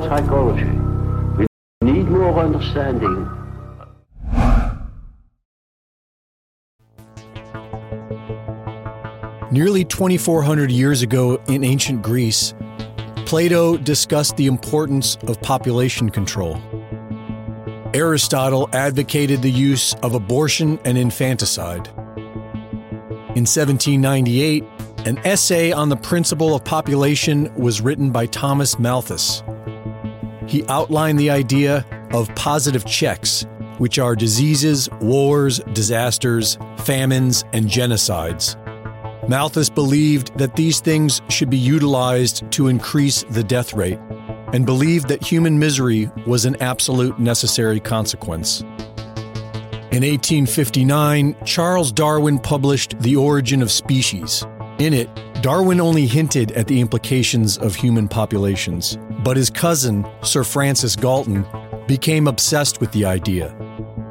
Psychology. 0.00 0.64
We 1.82 1.92
need 1.92 2.08
more 2.08 2.38
understanding. 2.38 3.28
Nearly 9.50 9.84
2,400 9.84 10.70
years 10.70 11.02
ago 11.02 11.38
in 11.46 11.62
ancient 11.62 12.00
Greece, 12.02 12.54
Plato 13.26 13.76
discussed 13.76 14.36
the 14.38 14.46
importance 14.46 15.16
of 15.26 15.40
population 15.42 16.08
control. 16.08 16.56
Aristotle 17.92 18.70
advocated 18.72 19.42
the 19.42 19.50
use 19.50 19.94
of 20.02 20.14
abortion 20.14 20.78
and 20.86 20.96
infanticide. 20.96 21.88
In 23.34 23.44
1798, 23.44 24.64
an 25.04 25.18
essay 25.18 25.72
on 25.72 25.88
the 25.90 25.96
principle 25.96 26.54
of 26.54 26.64
population 26.64 27.52
was 27.54 27.80
written 27.82 28.10
by 28.10 28.24
Thomas 28.26 28.78
Malthus. 28.78 29.42
He 30.46 30.64
outlined 30.68 31.18
the 31.18 31.30
idea 31.30 31.86
of 32.12 32.34
positive 32.34 32.84
checks, 32.84 33.46
which 33.78 33.98
are 33.98 34.14
diseases, 34.14 34.88
wars, 35.00 35.60
disasters, 35.72 36.58
famines, 36.78 37.44
and 37.52 37.66
genocides. 37.66 38.58
Malthus 39.28 39.70
believed 39.70 40.36
that 40.36 40.56
these 40.56 40.80
things 40.80 41.22
should 41.28 41.48
be 41.48 41.56
utilized 41.56 42.50
to 42.52 42.68
increase 42.68 43.22
the 43.30 43.44
death 43.44 43.72
rate, 43.72 43.98
and 44.52 44.66
believed 44.66 45.08
that 45.08 45.22
human 45.22 45.58
misery 45.58 46.10
was 46.26 46.44
an 46.44 46.60
absolute 46.60 47.18
necessary 47.18 47.80
consequence. 47.80 48.62
In 49.92 50.02
1859, 50.02 51.36
Charles 51.44 51.92
Darwin 51.92 52.38
published 52.38 52.98
The 53.00 53.14
Origin 53.14 53.62
of 53.62 53.70
Species. 53.70 54.44
In 54.78 54.92
it, 54.94 55.08
Darwin 55.42 55.80
only 55.80 56.06
hinted 56.06 56.52
at 56.52 56.66
the 56.66 56.80
implications 56.80 57.58
of 57.58 57.74
human 57.74 58.08
populations, 58.08 58.96
but 59.22 59.36
his 59.36 59.50
cousin, 59.50 60.06
Sir 60.22 60.44
Francis 60.44 60.96
Galton, 60.96 61.44
became 61.86 62.26
obsessed 62.26 62.80
with 62.80 62.90
the 62.92 63.04
idea 63.04 63.54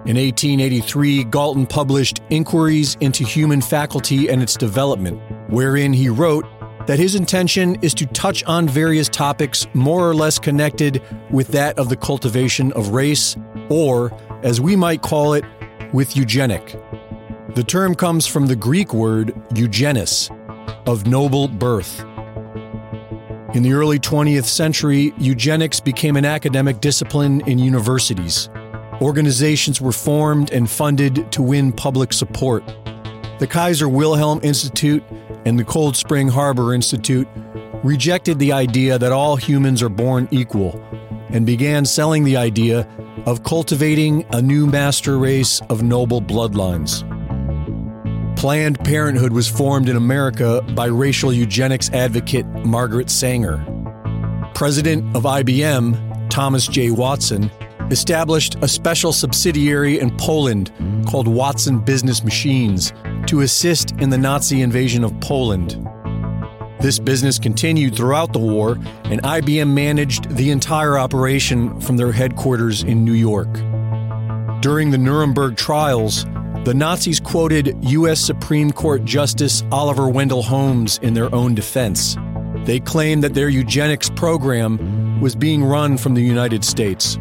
in 0.04 0.18
1883, 0.18 1.26
Galton 1.26 1.68
published 1.68 2.22
Inquiries 2.32 2.98
into 3.02 3.24
Human 3.24 3.62
Faculty 3.62 4.30
and 4.30 4.42
Its 4.42 4.56
Development, 4.56 5.22
wherein 5.48 5.94
he 5.94 6.10
wrote 6.10 6.44
that 6.88 6.98
his 6.98 7.14
intention 7.14 7.76
is 7.84 7.94
to 7.94 8.08
touch 8.08 8.44
on 8.46 8.68
various 8.68 9.08
topics 9.08 9.68
more 9.76 10.10
or 10.10 10.16
less 10.16 10.40
connected 10.40 11.04
with 11.30 11.50
that 11.50 11.78
of 11.78 11.90
the 11.90 11.96
cultivation 11.96 12.72
of 12.72 12.90
race, 12.90 13.38
or, 13.70 14.12
as 14.42 14.60
we 14.60 14.76
might 14.76 15.04
call 15.04 15.34
it, 15.34 15.46
with 15.94 16.18
eugenic. 16.18 16.76
The 17.54 17.64
term 17.64 17.94
comes 17.94 18.26
from 18.26 18.48
the 18.48 18.56
Greek 18.56 18.96
word 18.96 19.40
eugenes, 19.54 20.32
of 20.86 21.08
noble 21.08 21.48
birth. 21.48 22.04
In 23.54 23.64
the 23.64 23.74
early 23.74 24.00
20th 24.00 24.46
century, 24.46 25.14
eugenics 25.18 25.80
became 25.80 26.16
an 26.16 26.24
academic 26.24 26.80
discipline 26.80 27.42
in 27.48 27.60
universities. 27.60 28.50
Organizations 29.02 29.82
were 29.82 29.92
formed 29.92 30.52
and 30.52 30.70
funded 30.70 31.32
to 31.34 31.42
win 31.42 31.74
public 31.74 32.14
support. 32.14 32.64
The 33.40 33.48
Kaiser 33.48 33.90
Wilhelm 33.90 34.40
Institute 34.44 35.04
and 35.46 35.60
the 35.60 35.64
Cold 35.64 35.98
Spring 35.98 36.28
Harbor 36.28 36.74
Institute 36.74 37.28
rejected 37.84 38.40
the 38.40 38.54
idea 38.54 38.98
that 39.00 39.12
all 39.12 39.36
humans 39.36 39.82
are 39.82 39.90
born 39.90 40.28
equal 40.32 40.82
and 41.30 41.46
began 41.46 41.84
selling 41.86 42.24
the 42.24 42.38
idea 42.38 42.88
of 43.26 43.44
cultivating 43.44 44.26
a 44.32 44.42
new 44.42 44.68
master 44.68 45.18
race 45.18 45.62
of 45.70 45.84
noble 45.84 46.22
bloodlines. 46.22 47.04
Planned 48.36 48.80
Parenthood 48.80 49.34
was 49.34 49.48
formed 49.48 49.88
in 49.88 49.96
America 49.96 50.62
by 50.76 50.88
racial 50.88 51.32
eugenics 51.32 51.90
advocate 51.92 52.46
Margaret 52.66 53.10
Sanger. 53.10 53.64
President 54.56 55.16
of 55.16 55.24
IBM, 55.24 56.30
Thomas 56.30 56.68
J. 56.68 56.92
Watson, 56.92 57.52
established 57.92 58.56
a 58.62 58.68
special 58.68 59.14
subsidiary 59.14 60.00
in 60.00 60.16
Poland 60.18 60.72
called 61.08 61.28
Watson 61.28 61.80
Business 61.80 62.24
Machines 62.24 62.94
to 63.28 63.42
assist 63.42 63.92
in 64.00 64.10
the 64.10 64.18
Nazi 64.18 64.62
invasion 64.62 65.04
of 65.04 65.20
Poland. 65.20 65.88
This 66.80 66.98
business 66.98 67.38
continued 67.38 67.96
throughout 67.96 68.34
the 68.34 68.40
war, 68.40 68.80
and 69.04 69.22
IBM 69.22 69.72
managed 69.72 70.36
the 70.36 70.50
entire 70.50 70.98
operation 70.98 71.80
from 71.80 71.98
their 71.98 72.12
headquarters 72.12 72.82
in 72.82 73.06
New 73.06 73.14
York. 73.14 73.54
During 74.62 74.90
the 74.90 74.98
Nuremberg 74.98 75.58
trials, 75.58 76.26
the 76.64 76.74
Nazis 76.76 77.20
quoted 77.20 77.76
U.S. 77.86 78.20
Supreme 78.20 78.72
Court 78.72 79.04
Justice 79.04 79.64
Oliver 79.72 80.08
Wendell 80.08 80.44
Holmes 80.44 81.00
in 81.02 81.16
their 81.16 81.34
own 81.34 81.56
defense. 81.56 82.16
They 82.66 82.80
claimed 82.80 83.24
that 83.24 83.34
their 83.34 83.50
eugenics 83.50 84.12
program 84.12 85.20
was 85.22 85.36
being 85.36 85.64
run 85.64 85.98
from 85.98 86.14
the 86.14 86.22
United 86.22 86.64
States. 86.64 87.16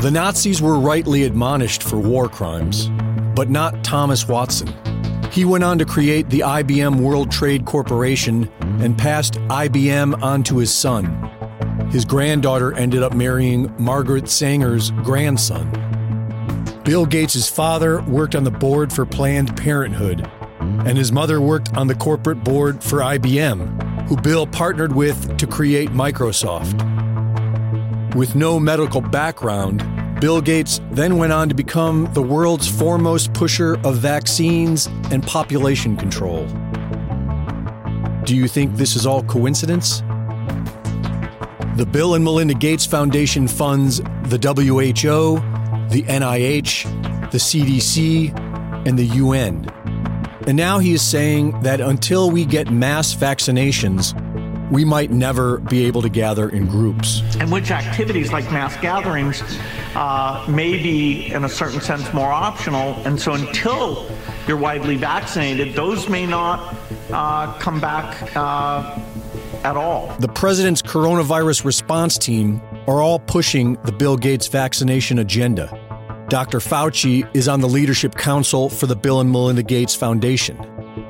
The 0.00 0.10
Nazis 0.12 0.60
were 0.60 0.80
rightly 0.80 1.22
admonished 1.22 1.84
for 1.84 1.98
war 1.98 2.28
crimes, 2.28 2.88
but 3.36 3.48
not 3.48 3.84
Thomas 3.84 4.26
Watson. 4.26 4.74
He 5.30 5.44
went 5.44 5.62
on 5.62 5.78
to 5.78 5.84
create 5.84 6.28
the 6.28 6.40
IBM 6.40 7.00
World 7.00 7.30
Trade 7.30 7.64
Corporation 7.64 8.50
and 8.80 8.98
passed 8.98 9.34
IBM 9.34 10.20
on 10.20 10.42
to 10.42 10.58
his 10.58 10.74
son. 10.74 11.06
His 11.92 12.04
granddaughter 12.04 12.74
ended 12.74 13.04
up 13.04 13.14
marrying 13.14 13.72
Margaret 13.78 14.28
Sanger's 14.28 14.90
grandson. 14.90 15.91
Bill 16.84 17.06
Gates' 17.06 17.48
father 17.48 18.02
worked 18.02 18.34
on 18.34 18.42
the 18.42 18.50
board 18.50 18.92
for 18.92 19.06
Planned 19.06 19.56
Parenthood, 19.56 20.28
and 20.58 20.98
his 20.98 21.12
mother 21.12 21.40
worked 21.40 21.72
on 21.76 21.86
the 21.86 21.94
corporate 21.94 22.42
board 22.42 22.82
for 22.82 22.98
IBM, 22.98 24.08
who 24.08 24.16
Bill 24.16 24.48
partnered 24.48 24.92
with 24.92 25.38
to 25.38 25.46
create 25.46 25.90
Microsoft. 25.90 26.74
With 28.16 28.34
no 28.34 28.58
medical 28.58 29.00
background, 29.00 29.86
Bill 30.20 30.40
Gates 30.40 30.80
then 30.90 31.18
went 31.18 31.32
on 31.32 31.48
to 31.48 31.54
become 31.54 32.08
the 32.14 32.22
world's 32.22 32.66
foremost 32.66 33.32
pusher 33.32 33.78
of 33.84 33.98
vaccines 33.98 34.88
and 35.12 35.24
population 35.24 35.96
control. 35.96 36.46
Do 38.24 38.34
you 38.36 38.48
think 38.48 38.74
this 38.74 38.96
is 38.96 39.06
all 39.06 39.22
coincidence? 39.22 40.00
The 41.76 41.88
Bill 41.88 42.16
and 42.16 42.24
Melinda 42.24 42.54
Gates 42.54 42.86
Foundation 42.86 43.46
funds 43.46 43.98
the 44.24 44.38
WHO, 44.38 45.51
the 45.92 46.02
NIH, 46.04 47.30
the 47.30 47.38
CDC, 47.38 48.36
and 48.86 48.98
the 48.98 49.04
UN. 49.04 49.68
And 50.46 50.56
now 50.56 50.78
he 50.78 50.94
is 50.94 51.02
saying 51.02 51.60
that 51.62 51.80
until 51.80 52.30
we 52.30 52.44
get 52.44 52.70
mass 52.70 53.14
vaccinations, 53.14 54.18
we 54.70 54.86
might 54.86 55.10
never 55.10 55.58
be 55.58 55.84
able 55.84 56.00
to 56.00 56.08
gather 56.08 56.48
in 56.48 56.66
groups. 56.66 57.22
And 57.38 57.52
which 57.52 57.70
activities 57.70 58.32
like 58.32 58.50
mass 58.50 58.74
gatherings 58.78 59.42
uh, 59.94 60.44
may 60.48 60.82
be, 60.82 61.30
in 61.30 61.44
a 61.44 61.48
certain 61.48 61.82
sense, 61.82 62.10
more 62.14 62.32
optional. 62.32 62.94
And 63.04 63.20
so 63.20 63.34
until 63.34 64.10
you're 64.48 64.56
widely 64.56 64.96
vaccinated, 64.96 65.74
those 65.74 66.08
may 66.08 66.24
not 66.26 66.74
uh, 67.12 67.52
come 67.58 67.80
back 67.80 68.34
uh, 68.34 68.98
at 69.62 69.76
all. 69.76 70.16
The 70.18 70.28
president's 70.28 70.80
coronavirus 70.80 71.66
response 71.66 72.16
team 72.16 72.62
are 72.88 73.02
all 73.02 73.18
pushing 73.18 73.74
the 73.84 73.92
Bill 73.92 74.16
Gates 74.16 74.48
vaccination 74.48 75.18
agenda. 75.18 75.78
Dr. 76.32 76.60
Fauci 76.60 77.28
is 77.36 77.46
on 77.46 77.60
the 77.60 77.68
leadership 77.68 78.14
council 78.14 78.70
for 78.70 78.86
the 78.86 78.96
Bill 78.96 79.20
and 79.20 79.30
Melinda 79.30 79.62
Gates 79.62 79.94
Foundation. 79.94 80.56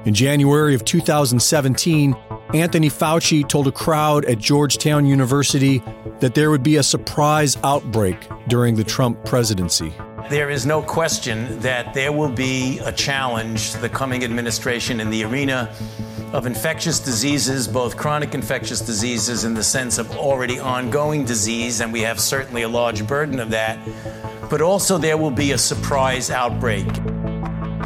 In 0.05 0.15
January 0.15 0.75
of 0.75 0.85
2017, 0.85 2.17
Anthony 2.55 2.91
Fauci 2.91 3.49
told 3.49 3.69
a 3.69 3.71
crowd 3.71 4.25
at 4.25 4.39
Georgetown 4.41 5.07
University 5.07 5.81
that 6.19 6.35
there 6.35 6.51
would 6.51 6.65
be 6.65 6.75
a 6.75 6.83
surprise 6.83 7.57
outbreak 7.63 8.17
during 8.49 8.75
the 8.75 8.83
Trump 8.83 9.25
presidency. 9.25 9.93
There 10.29 10.51
is 10.51 10.67
no 10.67 10.83
question 10.83 11.61
that 11.61 11.95
there 11.95 12.11
will 12.11 12.33
be 12.33 12.81
a 12.81 12.91
challenge 12.91 13.75
the 13.75 13.89
coming 13.89 14.25
administration 14.25 14.99
in 14.99 15.09
the 15.11 15.23
arena 15.23 15.73
of 16.33 16.47
infectious 16.47 16.99
diseases, 16.99 17.69
both 17.69 17.97
chronic 17.97 18.35
infectious 18.35 18.81
diseases 18.81 19.45
in 19.45 19.55
the 19.55 19.63
sense 19.63 19.99
of 19.99 20.11
already 20.17 20.59
ongoing 20.59 21.25
disease, 21.25 21.81
and 21.81 21.93
we 21.93 22.01
have 22.01 22.19
certainly 22.19 22.63
a 22.63 22.69
large 22.69 23.07
burden 23.07 23.39
of 23.39 23.51
that, 23.51 23.79
but 24.53 24.61
also 24.61 24.99
there 24.99 25.17
will 25.17 25.31
be 25.31 25.53
a 25.53 25.59
surprise 25.59 26.31
outbreak. 26.31 26.85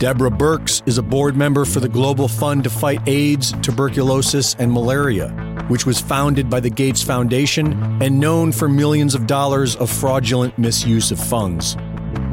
Deborah 0.01 0.33
Birx 0.33 0.83
is 0.85 0.99
a 0.99 1.03
board 1.03 1.37
member 1.37 1.65
for 1.65 1.79
the 1.79 1.89
Global 1.89 2.27
Fund 2.27 2.65
to 2.65 2.71
Fight 2.71 2.99
AIDS, 3.07 3.53
Tuberculosis, 3.63 4.57
and 4.59 4.73
Malaria, 4.73 5.29
which 5.69 5.87
was 5.87 6.01
founded 6.01 6.51
by 6.51 6.59
the 6.59 6.69
Gates 6.69 7.05
Foundation 7.05 8.03
and 8.03 8.19
known 8.19 8.51
for 8.51 8.69
millions 8.69 9.15
of 9.15 9.29
dollars 9.29 9.77
of 9.77 9.89
fraudulent 9.89 10.59
misuse 10.59 11.13
of 11.13 11.21
funds. 11.21 11.77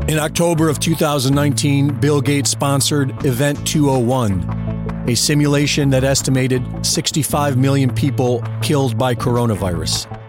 In 0.07 0.18
October 0.18 0.68
of 0.68 0.79
2019, 0.79 2.00
Bill 2.00 2.19
Gates 2.19 2.50
sponsored 2.50 3.12
Event 3.27 3.68
201, 3.68 5.06
a 5.07 5.15
simulation 5.15 5.91
that 5.91 6.03
estimated 6.03 6.63
65 6.83 7.56
million 7.56 7.94
people 7.94 8.44
killed 8.63 8.97
by 8.97 9.13
coronavirus. 9.13 10.23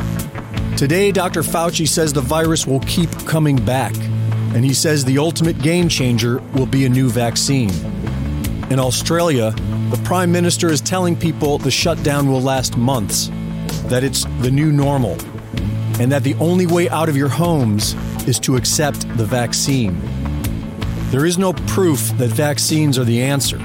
Today, 0.75 1.13
Dr. 1.13 1.41
Fauci 1.41 1.87
says 1.87 2.11
the 2.11 2.19
virus 2.19 2.67
will 2.67 2.81
keep 2.81 3.09
coming 3.25 3.55
back, 3.55 3.95
and 4.53 4.65
he 4.65 4.73
says 4.73 5.05
the 5.05 5.19
ultimate 5.19 5.57
game 5.59 5.87
changer 5.87 6.39
will 6.53 6.65
be 6.65 6.83
a 6.83 6.89
new 6.89 7.09
vaccine. 7.09 7.71
In 8.69 8.79
Australia, 8.79 9.51
the 9.89 10.01
Prime 10.03 10.33
Minister 10.33 10.67
is 10.67 10.81
telling 10.81 11.15
people 11.15 11.59
the 11.59 11.71
shutdown 11.71 12.29
will 12.29 12.41
last 12.41 12.75
months, 12.75 13.31
that 13.89 14.03
it's 14.03 14.25
the 14.41 14.51
new 14.51 14.71
normal, 14.71 15.13
and 15.99 16.11
that 16.11 16.23
the 16.23 16.35
only 16.35 16.67
way 16.67 16.89
out 16.89 17.09
of 17.09 17.17
your 17.17 17.29
homes 17.29 17.93
is 18.27 18.39
to 18.41 18.55
accept 18.55 19.01
the 19.17 19.25
vaccine. 19.25 19.99
There 21.09 21.25
is 21.25 21.37
no 21.37 21.53
proof 21.53 22.09
that 22.17 22.29
vaccines 22.29 22.97
are 22.99 23.05
the 23.05 23.21
answer. 23.21 23.57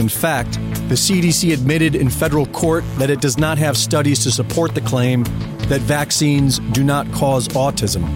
In 0.00 0.08
fact, 0.08 0.52
the 0.88 0.94
CDC 0.94 1.52
admitted 1.52 1.94
in 1.94 2.08
federal 2.08 2.46
court 2.46 2.82
that 2.96 3.10
it 3.10 3.20
does 3.20 3.36
not 3.36 3.58
have 3.58 3.76
studies 3.76 4.22
to 4.24 4.30
support 4.30 4.74
the 4.74 4.80
claim 4.80 5.24
that 5.68 5.82
vaccines 5.82 6.60
do 6.72 6.82
not 6.82 7.10
cause 7.12 7.46
autism. 7.48 8.06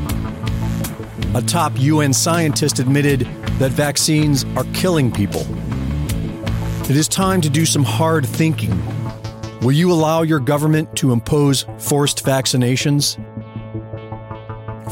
A 1.35 1.43
top 1.43 1.73
UN 1.79 2.15
scientist 2.15 2.79
admitted 2.79 3.21
that 3.59 3.73
vaccines 3.73 4.45
are 4.57 4.65
killing 4.73 5.13
people. 5.13 5.47
It 6.89 6.97
is 6.97 7.09
time 7.09 7.41
to 7.43 7.51
do 7.51 7.67
some 7.67 7.85
hard 7.85 8.25
thinking. 8.27 8.73
Will 9.63 9.71
you 9.71 9.93
allow 9.93 10.23
your 10.23 10.41
government 10.41 10.97
to 10.97 11.13
impose 11.13 11.67
forced 11.79 12.25
vaccinations? 12.25 13.15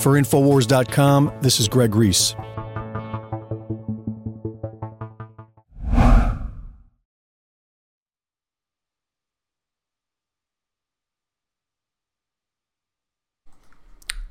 For 0.01 0.13
Infowars.com, 0.13 1.33
this 1.41 1.59
is 1.59 1.67
Greg 1.67 1.97
Reese. 1.97 2.37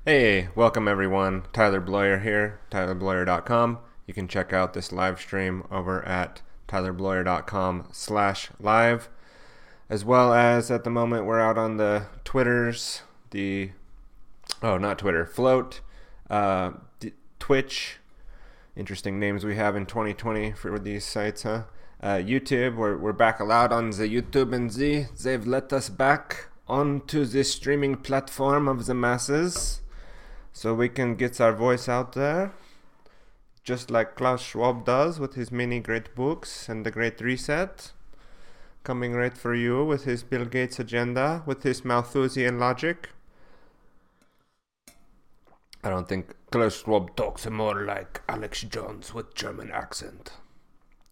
Hey, 0.06 0.48
welcome 0.56 0.88
everyone. 0.88 1.44
Tyler 1.52 1.82
Bloyer 1.82 2.24
here, 2.24 2.62
tylerbloyer.com. 2.72 3.80
You 4.08 4.14
can 4.14 4.30
check 4.30 4.54
out 4.54 4.74
this 4.74 4.94
live 4.94 5.20
stream 5.20 5.66
over 5.70 6.02
at 6.08 6.42
tylerbloyer.com 6.70 7.90
slash 7.92 8.50
live. 8.62 9.10
As 9.90 10.06
well 10.06 10.34
as 10.34 10.70
at 10.70 10.84
the 10.84 10.90
moment 10.90 11.26
we're 11.26 11.40
out 11.40 11.58
on 11.58 11.78
the 11.78 12.06
Twitters, 12.24 13.02
the, 13.32 13.72
oh, 14.62 14.78
not 14.78 15.00
Twitter, 15.00 15.26
Flote, 15.26 15.82
uh, 16.30 16.72
Twitch. 17.40 17.98
Interesting 18.76 19.20
names 19.20 19.44
we 19.44 19.56
have 19.56 19.76
in 19.76 19.86
2020 19.86 20.52
for 20.52 20.78
these 20.78 21.04
sites, 21.04 21.44
huh? 21.44 21.64
Uh, 22.02 22.16
YouTube, 22.16 22.76
we're, 22.76 22.98
we're 22.98 23.12
back 23.12 23.40
allowed 23.40 23.74
on 23.74 23.90
the 23.90 24.08
YouTube 24.08 24.54
and 24.54 24.70
the, 24.72 25.08
they've 25.22 25.46
let 25.46 25.74
us 25.74 25.90
back 25.90 26.48
onto 26.68 27.26
the 27.26 27.44
streaming 27.44 27.96
platform 27.96 28.68
of 28.68 28.86
the 28.86 28.94
masses 28.94 29.82
so 30.54 30.74
we 30.74 30.88
can 30.88 31.16
get 31.16 31.42
our 31.42 31.52
voice 31.52 31.90
out 31.90 32.14
there 32.14 32.54
just 33.70 33.92
like 33.92 34.16
Klaus 34.16 34.42
Schwab 34.42 34.84
does 34.84 35.20
with 35.20 35.36
his 35.36 35.52
many 35.52 35.80
great 35.80 36.16
books 36.16 36.68
and 36.68 36.84
the 36.84 36.90
Great 36.90 37.22
Reset, 37.22 37.92
coming 38.90 39.14
right 39.14 39.38
for 39.38 39.54
you 39.54 39.86
with 39.86 40.06
his 40.06 40.24
Bill 40.24 40.46
Gates 40.46 40.80
agenda, 40.80 41.44
with 41.46 41.62
his 41.62 41.86
Malthusian 41.86 42.58
logic. 42.58 43.10
I 45.84 45.92
don't 45.92 46.10
think 46.10 46.34
Klaus 46.52 46.82
Schwab 46.82 47.16
talks 47.16 47.48
more 47.48 47.86
like 47.86 48.24
Alex 48.28 48.64
Jones 48.64 49.14
with 49.14 49.36
German 49.36 49.70
accent. 49.70 50.32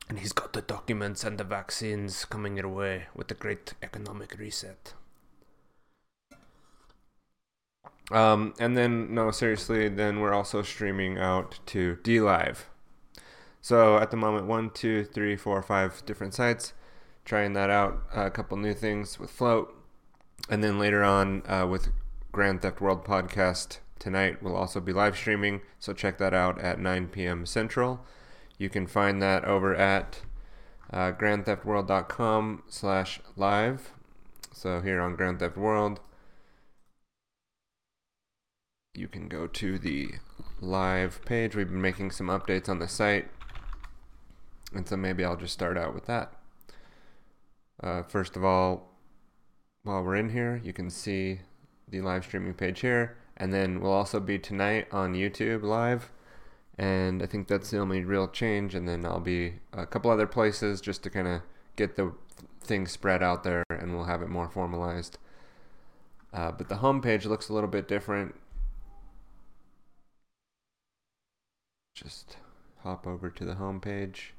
And 0.10 0.18
he's 0.18 0.32
got 0.32 0.54
the 0.54 0.64
documents 0.64 1.24
and 1.24 1.38
the 1.38 1.44
vaccines 1.44 2.26
coming 2.26 2.58
your 2.58 2.68
way 2.68 3.10
with 3.14 3.28
the 3.28 3.36
Great 3.36 3.76
Economic 3.84 4.36
Reset. 4.40 4.96
Um, 8.10 8.56
and 8.60 8.76
then, 8.76 9.14
no, 9.14 9.30
seriously, 9.30 9.88
then 9.88 10.20
we're 10.20 10.34
also 10.34 10.64
streaming 10.64 11.20
out 11.20 11.60
to 11.68 11.98
DLive. 11.98 12.64
So 13.62 13.98
at 13.98 14.10
the 14.10 14.18
moment, 14.18 14.48
one, 14.48 14.72
two, 14.72 15.04
three, 15.04 15.36
four, 15.36 15.62
five 15.62 16.04
different 16.08 16.34
sites. 16.34 16.74
Trying 17.28 17.52
that 17.54 17.70
out. 17.70 18.04
a 18.14 18.32
couple 18.32 18.56
new 18.56 18.74
things 18.74 19.20
with 19.20 19.30
Flote. 19.30 19.76
And 20.50 20.64
then 20.64 20.80
later 20.80 21.04
on 21.04 21.44
uh, 21.46 21.68
with 21.70 21.90
Grand 22.32 22.62
Theft 22.62 22.80
World 22.80 23.04
Podcast 23.04 23.80
tonight, 24.00 24.42
we'll 24.42 24.56
also 24.56 24.80
be 24.80 24.94
live 24.94 25.18
streaming. 25.18 25.60
So 25.78 25.92
check 25.92 26.20
that 26.20 26.34
out 26.34 26.58
at 26.62 26.80
9 26.80 27.10
p.m. 27.10 27.46
Central. 27.46 28.00
You 28.58 28.70
can 28.70 28.88
find 28.88 29.22
that 29.22 29.44
over 29.44 29.76
at 29.76 30.22
uh, 30.90 31.12
grandtheftworld.com 31.12 32.64
slash 32.70 33.20
live. 33.36 33.92
So 34.54 34.80
here 34.80 35.02
on 35.02 35.18
Grand 35.18 35.40
Theft 35.40 35.58
World, 35.58 36.00
you 38.94 39.10
can 39.10 39.28
go 39.28 39.48
to 39.48 39.78
the 39.78 40.12
live 40.62 41.26
page. 41.26 41.58
We've 41.58 41.70
been 41.70 41.82
making 41.82 42.12
some 42.12 42.28
updates 42.28 42.70
on 42.70 42.80
the 42.80 42.88
site. 42.88 43.28
And 44.74 44.88
so 44.88 44.96
maybe 44.96 45.26
I'll 45.26 45.36
just 45.36 45.54
start 45.54 45.78
out 45.78 45.94
with 45.94 46.06
that. 46.06 46.37
Uh, 47.82 48.04
first 48.04 48.36
of 48.36 48.44
all, 48.44 48.94
while 49.84 50.04
we're 50.04 50.16
in 50.16 50.30
here, 50.30 50.60
you 50.64 50.74
can 50.74 50.90
see 50.90 51.40
the 51.88 52.02
live 52.02 52.26
streaming 52.26 52.54
page 52.54 52.82
here. 52.82 53.18
And 53.38 53.54
then 53.54 53.80
we'll 53.80 53.92
also 53.92 54.20
be 54.20 54.40
tonight 54.40 54.88
on 54.92 55.14
YouTube 55.14 55.64
live. 55.64 56.12
And 56.78 57.22
I 57.22 57.26
think 57.26 57.48
that's 57.48 57.70
the 57.70 57.80
only 57.80 58.04
real 58.04 58.28
change. 58.28 58.76
And 58.76 58.88
then 58.88 59.06
I'll 59.06 59.20
be 59.20 59.56
a 59.74 59.86
couple 59.86 60.12
other 60.12 60.28
places 60.28 60.82
just 60.82 61.04
to 61.04 61.10
kind 61.10 61.28
of 61.28 61.42
get 61.76 61.96
the 61.96 62.14
thing 62.62 62.88
spread 62.88 63.24
out 63.24 63.44
there 63.44 63.64
and 63.70 63.94
we'll 63.96 64.06
have 64.06 64.22
it 64.22 64.30
more 64.30 64.50
formalized. 64.50 65.18
Uh, 66.34 66.52
but 66.52 66.68
the 66.70 66.76
homepage 66.76 67.26
looks 67.26 67.50
a 67.50 67.54
little 67.54 67.70
bit 67.70 67.88
different. 67.88 68.36
just 71.98 72.38
hop 72.84 73.08
over 73.08 73.28
to 73.32 73.44
the 73.44 73.56
home 73.56 73.82
page. 73.82 74.36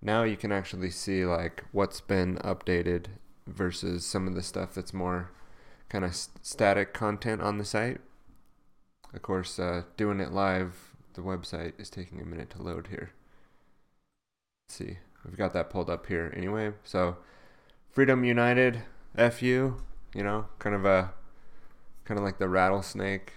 Now 0.00 0.22
you 0.22 0.36
can 0.36 0.52
actually 0.52 0.90
see 0.90 1.24
like 1.24 1.64
what's 1.72 2.00
been 2.00 2.36
updated 2.38 3.06
versus 3.46 4.06
some 4.06 4.28
of 4.28 4.34
the 4.34 4.42
stuff 4.42 4.74
that's 4.74 4.94
more 4.94 5.30
kind 5.88 6.04
of 6.04 6.14
st- 6.14 6.44
static 6.44 6.92
content 6.92 7.42
on 7.42 7.58
the 7.58 7.64
site. 7.64 8.00
Of 9.12 9.22
course, 9.22 9.58
uh, 9.58 9.82
doing 9.96 10.20
it 10.20 10.32
live, 10.32 10.94
the 11.14 11.22
website 11.22 11.72
is 11.78 11.90
taking 11.90 12.20
a 12.20 12.26
minute 12.26 12.50
to 12.50 12.62
load 12.62 12.88
here. 12.88 13.10
Let's 14.68 14.76
see, 14.76 14.98
we've 15.24 15.36
got 15.36 15.52
that 15.54 15.70
pulled 15.70 15.88
up 15.88 16.06
here 16.06 16.32
anyway. 16.36 16.72
So, 16.84 17.16
Freedom 17.90 18.22
United, 18.22 18.82
FU, 19.16 19.76
you 20.14 20.22
know, 20.22 20.46
kind 20.58 20.76
of 20.76 20.84
a, 20.84 21.12
kind 22.04 22.18
of 22.18 22.24
like 22.24 22.38
the 22.38 22.48
rattlesnake, 22.48 23.32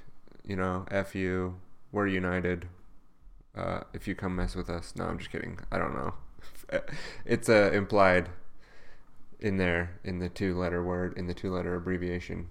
you 0.45 0.57
know, 0.57 0.85
FU, 1.05 1.55
we're 1.91 2.07
united, 2.07 2.67
uh, 3.55 3.81
if 3.93 4.07
you 4.07 4.15
come 4.15 4.35
mess 4.35 4.55
with 4.55 4.69
us. 4.69 4.93
No, 4.95 5.05
I'm 5.05 5.17
just 5.17 5.31
kidding. 5.31 5.59
I 5.71 5.77
don't 5.77 5.93
know. 5.93 6.15
it's 7.25 7.49
uh, 7.49 7.71
implied 7.73 8.29
in 9.39 9.57
there 9.57 9.99
in 10.03 10.19
the 10.19 10.29
two 10.29 10.57
letter 10.57 10.83
word 10.83 11.17
in 11.17 11.27
the 11.27 11.33
two 11.33 11.51
letter 11.51 11.75
abbreviation. 11.75 12.49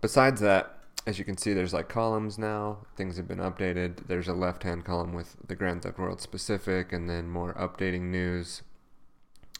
Besides 0.00 0.40
that, 0.40 0.78
as 1.06 1.18
you 1.18 1.24
can 1.24 1.36
see, 1.36 1.52
there's 1.52 1.74
like 1.74 1.88
columns 1.88 2.38
now. 2.38 2.78
Things 2.96 3.16
have 3.16 3.26
been 3.26 3.38
updated. 3.38 4.06
There's 4.06 4.28
a 4.28 4.32
left 4.32 4.62
hand 4.62 4.84
column 4.84 5.12
with 5.12 5.36
the 5.46 5.56
Grand 5.56 5.82
Theft 5.82 5.98
World 5.98 6.20
specific, 6.20 6.92
and 6.92 7.08
then 7.08 7.28
more 7.28 7.54
updating 7.54 8.10
news. 8.10 8.62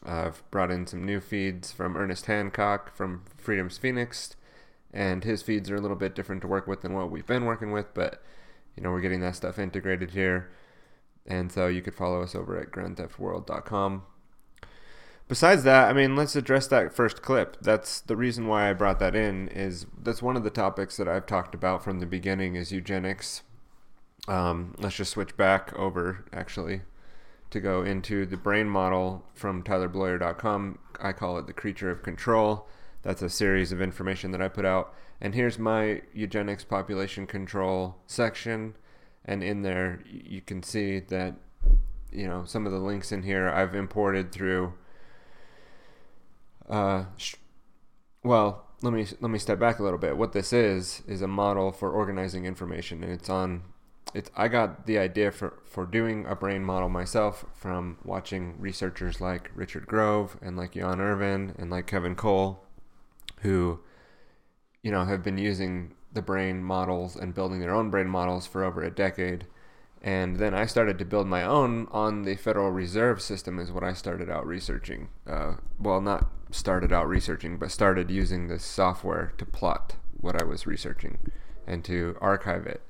I've 0.05 0.49
brought 0.51 0.71
in 0.71 0.87
some 0.87 1.05
new 1.05 1.21
feeds 1.21 1.73
from 1.73 1.97
Ernest 1.97 2.27
Hancock 2.27 2.95
from 2.95 3.25
Freedom's 3.37 3.79
Phoenix, 3.79 4.37
and 4.93 5.25
his 5.25 5.43
feeds 5.43 5.71
are 5.71 5.77
a 5.77 5.81
little 5.81 5.97
bit 5.97 6.15
different 6.15 6.43
to 6.43 6.49
work 6.49 6.67
with 6.67 6.83
than 6.83 6.95
what 6.95 7.11
we've 7.11 7.27
been 7.27 7.45
working 7.45 7.73
with, 7.73 7.93
but 7.95 8.23
you 8.77 8.83
know, 8.83 8.91
we're 8.91 9.01
getting 9.01 9.21
that 9.23 9.35
stuff 9.35 9.59
integrated 9.59 10.13
here. 10.13 10.51
And 11.28 11.52
so 11.52 11.68
you 11.68 11.82
could 11.82 11.94
follow 11.94 12.23
us 12.23 12.35
over 12.35 12.58
at 12.58 12.73
grandtheftworld.com. 12.73 14.02
Besides 15.28 15.62
that, 15.64 15.90
I 15.90 15.92
mean, 15.92 16.16
let's 16.16 16.35
address 16.35 16.66
that 16.68 16.94
first 16.94 17.20
clip. 17.20 17.58
That's 17.61 18.00
the 18.00 18.16
reason 18.16 18.47
why 18.47 18.70
I 18.70 18.73
brought 18.73 18.99
that 19.00 19.14
in 19.14 19.49
is 19.49 19.87
that's 20.02 20.23
one 20.23 20.38
of 20.38 20.42
the 20.42 20.50
topics 20.50 20.97
that 20.97 21.06
I've 21.06 21.26
talked 21.26 21.54
about 21.54 21.85
from 21.85 22.00
the 22.00 22.06
beginning 22.06 22.56
is 22.56 22.73
eugenics. 22.73 23.42
Um, 24.26 24.75
let's 24.78 24.97
just 24.97 25.12
switch 25.12 25.37
back 25.37 25.73
over 25.75 26.25
actually 26.32 26.80
to 27.50 27.61
go 27.61 27.82
into 27.82 28.25
the 28.25 28.37
brain 28.38 28.68
model 28.68 29.23
from 29.35 29.62
tylerbloyer.com. 29.62 30.78
I 31.00 31.12
call 31.12 31.38
it 31.38 31.47
the 31.47 31.52
creature 31.52 31.90
of 31.90 32.02
control. 32.02 32.66
That's 33.02 33.23
a 33.23 33.30
series 33.30 33.70
of 33.70 33.82
information 33.82 34.30
that 34.32 34.42
I 34.42 34.49
put 34.49 34.64
out. 34.64 34.94
And 35.20 35.35
here's 35.35 35.58
my 35.58 36.02
eugenics 36.14 36.64
population 36.64 37.26
control 37.26 37.97
section. 38.06 38.75
And 39.28 39.44
in 39.44 39.61
there, 39.61 40.00
you 40.08 40.40
can 40.40 40.62
see 40.62 41.00
that, 41.00 41.35
you 42.11 42.26
know, 42.26 42.44
some 42.47 42.64
of 42.64 42.73
the 42.73 42.78
links 42.78 43.12
in 43.12 43.23
here 43.23 43.47
I've 43.47 43.75
imported 43.75 44.32
through. 44.32 44.73
Uh, 46.66 47.04
sh- 47.18 47.35
well, 48.25 48.64
let 48.80 48.94
me 48.94 49.06
let 49.20 49.30
me 49.30 49.38
step 49.38 49.58
back 49.58 49.78
a 49.78 49.82
little 49.82 49.99
bit. 49.99 50.16
What 50.16 50.32
this 50.32 50.50
is 50.54 51.02
is 51.06 51.20
a 51.20 51.28
model 51.28 51.73
for 51.73 51.90
organizing 51.90 52.47
information, 52.47 53.04
and 53.04 53.12
it's 53.12 53.28
on 53.28 53.64
it's 54.14 54.30
I 54.35 54.49
got 54.49 54.87
the 54.87 54.99
idea 54.99 55.30
for 55.30 55.58
for 55.66 55.85
doing 55.85 56.25
a 56.26 56.35
brain 56.35 56.64
model 56.64 56.88
myself 56.88 57.44
from 57.54 57.99
watching 58.04 58.58
researchers 58.58 59.20
like 59.20 59.50
Richard 59.54 59.87
Grove 59.87 60.38
and 60.40 60.56
like 60.56 60.73
Jan 60.73 61.02
Irvin 61.02 61.54
and 61.58 61.70
like 61.70 61.87
Kevin 61.87 62.14
Cole, 62.14 62.64
who, 63.40 63.80
you 64.82 64.90
know, 64.90 65.04
have 65.04 65.23
been 65.23 65.37
using 65.37 65.94
the 66.19 66.23
brain 66.23 66.65
models 66.65 67.15
and 67.15 67.33
building 67.33 67.61
their 67.61 67.73
own 67.73 67.91
brain 67.91 68.09
models 68.09 68.45
for 68.45 68.65
over 68.65 68.83
a 68.83 68.91
decade. 68.91 69.47
And 70.03 70.37
then 70.39 70.53
I 70.53 70.67
started 70.67 70.99
to 70.99 71.05
build 71.05 71.29
my 71.29 71.45
own 71.45 71.87
on 71.93 72.23
the 72.23 72.35
Federal 72.35 72.73
Reserve 72.73 73.23
System, 73.23 73.61
is 73.61 73.71
what 73.71 73.85
I 73.85 73.93
started 73.93 74.29
out 74.29 74.45
researching. 74.45 75.11
Uh, 75.25 75.55
well, 75.79 76.01
not 76.01 76.27
started 76.51 76.93
out 76.93 77.09
researching, 77.09 77.57
but 77.57 77.71
started 77.71 78.11
using 78.11 78.49
this 78.49 78.65
software 78.65 79.33
to 79.39 79.47
plot 79.47 79.95
what 80.21 80.41
I 80.41 80.45
was 80.45 80.67
researching 80.67 81.19
and 81.69 81.85
to 81.85 82.17
archive 82.21 82.67
it. 82.67 82.83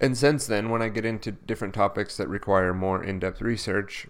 And 0.00 0.16
since 0.16 0.46
then, 0.46 0.70
when 0.70 0.82
I 0.82 0.88
get 0.88 1.04
into 1.04 1.32
different 1.32 1.74
topics 1.74 2.16
that 2.16 2.28
require 2.28 2.72
more 2.72 3.02
in 3.02 3.18
depth 3.18 3.42
research, 3.42 4.06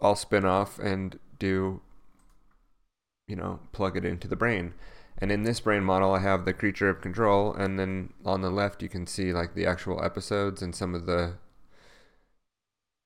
I'll 0.00 0.14
spin 0.14 0.44
off 0.44 0.78
and 0.78 1.18
do, 1.40 1.80
you 3.26 3.34
know, 3.34 3.58
plug 3.72 3.96
it 3.96 4.04
into 4.04 4.28
the 4.28 4.36
brain. 4.36 4.74
And 5.20 5.32
in 5.32 5.42
this 5.42 5.60
brain 5.60 5.82
model, 5.82 6.14
I 6.14 6.20
have 6.20 6.44
the 6.44 6.52
creature 6.52 6.88
of 6.88 7.00
control, 7.00 7.52
and 7.52 7.78
then 7.78 8.12
on 8.24 8.40
the 8.40 8.50
left, 8.50 8.82
you 8.82 8.88
can 8.88 9.06
see 9.06 9.32
like 9.32 9.54
the 9.54 9.66
actual 9.66 10.02
episodes 10.02 10.62
and 10.62 10.74
some 10.74 10.94
of 10.94 11.06
the 11.06 11.34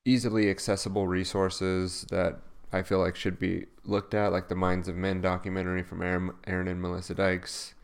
easily 0.04 0.50
accessible 0.50 1.06
resources 1.06 2.06
that 2.10 2.40
I 2.72 2.82
feel 2.82 2.98
like 2.98 3.16
should 3.16 3.38
be 3.38 3.66
looked 3.84 4.14
at, 4.14 4.32
like 4.32 4.48
the 4.48 4.54
Minds 4.54 4.88
of 4.88 4.96
Men 4.96 5.20
documentary 5.20 5.82
from 5.82 6.02
Aaron, 6.02 6.32
Aaron 6.46 6.68
and 6.68 6.82
Melissa 6.82 7.14
Dykes, 7.14 7.74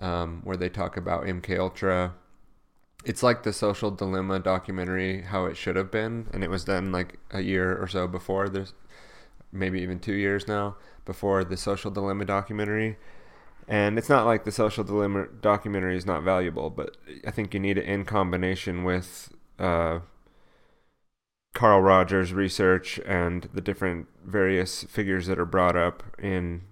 um, 0.00 0.40
where 0.44 0.56
they 0.56 0.68
talk 0.68 0.96
about 0.96 1.24
MK 1.24 1.58
Ultra. 1.58 2.14
It's 3.04 3.22
like 3.22 3.42
the 3.42 3.52
social 3.52 3.90
dilemma 3.90 4.38
documentary 4.38 5.22
how 5.22 5.46
it 5.46 5.56
should 5.56 5.74
have 5.74 5.90
been 5.90 6.28
and 6.32 6.44
it 6.44 6.50
was 6.50 6.64
done 6.64 6.92
like 6.92 7.18
a 7.32 7.40
year 7.40 7.76
or 7.76 7.88
so 7.88 8.06
before 8.06 8.48
there's 8.48 8.74
maybe 9.50 9.80
even 9.80 9.98
two 9.98 10.12
years 10.12 10.46
now 10.46 10.76
before 11.04 11.42
the 11.42 11.56
social 11.56 11.90
dilemma 11.90 12.24
documentary 12.24 12.96
and 13.72 13.96
it's 13.96 14.08
not 14.08 14.26
like 14.26 14.44
the 14.44 14.52
social 14.52 14.84
dilemma 14.84 15.26
documentary 15.40 15.96
is 15.96 16.04
not 16.04 16.22
valuable 16.22 16.68
but 16.68 16.96
i 17.26 17.30
think 17.30 17.54
you 17.54 17.60
need 17.60 17.78
it 17.78 17.84
in 17.84 18.04
combination 18.04 18.84
with 18.84 19.32
uh, 19.58 20.00
carl 21.54 21.80
rogers 21.80 22.32
research 22.32 23.00
and 23.06 23.48
the 23.54 23.60
different 23.60 24.06
various 24.24 24.84
figures 24.84 25.26
that 25.26 25.38
are 25.38 25.46
brought 25.46 25.76
up 25.76 26.02
in 26.18 26.62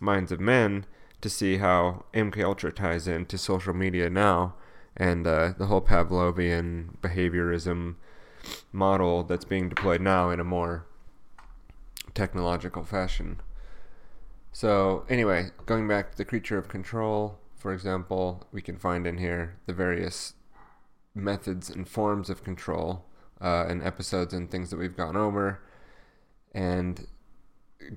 minds 0.00 0.32
of 0.32 0.40
men 0.40 0.86
to 1.20 1.28
see 1.28 1.58
how 1.58 2.04
mk 2.14 2.42
ultra 2.42 2.72
ties 2.72 3.06
into 3.06 3.36
social 3.36 3.74
media 3.74 4.08
now 4.08 4.54
and 4.96 5.26
uh, 5.26 5.52
the 5.56 5.66
whole 5.66 5.80
Pavlovian 5.80 6.96
behaviorism 7.00 7.96
model 8.72 9.22
that's 9.22 9.44
being 9.44 9.68
deployed 9.68 10.00
now 10.00 10.30
in 10.30 10.40
a 10.40 10.44
more 10.44 10.86
technological 12.14 12.84
fashion. 12.84 13.40
So, 14.52 15.04
anyway, 15.08 15.50
going 15.64 15.88
back 15.88 16.12
to 16.12 16.18
the 16.18 16.26
creature 16.26 16.58
of 16.58 16.68
control, 16.68 17.38
for 17.56 17.72
example, 17.72 18.46
we 18.52 18.60
can 18.60 18.76
find 18.76 19.06
in 19.06 19.16
here 19.16 19.56
the 19.66 19.72
various 19.72 20.34
methods 21.14 21.70
and 21.70 21.88
forms 21.88 22.28
of 22.28 22.44
control 22.44 23.04
uh, 23.40 23.64
and 23.66 23.82
episodes 23.82 24.34
and 24.34 24.50
things 24.50 24.70
that 24.70 24.76
we've 24.76 24.96
gone 24.96 25.16
over. 25.16 25.62
And 26.54 27.06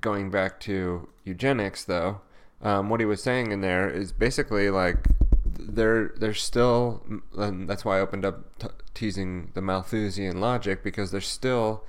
going 0.00 0.30
back 0.30 0.58
to 0.60 1.08
eugenics, 1.24 1.84
though, 1.84 2.22
um, 2.62 2.88
what 2.88 3.00
he 3.00 3.06
was 3.06 3.22
saying 3.22 3.52
in 3.52 3.60
there 3.60 3.88
is 3.88 4.12
basically 4.12 4.70
like 4.70 5.08
they're 5.58 6.12
they're 6.16 6.34
still 6.34 7.02
and 7.36 7.68
that's 7.68 7.84
why 7.84 7.98
I 7.98 8.00
opened 8.00 8.24
up 8.24 8.58
t- 8.58 8.68
teasing 8.94 9.50
the 9.54 9.62
Malthusian 9.62 10.40
logic 10.40 10.82
because 10.82 11.10
there's 11.10 11.26
still 11.26 11.84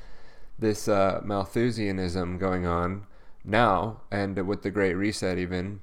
this 0.60 0.88
uh, 0.88 1.22
Malthusianism 1.24 2.38
going 2.38 2.66
on 2.66 3.08
now 3.48 4.02
and 4.12 4.46
with 4.46 4.62
the 4.62 4.70
Great 4.70 4.94
Reset 4.94 5.38
even 5.38 5.80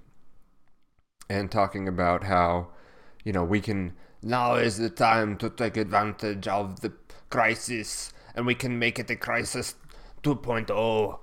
and 1.29 1.51
talking 1.51 1.89
about 1.89 2.25
how 2.25 2.69
you 3.25 3.33
know 3.33 3.43
we 3.43 3.61
can 3.61 3.95
now 4.23 4.55
is 4.55 4.79
the 4.79 4.91
time 4.91 5.37
to 5.39 5.51
take 5.51 5.77
advantage 5.77 6.47
of 6.47 6.81
the 6.81 6.93
crisis 7.31 8.13
and 8.35 8.47
we 8.47 8.55
can 8.55 8.79
make 8.79 8.99
it 8.99 9.11
a 9.11 9.17
crisis 9.17 9.75
2.0 10.23 11.19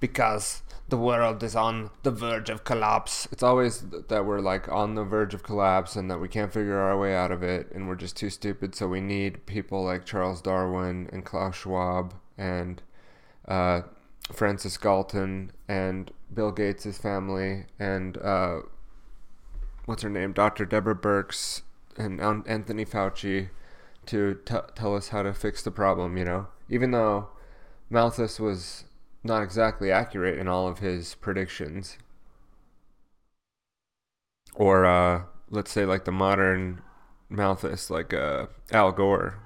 because 0.00 0.62
the 0.88 0.96
world 0.96 1.42
is 1.42 1.54
on 1.54 1.90
the 2.02 2.10
verge 2.10 2.50
of 2.50 2.64
collapse. 2.64 3.28
It's 3.30 3.42
always 3.42 3.80
that 4.08 4.26
we're 4.26 4.40
like 4.40 4.68
on 4.68 4.94
the 4.94 5.04
verge 5.04 5.34
of 5.34 5.42
collapse 5.42 5.94
and 5.94 6.10
that 6.10 6.18
we 6.18 6.28
can't 6.28 6.52
figure 6.52 6.78
our 6.78 6.98
way 6.98 7.14
out 7.14 7.30
of 7.30 7.42
it 7.42 7.70
and 7.72 7.86
we're 7.86 7.94
just 7.94 8.16
too 8.16 8.30
stupid. 8.30 8.74
So 8.74 8.88
we 8.88 9.00
need 9.00 9.46
people 9.46 9.84
like 9.84 10.04
Charles 10.04 10.42
Darwin 10.42 11.08
and 11.12 11.24
Klaus 11.24 11.56
Schwab 11.56 12.14
and 12.36 12.82
uh, 13.46 13.82
Francis 14.32 14.76
Galton 14.76 15.52
and 15.68 16.10
Bill 16.32 16.52
Gates' 16.52 16.98
family 16.98 17.64
and 17.78 18.16
uh, 18.18 18.60
what's 19.86 20.02
her 20.02 20.10
name, 20.10 20.32
Dr. 20.32 20.64
Deborah 20.64 20.94
Birx 20.94 21.62
and 21.96 22.20
Anthony 22.20 22.84
Fauci 22.84 23.50
to 24.06 24.38
t- 24.44 24.56
tell 24.74 24.96
us 24.96 25.08
how 25.08 25.22
to 25.22 25.34
fix 25.34 25.62
the 25.62 25.70
problem. 25.70 26.16
You 26.16 26.24
know, 26.24 26.46
even 26.68 26.90
though 26.92 27.28
Malthus 27.90 28.38
was 28.38 28.84
not 29.22 29.42
exactly 29.42 29.90
accurate 29.90 30.38
in 30.38 30.48
all 30.48 30.66
of 30.66 30.78
his 30.78 31.14
predictions. 31.16 31.98
Or 34.54 34.84
uh, 34.86 35.22
let's 35.50 35.70
say 35.70 35.84
like 35.84 36.04
the 36.04 36.12
modern 36.12 36.82
Malthus, 37.28 37.90
like 37.90 38.14
uh, 38.14 38.46
Al 38.72 38.92
Gore, 38.92 39.38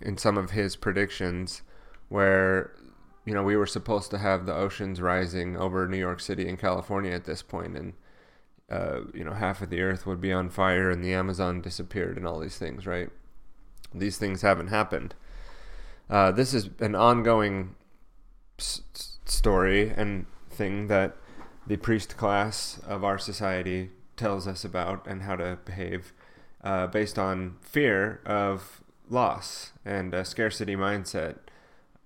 in 0.00 0.16
some 0.16 0.38
of 0.38 0.52
his 0.52 0.76
predictions, 0.76 1.62
where 2.08 2.72
you 3.28 3.34
know 3.34 3.42
we 3.42 3.56
were 3.56 3.66
supposed 3.66 4.10
to 4.10 4.16
have 4.16 4.46
the 4.46 4.54
oceans 4.54 5.02
rising 5.02 5.54
over 5.54 5.86
New 5.86 5.98
York 5.98 6.18
City 6.18 6.48
and 6.48 6.58
California 6.58 7.12
at 7.12 7.26
this 7.26 7.42
point, 7.42 7.76
and 7.76 7.92
uh, 8.70 9.00
you 9.12 9.22
know 9.22 9.34
half 9.34 9.60
of 9.60 9.68
the 9.68 9.82
Earth 9.82 10.06
would 10.06 10.18
be 10.18 10.32
on 10.32 10.48
fire 10.48 10.90
and 10.90 11.04
the 11.04 11.12
Amazon 11.12 11.60
disappeared 11.60 12.16
and 12.16 12.26
all 12.26 12.40
these 12.40 12.56
things, 12.56 12.86
right? 12.86 13.10
These 13.94 14.16
things 14.16 14.40
haven't 14.40 14.68
happened. 14.68 15.14
Uh, 16.08 16.30
this 16.30 16.54
is 16.54 16.70
an 16.80 16.94
ongoing 16.94 17.74
story 18.56 19.90
and 19.94 20.24
thing 20.48 20.86
that 20.86 21.14
the 21.66 21.76
priest 21.76 22.16
class 22.16 22.80
of 22.86 23.04
our 23.04 23.18
society 23.18 23.90
tells 24.16 24.48
us 24.48 24.64
about 24.64 25.06
and 25.06 25.24
how 25.24 25.36
to 25.36 25.58
behave 25.66 26.14
uh, 26.64 26.86
based 26.86 27.18
on 27.18 27.56
fear 27.60 28.22
of 28.24 28.82
loss 29.10 29.72
and 29.84 30.14
a 30.14 30.24
scarcity 30.24 30.76
mindset 30.76 31.36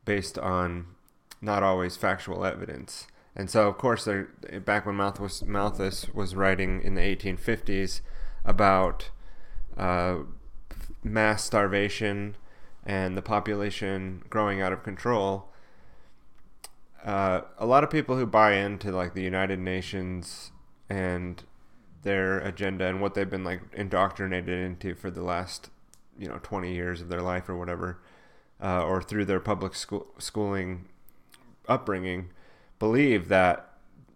based 0.05 0.37
on 0.37 0.87
not 1.43 1.63
always 1.63 1.97
factual 1.97 2.45
evidence. 2.45 3.09
And 3.35 3.51
so, 3.51 3.69
of 3.69 3.77
course, 3.77 4.05
there, 4.05 4.29
back 4.65 4.87
when 4.87 4.97
Malthus, 4.97 5.43
Malthus 5.43 6.07
was 6.15 6.35
writing 6.35 6.83
in 6.83 6.95
the 6.95 7.01
1850s 7.01 8.01
about 8.45 9.11
uh, 9.77 10.19
mass 11.03 11.45
starvation 11.45 12.37
and 12.85 13.17
the 13.17 13.23
population 13.23 14.23
growing 14.31 14.61
out 14.61 14.73
of 14.73 14.83
control, 14.83 15.49
uh, 17.05 17.43
a 17.59 17.67
lot 17.67 17.83
of 17.83 17.91
people 17.91 18.17
who 18.17 18.27
buy 18.27 18.53
into 18.53 18.93
like 18.93 19.15
the 19.15 19.23
United 19.23 19.59
Nations 19.59 20.53
and 20.89 21.43
their 22.03 22.39
agenda 22.41 22.87
and 22.87 23.01
what 23.01 23.15
they've 23.15 23.31
been 23.31 23.45
like 23.45 23.63
indoctrinated 23.73 24.59
into 24.59 24.95
for 24.95 25.11
the 25.11 25.23
last 25.23 25.71
you 26.19 26.29
know 26.29 26.39
20 26.43 26.73
years 26.73 27.01
of 27.01 27.09
their 27.09 27.23
life 27.23 27.49
or 27.49 27.57
whatever 27.57 28.01
uh, 28.63 28.85
or 28.85 29.01
through 29.01 29.25
their 29.25 29.41
public 29.41 29.75
school 29.75 30.07
schooling 30.19 30.87
upbringing 31.69 32.31
believe 32.79 33.29
that 33.29 33.69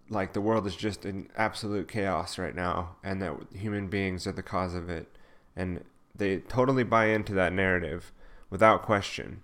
like 0.09 0.33
the 0.33 0.41
world 0.41 0.67
is 0.67 0.77
just 0.77 1.05
in 1.05 1.29
absolute 1.37 1.89
chaos 1.89 2.39
right 2.39 2.55
now 2.55 2.97
and 3.03 3.21
that 3.21 3.35
human 3.53 3.89
beings 3.89 4.27
are 4.27 4.33
the 4.33 4.43
cause 4.43 4.75
of 4.75 4.89
it 4.89 5.17
and 5.55 5.85
they 6.15 6.39
totally 6.39 6.85
buy 6.85 7.07
into 7.07 7.35
that 7.35 7.53
narrative 7.53 8.13
without 8.51 8.83
question 8.83 9.43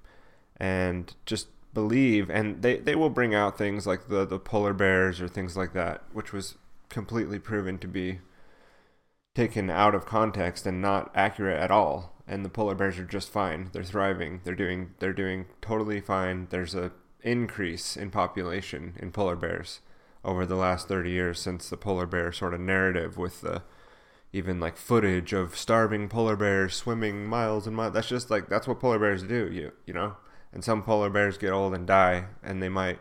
and 0.57 1.15
just 1.27 1.49
believe, 1.75 2.31
and 2.31 2.63
they, 2.63 2.79
they 2.79 2.95
will 2.95 3.11
bring 3.11 3.35
out 3.35 3.59
things 3.59 3.87
like 3.87 4.09
the, 4.09 4.25
the 4.25 4.39
polar 4.39 4.73
bears 4.73 5.21
or 5.21 5.29
things 5.29 5.57
like 5.57 5.73
that, 5.73 6.03
which 6.13 6.33
was 6.33 6.57
completely 6.89 7.39
proven 7.39 7.79
to 7.79 7.89
be 7.89 8.21
taken 9.35 9.71
out 9.71 9.95
of 9.95 10.05
context 10.05 10.67
and 10.67 10.83
not 10.83 11.11
accurate 11.15 11.59
at 11.59 11.71
all. 11.71 12.15
And 12.27 12.45
the 12.45 12.51
polar 12.51 12.75
bears 12.75 12.99
are 12.99 13.05
just 13.05 13.31
fine. 13.31 13.71
They're 13.73 13.83
thriving. 13.83 14.41
They're 14.45 14.55
doing 14.55 14.95
they're 15.01 15.13
doing 15.13 15.47
totally 15.61 16.01
fine. 16.01 16.47
There's 16.51 16.75
a 16.75 16.93
increase 17.23 17.97
in 17.97 18.11
population 18.11 18.95
in 18.99 19.13
polar 19.13 19.37
bears 19.37 19.81
over 20.25 20.47
the 20.47 20.57
last 20.57 20.89
30 20.89 21.11
years 21.11 21.41
since 21.41 21.69
the 21.69 21.77
polar 21.77 22.07
bear 22.07 22.33
sort 22.33 22.55
of 22.55 22.61
narrative 22.61 23.17
with 23.17 23.41
the 23.41 23.63
even 24.33 24.59
like 24.59 24.77
footage 24.77 25.33
of 25.33 25.57
starving 25.57 26.09
polar 26.09 26.37
bears 26.37 26.75
swimming 26.75 27.27
miles 27.27 27.67
and 27.67 27.77
miles. 27.77 27.93
That's 27.93 28.09
just 28.09 28.31
like 28.31 28.49
that's 28.49 28.67
what 28.67 28.81
polar 28.81 28.99
bears 28.99 29.23
do. 29.23 29.51
You 29.53 29.73
you 29.87 29.93
know 29.93 30.17
and 30.53 30.63
some 30.63 30.83
polar 30.83 31.11
bears 31.11 31.39
get 31.39 31.53
old 31.53 31.75
and 31.75 31.87
die, 31.87 32.27
and 32.43 32.63
they 32.63 32.69
might 32.69 32.99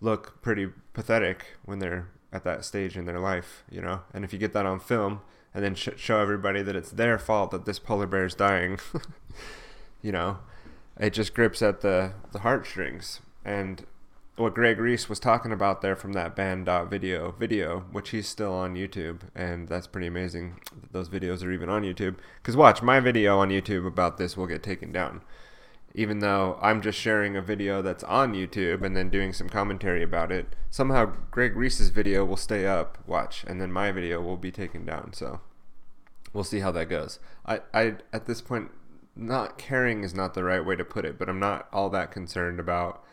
look 0.00 0.42
pretty 0.42 0.68
pathetic 0.92 1.46
when 1.64 1.78
they're 1.78 2.08
at 2.32 2.44
that 2.44 2.64
stage 2.64 2.96
in 2.96 3.06
their 3.06 3.18
life, 3.20 3.64
you 3.70 3.80
know. 3.80 4.02
And 4.12 4.24
if 4.24 4.32
you 4.32 4.38
get 4.38 4.52
that 4.52 4.66
on 4.66 4.78
film 4.78 5.20
and 5.54 5.64
then 5.64 5.74
sh- 5.74 5.88
show 5.96 6.20
everybody 6.20 6.62
that 6.62 6.76
it's 6.76 6.90
their 6.90 7.18
fault 7.18 7.50
that 7.50 7.64
this 7.64 7.78
polar 7.78 8.06
bear 8.06 8.26
is 8.26 8.34
dying. 8.34 8.78
you 10.02 10.12
know, 10.12 10.38
it 10.98 11.12
just 11.12 11.34
grips 11.34 11.62
at 11.62 11.80
the 11.80 12.12
the 12.32 12.40
heartstrings. 12.40 13.20
And 13.44 13.86
what 14.36 14.54
Greg 14.54 14.78
Reese 14.78 15.08
was 15.08 15.20
talking 15.20 15.52
about 15.52 15.82
there 15.82 15.96
from 15.96 16.14
that 16.14 16.34
banned 16.34 16.66
video 16.88 17.32
video, 17.32 17.80
which 17.92 18.10
he's 18.10 18.28
still 18.28 18.52
on 18.54 18.74
YouTube, 18.74 19.20
and 19.34 19.68
that's 19.68 19.86
pretty 19.86 20.06
amazing. 20.06 20.60
That 20.80 20.92
those 20.92 21.08
videos 21.08 21.44
are 21.44 21.52
even 21.52 21.68
on 21.68 21.82
YouTube. 21.82 22.16
Because 22.40 22.56
watch 22.56 22.82
my 22.82 22.98
video 23.00 23.38
on 23.38 23.50
YouTube 23.50 23.86
about 23.86 24.16
this 24.16 24.36
will 24.36 24.46
get 24.46 24.62
taken 24.62 24.90
down, 24.90 25.22
even 25.94 26.20
though 26.20 26.58
I'm 26.62 26.80
just 26.80 26.98
sharing 26.98 27.36
a 27.36 27.42
video 27.42 27.82
that's 27.82 28.04
on 28.04 28.32
YouTube 28.32 28.82
and 28.82 28.96
then 28.96 29.10
doing 29.10 29.32
some 29.32 29.48
commentary 29.48 30.02
about 30.02 30.32
it. 30.32 30.54
Somehow 30.70 31.12
Greg 31.30 31.54
Reese's 31.54 31.90
video 31.90 32.24
will 32.24 32.38
stay 32.38 32.66
up. 32.66 32.98
Watch, 33.06 33.44
and 33.46 33.60
then 33.60 33.70
my 33.70 33.92
video 33.92 34.22
will 34.22 34.38
be 34.38 34.50
taken 34.50 34.86
down. 34.86 35.12
So 35.12 35.40
we'll 36.32 36.44
see 36.44 36.60
how 36.60 36.72
that 36.72 36.88
goes. 36.88 37.18
I 37.44 37.60
I 37.74 37.96
at 38.14 38.24
this 38.24 38.40
point, 38.40 38.70
not 39.14 39.58
caring 39.58 40.04
is 40.04 40.14
not 40.14 40.32
the 40.32 40.44
right 40.44 40.64
way 40.64 40.76
to 40.76 40.86
put 40.86 41.04
it, 41.04 41.18
but 41.18 41.28
I'm 41.28 41.38
not 41.38 41.68
all 41.70 41.90
that 41.90 42.10
concerned 42.10 42.58
about 42.58 43.04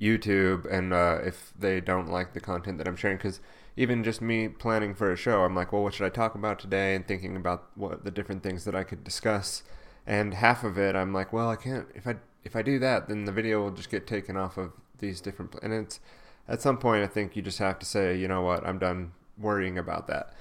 YouTube 0.00 0.70
and 0.70 0.92
uh, 0.92 1.18
if 1.24 1.52
they 1.58 1.80
don't 1.80 2.08
like 2.08 2.32
the 2.32 2.40
content 2.40 2.78
that 2.78 2.88
I'm 2.88 2.96
sharing. 2.96 3.16
Because 3.16 3.40
even 3.76 4.04
just 4.04 4.20
me 4.20 4.48
planning 4.48 4.94
for 4.94 5.12
a 5.12 5.16
show, 5.16 5.42
I'm 5.42 5.54
like, 5.54 5.72
well, 5.72 5.82
what 5.82 5.94
should 5.94 6.06
I 6.06 6.10
talk 6.10 6.34
about 6.34 6.58
today? 6.58 6.94
And 6.94 7.06
thinking 7.06 7.36
about 7.36 7.68
what 7.74 8.04
the 8.04 8.10
different 8.10 8.42
things 8.42 8.64
that 8.64 8.74
I 8.74 8.84
could 8.84 9.04
discuss. 9.04 9.62
And 10.06 10.34
half 10.34 10.64
of 10.64 10.78
it, 10.78 10.96
I'm 10.96 11.12
like, 11.12 11.32
well, 11.32 11.48
I 11.48 11.56
can't. 11.56 11.86
If 11.94 12.06
I 12.06 12.16
if 12.44 12.56
I 12.56 12.62
do 12.62 12.78
that, 12.80 13.08
then 13.08 13.24
the 13.24 13.32
video 13.32 13.62
will 13.62 13.70
just 13.70 13.90
get 13.90 14.06
taken 14.06 14.36
off 14.36 14.56
of 14.56 14.72
these 14.98 15.20
different. 15.20 15.54
And 15.62 15.72
it's 15.72 16.00
at 16.48 16.60
some 16.60 16.78
point, 16.78 17.04
I 17.04 17.06
think 17.06 17.36
you 17.36 17.42
just 17.42 17.58
have 17.58 17.78
to 17.78 17.86
say, 17.86 18.16
you 18.16 18.28
know 18.28 18.42
what, 18.42 18.66
I'm 18.66 18.78
done 18.78 19.12
worrying 19.38 19.78
about 19.78 20.06
that. 20.08 20.34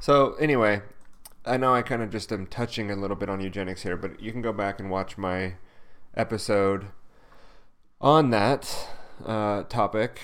So 0.00 0.34
anyway, 0.34 0.82
I 1.44 1.56
know 1.56 1.74
I 1.74 1.82
kind 1.82 2.02
of 2.02 2.10
just 2.10 2.32
am 2.32 2.46
touching 2.46 2.90
a 2.90 2.96
little 2.96 3.16
bit 3.16 3.28
on 3.28 3.40
eugenics 3.40 3.82
here, 3.82 3.96
but 3.96 4.20
you 4.20 4.32
can 4.32 4.42
go 4.42 4.52
back 4.52 4.78
and 4.78 4.90
watch 4.90 5.18
my 5.18 5.54
episode 6.16 6.86
on 8.02 8.30
that 8.30 8.88
uh, 9.24 9.62
topic 9.64 10.20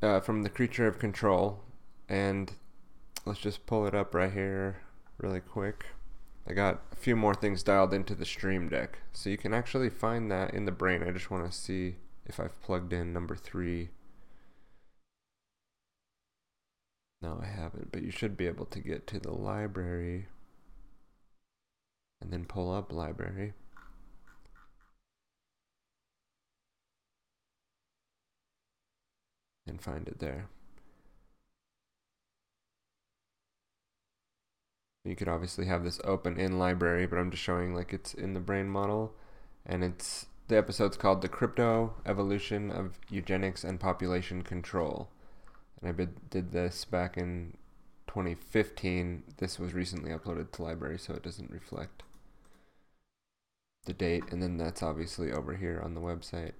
uh, 0.00 0.20
from 0.20 0.42
the 0.42 0.48
creature 0.48 0.86
of 0.86 0.98
control, 0.98 1.60
and 2.08 2.52
let's 3.24 3.40
just 3.40 3.66
pull 3.66 3.86
it 3.86 3.94
up 3.94 4.14
right 4.14 4.32
here 4.32 4.76
really 5.18 5.40
quick. 5.40 5.86
I 6.48 6.52
got 6.52 6.82
a 6.92 6.96
few 6.96 7.16
more 7.16 7.34
things 7.34 7.64
dialed 7.64 7.92
into 7.92 8.14
the 8.14 8.24
Stream 8.24 8.68
Deck, 8.68 9.00
so 9.12 9.28
you 9.28 9.36
can 9.36 9.52
actually 9.52 9.90
find 9.90 10.30
that 10.30 10.54
in 10.54 10.64
the 10.64 10.72
brain. 10.72 11.02
I 11.02 11.10
just 11.10 11.30
want 11.30 11.50
to 11.50 11.56
see 11.56 11.96
if 12.24 12.38
I've 12.38 12.62
plugged 12.62 12.92
in 12.92 13.12
number 13.12 13.34
three. 13.34 13.90
No, 17.20 17.40
I 17.42 17.46
haven't, 17.46 17.90
but 17.90 18.02
you 18.02 18.12
should 18.12 18.36
be 18.36 18.46
able 18.46 18.66
to 18.66 18.78
get 18.78 19.08
to 19.08 19.18
the 19.18 19.32
library 19.32 20.26
and 22.20 22.32
then 22.32 22.44
pull 22.44 22.72
up 22.72 22.92
library. 22.92 23.54
And 29.66 29.80
find 29.80 30.08
it 30.08 30.18
there. 30.18 30.48
You 35.04 35.14
could 35.14 35.28
obviously 35.28 35.66
have 35.66 35.84
this 35.84 36.00
open 36.04 36.38
in 36.38 36.58
library, 36.58 37.06
but 37.06 37.18
I'm 37.18 37.30
just 37.30 37.42
showing 37.42 37.74
like 37.74 37.92
it's 37.92 38.12
in 38.12 38.34
the 38.34 38.40
brain 38.40 38.68
model. 38.68 39.14
And 39.64 39.84
it's 39.84 40.26
the 40.48 40.56
episode's 40.56 40.96
called 40.96 41.22
The 41.22 41.28
Crypto 41.28 41.94
Evolution 42.04 42.70
of 42.70 42.98
Eugenics 43.08 43.62
and 43.62 43.78
Population 43.78 44.42
Control. 44.42 45.08
And 45.80 45.88
I 45.88 46.06
did 46.30 46.52
this 46.52 46.84
back 46.84 47.16
in 47.16 47.56
2015. 48.08 49.22
This 49.36 49.58
was 49.58 49.74
recently 49.74 50.10
uploaded 50.10 50.50
to 50.52 50.62
library, 50.62 50.98
so 50.98 51.14
it 51.14 51.22
doesn't 51.22 51.50
reflect 51.50 52.02
the 53.84 53.92
date. 53.92 54.24
And 54.30 54.42
then 54.42 54.56
that's 54.56 54.82
obviously 54.82 55.30
over 55.30 55.54
here 55.56 55.80
on 55.84 55.94
the 55.94 56.00
website. 56.00 56.52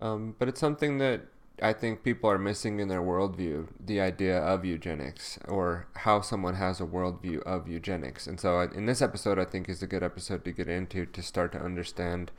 Um, 0.00 0.34
but 0.38 0.48
it's 0.48 0.60
something 0.60 0.98
that 0.98 1.26
I 1.62 1.72
think 1.72 2.02
people 2.02 2.28
are 2.30 2.38
missing 2.38 2.80
in 2.80 2.88
their 2.88 3.02
worldview 3.02 3.68
the 3.78 4.00
idea 4.00 4.38
of 4.38 4.64
eugenics 4.64 5.38
or 5.46 5.86
how 5.94 6.20
someone 6.20 6.56
has 6.56 6.80
a 6.80 6.86
worldview 6.86 7.42
of 7.44 7.68
eugenics. 7.68 8.26
And 8.26 8.40
so, 8.40 8.60
in 8.60 8.86
this 8.86 9.00
episode, 9.00 9.38
I 9.38 9.44
think 9.44 9.68
is 9.68 9.82
a 9.82 9.86
good 9.86 10.02
episode 10.02 10.44
to 10.44 10.52
get 10.52 10.68
into 10.68 11.06
to 11.06 11.22
start 11.22 11.52
to 11.52 11.60
understand 11.60 12.32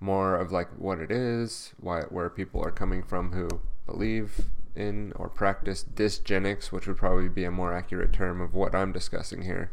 more 0.00 0.36
of 0.36 0.50
like 0.50 0.68
what 0.78 0.98
it 0.98 1.10
is, 1.10 1.74
why 1.78 2.02
where 2.02 2.30
people 2.30 2.64
are 2.64 2.70
coming 2.70 3.02
from 3.02 3.32
who 3.32 3.48
believe 3.86 4.46
in 4.74 5.12
or 5.16 5.28
practice 5.28 5.84
dysgenics, 5.84 6.72
which 6.72 6.86
would 6.86 6.96
probably 6.96 7.28
be 7.28 7.44
a 7.44 7.50
more 7.50 7.74
accurate 7.74 8.12
term 8.14 8.40
of 8.40 8.54
what 8.54 8.74
I'm 8.74 8.92
discussing 8.92 9.42
here. 9.42 9.72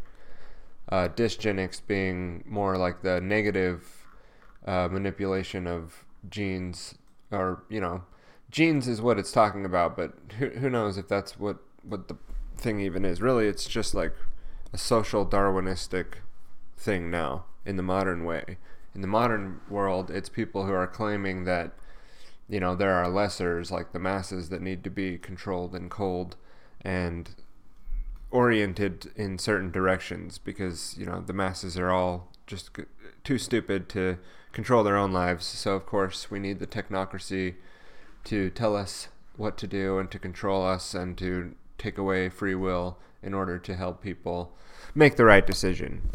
Uh, 0.89 1.07
dysgenics 1.07 1.81
being 1.87 2.43
more 2.45 2.77
like 2.77 3.01
the 3.03 3.21
negative 3.21 4.05
uh, 4.65 4.89
manipulation 4.91 5.65
of 5.65 6.05
genes, 6.29 6.95
or 7.31 7.63
you 7.69 7.79
know 7.79 8.03
genes 8.51 8.87
is 8.87 9.01
what 9.01 9.17
it's 9.17 9.31
talking 9.31 9.65
about, 9.65 9.95
but 9.95 10.13
who, 10.37 10.49
who 10.49 10.69
knows 10.69 10.97
if 10.97 11.07
that's 11.07 11.39
what, 11.39 11.57
what 11.83 12.07
the 12.07 12.17
thing 12.57 12.79
even 12.79 13.05
is. 13.05 13.21
Really, 13.21 13.47
it's 13.47 13.65
just 13.65 13.95
like 13.95 14.13
a 14.73 14.77
social 14.77 15.25
Darwinistic 15.25 16.15
thing 16.77 17.09
now 17.09 17.45
in 17.65 17.77
the 17.77 17.83
modern 17.83 18.25
way. 18.25 18.57
In 18.93 19.01
the 19.01 19.07
modern 19.07 19.61
world, 19.69 20.11
it's 20.11 20.29
people 20.29 20.65
who 20.65 20.73
are 20.73 20.87
claiming 20.87 21.45
that, 21.45 21.71
you 22.49 22.59
know, 22.59 22.75
there 22.75 22.93
are 22.93 23.05
lessers 23.05 23.71
like 23.71 23.93
the 23.93 23.99
masses 23.99 24.49
that 24.49 24.61
need 24.61 24.83
to 24.83 24.89
be 24.89 25.17
controlled 25.17 25.73
and 25.73 25.89
cold 25.89 26.35
and 26.81 27.29
oriented 28.31 29.11
in 29.15 29.37
certain 29.37 29.71
directions 29.71 30.37
because, 30.37 30.95
you 30.97 31.05
know, 31.05 31.21
the 31.21 31.33
masses 31.33 31.77
are 31.77 31.89
all 31.89 32.31
just 32.47 32.71
too 33.23 33.37
stupid 33.37 33.87
to 33.89 34.17
control 34.51 34.83
their 34.83 34.97
own 34.97 35.13
lives. 35.13 35.45
So, 35.45 35.73
of 35.75 35.85
course, 35.85 36.29
we 36.29 36.39
need 36.39 36.59
the 36.59 36.67
technocracy 36.67 37.55
to 38.25 38.49
tell 38.49 38.75
us 38.75 39.07
what 39.37 39.57
to 39.57 39.67
do 39.67 39.97
and 39.97 40.11
to 40.11 40.19
control 40.19 40.65
us 40.65 40.93
and 40.93 41.17
to 41.17 41.55
take 41.77 41.97
away 41.97 42.29
free 42.29 42.55
will 42.55 42.97
in 43.23 43.33
order 43.33 43.57
to 43.57 43.75
help 43.75 44.01
people 44.01 44.55
make 44.93 45.15
the 45.15 45.25
right 45.25 45.45
decision. 45.45 46.09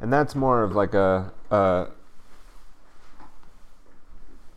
And 0.00 0.12
that's 0.12 0.34
more 0.34 0.62
of 0.62 0.74
like 0.74 0.94
a, 0.94 1.32
a 1.50 1.88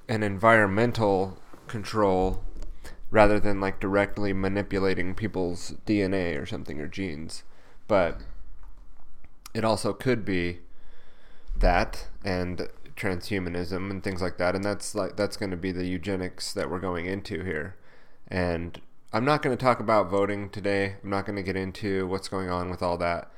an 0.07 0.23
environmental 0.23 1.37
control 1.67 2.43
rather 3.11 3.39
than 3.39 3.61
like 3.61 3.79
directly 3.79 4.33
manipulating 4.33 5.15
people's 5.15 5.75
DNA 5.85 6.39
or 6.39 6.45
something 6.45 6.79
or 6.79 6.87
genes. 6.87 7.43
But 7.87 8.21
it 9.53 9.63
also 9.63 9.93
could 9.93 10.25
be 10.25 10.59
that 11.57 12.07
and 12.23 12.67
transhumanism 12.99 13.89
and 13.89 14.03
things 14.03 14.21
like 14.21 14.37
that 14.37 14.55
and 14.55 14.63
that's 14.63 14.93
like 14.93 15.15
that's 15.15 15.37
going 15.37 15.51
to 15.51 15.57
be 15.57 15.71
the 15.71 15.85
eugenics 15.85 16.53
that 16.53 16.69
we're 16.69 16.79
going 16.79 17.05
into 17.05 17.43
here. 17.43 17.75
And 18.27 18.79
i'm 19.11 19.25
not 19.25 19.41
going 19.41 19.55
to 19.57 19.63
talk 19.63 19.79
about 19.79 20.09
voting 20.09 20.49
today. 20.49 20.97
I'm 21.03 21.09
not 21.09 21.25
going 21.25 21.37
to 21.37 21.43
get 21.43 21.55
into 21.55 22.05
what's 22.07 22.27
going 22.27 22.49
on 22.49 22.69
with 22.69 22.83
all 22.83 22.97
that 22.97 23.31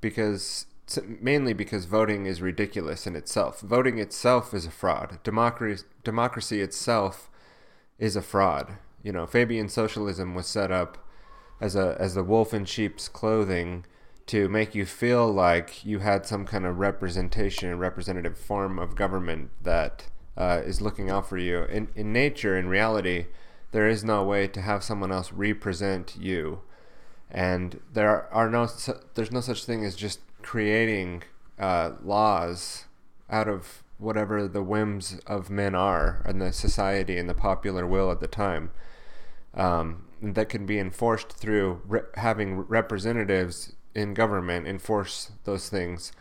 because 0.00 0.66
mainly 1.20 1.52
because 1.52 1.84
voting 1.86 2.26
is 2.26 2.40
ridiculous 2.40 3.08
in 3.08 3.16
itself. 3.16 3.60
Voting 3.60 3.98
itself 3.98 4.54
is 4.54 4.66
a 4.66 4.70
fraud. 4.70 5.18
Democracy 5.24 5.84
democracy 6.04 6.60
itself 6.60 7.28
is 7.98 8.14
a 8.14 8.22
fraud. 8.22 8.74
You 9.02 9.12
know 9.12 9.26
fabian 9.26 9.68
socialism 9.68 10.34
was 10.34 10.46
set 10.46 10.70
up 10.70 10.98
as 11.60 11.74
a 11.74 11.96
as 11.98 12.14
the 12.14 12.22
wolf 12.22 12.52
in 12.52 12.66
sheep's 12.66 13.08
clothing 13.08 13.84
to 14.26 14.48
make 14.48 14.74
you 14.74 14.84
feel 14.84 15.30
like 15.32 15.84
you 15.84 16.00
had 16.00 16.26
some 16.26 16.44
kind 16.44 16.66
of 16.66 16.78
representation 16.78 17.78
representative 17.78 18.36
form 18.36 18.78
of 18.78 18.96
government 18.96 19.50
that 19.62 20.06
uh, 20.36 20.60
is 20.64 20.80
looking 20.80 21.08
out 21.08 21.28
for 21.28 21.38
you. 21.38 21.62
In, 21.64 21.88
in 21.94 22.12
nature, 22.12 22.56
in 22.58 22.68
reality, 22.68 23.26
there 23.72 23.88
is 23.88 24.04
no 24.04 24.24
way 24.24 24.46
to 24.48 24.60
have 24.60 24.82
someone 24.82 25.12
else 25.12 25.32
represent 25.32 26.16
you. 26.18 26.60
And 27.30 27.80
there 27.92 28.32
are 28.32 28.48
no 28.50 28.68
there's 29.14 29.32
no 29.32 29.40
such 29.40 29.64
thing 29.64 29.84
as 29.84 29.96
just 29.96 30.20
creating 30.42 31.24
uh, 31.58 31.92
laws 32.02 32.84
out 33.28 33.48
of 33.48 33.82
whatever 33.98 34.46
the 34.46 34.62
whims 34.62 35.18
of 35.26 35.50
men 35.50 35.74
are 35.74 36.22
and 36.24 36.40
the 36.40 36.52
society 36.52 37.16
and 37.16 37.28
the 37.28 37.34
popular 37.34 37.86
will 37.86 38.10
at 38.10 38.20
the 38.20 38.28
time. 38.28 38.70
Um, 39.54 40.04
that 40.22 40.48
can 40.48 40.66
be 40.66 40.78
enforced 40.78 41.32
through 41.32 41.80
re- 41.86 42.00
having 42.14 42.58
representatives 42.58 43.72
in 43.96 44.12
government 44.12 44.68
enforce 44.68 45.32
those 45.44 45.70
things. 45.70 46.12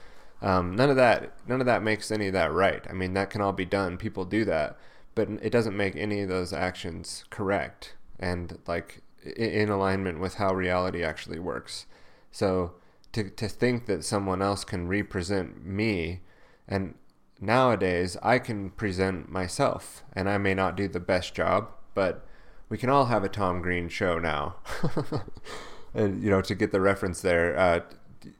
Um, 0.42 0.76
none 0.76 0.90
of 0.90 0.96
that 0.96 1.34
none 1.48 1.60
of 1.60 1.68
that 1.68 1.84
makes 1.84 2.10
any 2.10 2.28
of 2.28 2.34
that 2.34 2.52
right. 2.54 2.84
I 2.90 2.94
mean, 2.94 3.14
that 3.14 3.30
can 3.30 3.42
all 3.42 3.52
be 3.52 3.66
done. 3.66 3.98
People 3.98 4.24
do 4.26 4.46
that, 4.46 4.78
but 5.14 5.30
it 5.42 5.50
doesn't 5.50 5.76
make 5.76 5.96
any 5.96 6.22
of 6.22 6.30
those 6.30 6.54
actions 6.54 7.26
correct 7.30 7.96
and 8.18 8.58
like 8.66 9.02
in 9.36 9.70
alignment 9.70 10.20
with 10.20 10.36
how 10.36 10.54
reality 10.54 11.04
actually 11.04 11.40
works. 11.40 11.86
So 12.32 12.76
to 13.12 13.30
to 13.30 13.48
think 13.50 13.88
that 13.88 14.06
someone 14.06 14.42
else 14.42 14.64
can 14.64 14.88
represent 14.88 15.66
me 15.66 16.22
and 16.68 16.96
nowadays 17.42 18.16
I 18.24 18.40
can 18.40 18.70
present 18.70 19.30
myself 19.30 20.04
and 20.14 20.30
I 20.30 20.38
may 20.38 20.54
not 20.54 20.78
do 20.78 20.88
the 20.88 21.02
best 21.02 21.36
job, 21.36 21.70
but 21.94 22.26
we 22.70 22.78
can 22.78 22.90
all 22.90 23.06
have 23.06 23.26
a 23.26 23.30
Tom 23.30 23.62
Green 23.62 23.90
show 23.90 24.18
now. 24.18 24.56
and 25.96 26.22
you 26.22 26.30
know, 26.30 26.42
to 26.42 26.54
get 26.54 26.72
the 26.72 26.82
reference 26.82 27.22
there, 27.22 27.58
uh, 27.58 27.80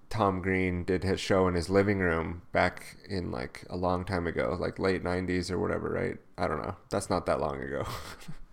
Tom 0.10 0.42
Green 0.42 0.84
did 0.84 1.04
his 1.04 1.20
show 1.20 1.48
in 1.48 1.56
his 1.56 1.70
living 1.70 2.00
room 2.00 2.42
back 2.52 2.98
in 3.10 3.32
like 3.32 3.66
a 3.70 3.78
long 3.78 4.06
time 4.06 4.28
ago, 4.28 4.58
like 4.60 4.78
late 4.78 5.04
'90s 5.04 5.50
or 5.50 5.58
whatever, 5.60 5.90
right? 5.90 6.18
I 6.38 6.48
don't 6.48 6.62
know. 6.62 6.76
That's 6.90 7.10
not 7.10 7.26
that 7.26 7.40
long 7.40 7.62
ago 7.62 7.86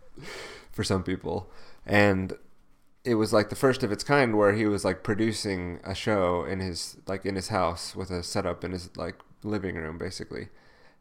for 0.73 0.85
some 0.85 1.03
people, 1.03 1.51
and 1.85 2.35
it 3.05 3.17
was 3.17 3.33
like 3.33 3.49
the 3.49 3.57
first 3.57 3.83
of 3.83 3.91
its 3.91 4.05
kind 4.05 4.37
where 4.37 4.53
he 4.53 4.67
was 4.67 4.85
like 4.85 5.03
producing 5.03 5.81
a 5.85 5.95
show 5.95 6.45
in 6.45 6.61
his 6.61 6.97
like 7.07 7.27
in 7.27 7.35
his 7.35 7.49
house 7.49 7.97
with 7.97 8.11
a 8.11 8.23
setup 8.23 8.65
in 8.65 8.73
his 8.73 8.97
like 8.97 9.17
living 9.43 9.75
room 9.75 9.99
basically 9.99 10.49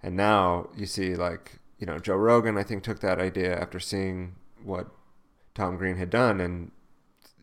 and 0.02 0.16
now 0.16 0.68
you 0.76 0.86
see 0.86 1.16
like 1.16 1.60
you 1.78 1.86
know 1.86 2.00
joe 2.00 2.16
rogan 2.16 2.58
i 2.58 2.64
think 2.64 2.82
took 2.84 3.02
that 3.02 3.20
idea 3.20 3.56
after 3.56 3.80
seeing 3.80 4.36
what 4.64 4.88
tom 5.54 5.78
green 5.78 5.98
had 5.98 6.10
done 6.10 6.42
and 6.42 6.72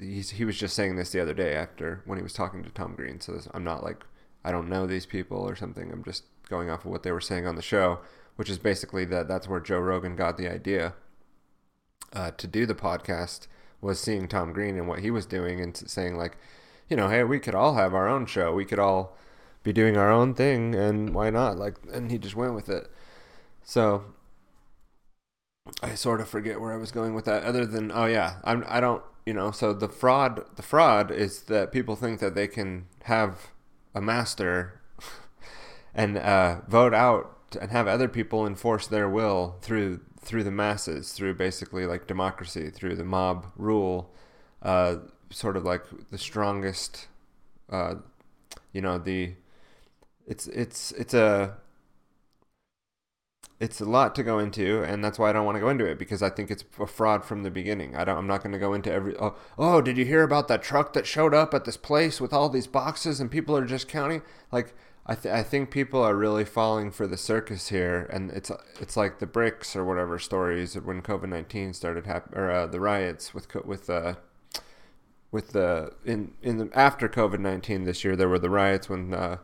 he 0.01 0.45
was 0.45 0.57
just 0.57 0.77
saying 0.77 0.97
this 0.97 1.11
the 1.11 1.21
other 1.21 1.35
day 1.35 1.55
after 1.55 2.03
when 2.05 2.19
he 2.19 2.23
was 2.23 2.33
talking 2.33 2.63
to 2.63 2.71
tom 2.71 2.95
green 2.95 3.21
so 3.21 3.33
this, 3.33 3.49
i'm 3.53 3.65
not 3.65 3.83
like 3.83 4.05
i 4.45 4.53
don't 4.53 4.69
know 4.69 4.87
these 4.87 5.07
people 5.07 5.39
or 5.39 5.57
something 5.57 5.91
i'm 5.93 6.05
just 6.05 6.25
going 6.49 6.71
off 6.71 6.85
of 6.85 6.91
what 6.91 7.03
they 7.03 7.13
were 7.13 7.21
saying 7.21 7.47
on 7.47 7.57
the 7.57 7.63
show 7.63 7.99
which 8.37 8.49
is 8.49 8.59
basically 8.59 9.05
that 9.05 9.27
that's 9.29 9.49
where 9.49 9.61
joe 9.61 9.79
rogan 9.79 10.15
got 10.17 10.37
the 10.37 10.49
idea 10.49 10.95
uh, 12.13 12.31
to 12.33 12.47
do 12.47 12.67
the 12.67 12.75
podcast 12.75 13.47
was 13.81 14.01
seeing 14.01 14.29
Tom 14.29 14.53
Green 14.53 14.77
and 14.77 14.89
what 14.89 15.01
he 15.01 15.11
was 15.11 15.27
doing 15.27 15.61
and 15.61 15.77
saying 15.77 16.17
like, 16.17 16.37
you 16.89 16.97
know, 16.97 17.09
hey, 17.09 17.23
we 17.25 17.39
could 17.39 17.55
all 17.55 17.75
have 17.75 17.95
our 17.95 18.09
own 18.09 18.27
show. 18.27 18.53
We 18.53 18.65
could 18.65 18.79
all 18.79 19.17
be 19.63 19.73
doing 19.73 19.97
our 19.97 20.11
own 20.11 20.35
thing 20.35 20.75
and 20.75 21.15
why 21.15 21.31
not? 21.31 21.59
Like 21.59 21.77
and 21.93 22.11
he 22.11 22.19
just 22.19 22.37
went 22.37 22.55
with 22.55 22.69
it. 22.69 22.91
So 23.63 24.05
I 25.83 25.95
sort 25.95 26.21
of 26.21 26.29
forget 26.29 26.61
where 26.61 26.73
I 26.73 26.77
was 26.77 26.91
going 26.91 27.15
with 27.15 27.25
that 27.27 27.45
other 27.45 27.65
than 27.65 27.91
oh 27.93 28.07
yeah, 28.07 28.37
I'm 28.45 28.65
I 28.67 28.81
don't, 28.81 29.03
you 29.27 29.33
know, 29.33 29.51
so 29.51 29.73
the 29.73 29.89
fraud 29.89 30.45
the 30.57 30.63
fraud 30.63 31.11
is 31.11 31.43
that 31.43 31.73
people 31.73 31.97
think 31.97 32.21
that 32.21 32.35
they 32.35 32.49
can 32.49 32.87
have 33.05 33.49
a 33.95 34.01
master 34.01 34.81
and 35.95 36.19
uh, 36.19 36.61
vote 36.69 36.95
out 36.95 37.39
and 37.61 37.71
have 37.71 37.87
other 37.87 38.09
people 38.09 38.47
enforce 38.47 38.87
their 38.87 39.09
will 39.09 39.57
through 39.61 40.01
through 40.21 40.45
the 40.45 40.51
masses, 40.51 41.13
through 41.13 41.35
basically 41.35 41.87
like 41.87 42.07
democracy, 42.07 42.71
through 42.71 42.97
the 42.97 43.05
mob 43.05 43.47
rule, 43.57 44.13
uh, 44.63 44.97
sort 45.31 45.57
of 45.57 45.65
like 45.65 45.85
the 46.11 46.19
strongest, 46.19 47.07
uh, 47.71 47.95
you 48.73 48.81
know, 48.81 48.99
the 48.99 49.35
it's 50.27 50.47
it's 50.49 50.93
it's 50.93 51.15
a 51.15 51.57
it's 53.61 53.81
a 53.81 53.85
lot 53.85 54.15
to 54.15 54.23
go 54.23 54.39
into, 54.39 54.83
and 54.83 55.03
that's 55.03 55.19
why 55.19 55.31
I 55.31 55.33
don't 55.33 55.45
want 55.45 55.57
to 55.57 55.61
go 55.61 55.69
into 55.69 55.85
it 55.85 55.99
because 55.99 56.23
I 56.23 56.31
think 56.31 56.51
it's 56.51 56.65
a 56.79 56.87
fraud 56.87 57.25
from 57.25 57.43
the 57.43 57.51
beginning. 57.51 57.97
I 57.97 58.05
don't. 58.05 58.17
I'm 58.17 58.27
not 58.27 58.43
going 58.43 58.53
to 58.53 58.59
go 58.59 58.73
into 58.73 58.93
every. 58.93 59.17
Oh, 59.17 59.35
oh, 59.59 59.81
did 59.81 59.99
you 59.99 60.05
hear 60.05 60.23
about 60.23 60.47
that 60.49 60.63
truck 60.63 60.93
that 60.93 61.07
showed 61.07 61.35
up 61.35 61.53
at 61.55 61.65
this 61.65 61.77
place 61.77 62.21
with 62.21 62.33
all 62.33 62.49
these 62.49 62.69
boxes 62.69 63.21
and 63.21 63.31
people 63.31 63.57
are 63.57 63.65
just 63.65 63.89
counting? 63.89 64.23
Like, 64.53 64.75
I, 65.07 65.17
th- 65.17 65.35
I 65.35 65.43
think 65.43 65.73
people 65.73 66.01
are 66.03 66.15
really 66.15 66.45
falling 66.45 66.93
for 66.93 67.09
the 67.09 67.17
circus 67.17 67.69
here, 67.69 68.09
and 68.13 68.31
it's 68.31 68.53
it's 68.81 68.97
like 68.97 69.19
the 69.19 69.27
bricks 69.27 69.75
or 69.75 69.85
whatever 69.85 70.21
stories 70.21 70.75
when 70.79 71.03
COVID 71.03 71.29
nineteen 71.29 71.73
started 71.73 72.07
happening, 72.07 72.39
or 72.39 72.51
uh, 72.51 72.67
the 72.69 72.79
riots 72.79 73.35
with 73.35 73.53
with 73.65 73.91
uh, 73.91 74.15
with 75.33 75.51
the 75.51 75.95
in 76.05 76.35
in 76.43 76.59
the 76.59 76.71
after 76.75 77.09
COVID 77.09 77.41
nineteen 77.41 77.83
this 77.83 78.05
year 78.05 78.15
there 78.15 78.29
were 78.29 78.39
the 78.39 78.51
riots 78.51 78.89
when 78.89 79.13
uh, 79.13 79.39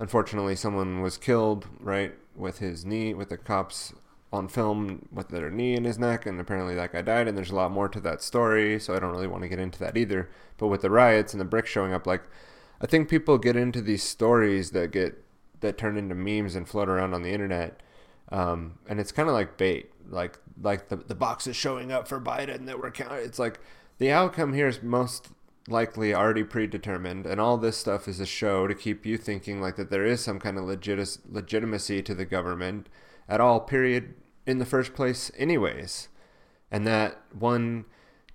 unfortunately 0.00 0.56
someone 0.56 1.00
was 1.00 1.16
killed 1.16 1.66
right 1.78 2.14
with 2.34 2.58
his 2.58 2.84
knee 2.84 3.14
with 3.14 3.28
the 3.28 3.36
cops 3.36 3.92
on 4.32 4.48
film 4.48 5.08
with 5.12 5.28
their 5.28 5.50
knee 5.50 5.74
in 5.74 5.84
his 5.84 5.98
neck 5.98 6.26
and 6.26 6.40
apparently 6.40 6.74
that 6.74 6.92
guy 6.92 7.02
died 7.02 7.28
and 7.28 7.36
there's 7.36 7.50
a 7.50 7.54
lot 7.54 7.70
more 7.70 7.88
to 7.88 8.00
that 8.00 8.20
story 8.20 8.80
so 8.80 8.94
I 8.94 8.98
don't 8.98 9.12
really 9.12 9.26
want 9.28 9.42
to 9.42 9.48
get 9.48 9.58
into 9.58 9.78
that 9.80 9.96
either 9.96 10.28
but 10.56 10.66
with 10.66 10.82
the 10.82 10.90
riots 10.90 11.32
and 11.32 11.40
the 11.40 11.44
bricks 11.44 11.70
showing 11.70 11.92
up 11.92 12.06
like 12.06 12.22
I 12.80 12.86
think 12.86 13.08
people 13.08 13.38
get 13.38 13.56
into 13.56 13.82
these 13.82 14.02
stories 14.02 14.70
that 14.70 14.90
get 14.90 15.22
that 15.60 15.76
turn 15.76 15.98
into 15.98 16.14
memes 16.14 16.54
and 16.54 16.66
float 16.66 16.88
around 16.88 17.12
on 17.12 17.22
the 17.22 17.30
internet, 17.30 17.82
um, 18.30 18.78
and 18.88 18.98
it's 18.98 19.12
kind 19.12 19.28
of 19.28 19.34
like 19.34 19.56
bait. 19.56 19.90
Like 20.08 20.38
like 20.62 20.88
the 20.88 20.96
the 20.96 21.14
boxes 21.14 21.56
showing 21.56 21.92
up 21.92 22.08
for 22.08 22.20
Biden 22.20 22.66
that 22.66 22.80
were 22.80 22.90
counted. 22.90 23.22
It's 23.22 23.38
like 23.38 23.60
the 23.98 24.10
outcome 24.10 24.54
here 24.54 24.66
is 24.66 24.82
most 24.82 25.28
likely 25.70 26.14
already 26.14 26.44
predetermined, 26.44 27.26
and 27.26 27.40
all 27.40 27.56
this 27.56 27.76
stuff 27.76 28.08
is 28.08 28.20
a 28.20 28.26
show 28.26 28.66
to 28.66 28.74
keep 28.74 29.06
you 29.06 29.16
thinking 29.16 29.60
like 29.60 29.76
that 29.76 29.90
there 29.90 30.06
is 30.06 30.20
some 30.20 30.38
kind 30.38 30.58
of 30.58 30.64
legit 30.64 31.18
legitimacy 31.28 32.02
to 32.02 32.14
the 32.14 32.24
government 32.24 32.88
at 33.28 33.40
all. 33.40 33.60
Period. 33.60 34.14
In 34.46 34.58
the 34.58 34.66
first 34.66 34.94
place, 34.94 35.30
anyways, 35.36 36.08
and 36.70 36.86
that 36.86 37.20
one 37.38 37.84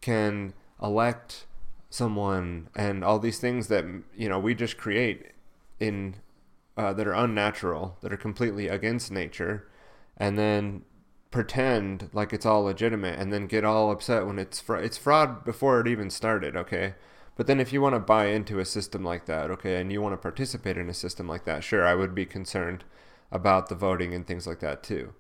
can 0.01 0.53
elect 0.81 1.45
someone 1.89 2.69
and 2.75 3.03
all 3.03 3.19
these 3.19 3.39
things 3.39 3.67
that 3.67 3.85
you 4.15 4.27
know 4.29 4.37
we 4.37 4.53
just 4.53 4.77
create 4.77 5.31
in 5.79 6.15
uh, 6.77 6.93
that 6.93 7.07
are 7.07 7.13
unnatural 7.13 7.97
that 8.01 8.11
are 8.11 8.17
completely 8.17 8.67
against 8.67 9.11
nature 9.11 9.67
and 10.17 10.37
then 10.37 10.83
pretend 11.31 12.09
like 12.13 12.33
it's 12.33 12.45
all 12.45 12.63
legitimate 12.63 13.17
and 13.17 13.31
then 13.31 13.47
get 13.47 13.63
all 13.63 13.91
upset 13.91 14.25
when 14.25 14.37
it's 14.37 14.59
fra- 14.59 14.83
it's 14.83 14.97
fraud 14.97 15.43
before 15.45 15.79
it 15.79 15.87
even 15.87 16.09
started 16.09 16.55
okay 16.55 16.95
but 17.35 17.47
then 17.47 17.59
if 17.59 17.73
you 17.73 17.81
want 17.81 17.95
to 17.95 17.99
buy 17.99 18.27
into 18.27 18.59
a 18.59 18.65
system 18.65 19.03
like 19.03 19.25
that 19.25 19.51
okay 19.51 19.79
and 19.79 19.91
you 19.91 20.01
want 20.01 20.13
to 20.13 20.17
participate 20.17 20.77
in 20.77 20.89
a 20.89 20.93
system 20.93 21.27
like 21.27 21.45
that 21.45 21.63
sure 21.63 21.85
i 21.85 21.95
would 21.95 22.15
be 22.15 22.25
concerned 22.25 22.83
about 23.31 23.69
the 23.69 23.75
voting 23.75 24.13
and 24.13 24.25
things 24.27 24.47
like 24.47 24.59
that 24.59 24.83
too 24.83 25.13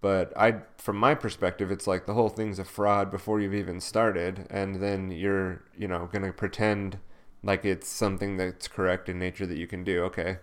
but 0.00 0.32
I, 0.36 0.60
from 0.78 0.98
my 0.98 1.14
perspective, 1.14 1.70
it's 1.70 1.86
like 1.86 2.06
the 2.06 2.14
whole 2.14 2.28
thing's 2.28 2.58
a 2.58 2.64
fraud 2.64 3.10
before 3.10 3.40
you've 3.40 3.54
even 3.54 3.80
started, 3.80 4.46
and 4.50 4.76
then 4.76 5.10
you're, 5.10 5.64
you 5.76 5.88
know, 5.88 6.08
gonna 6.12 6.32
pretend 6.32 6.98
like 7.42 7.64
it's 7.64 7.88
something 7.88 8.36
that's 8.36 8.68
correct 8.68 9.08
in 9.08 9.18
nature 9.18 9.46
that 9.46 9.56
you 9.56 9.66
can 9.66 9.84
do. 9.84 10.04
Okay, 10.04 10.38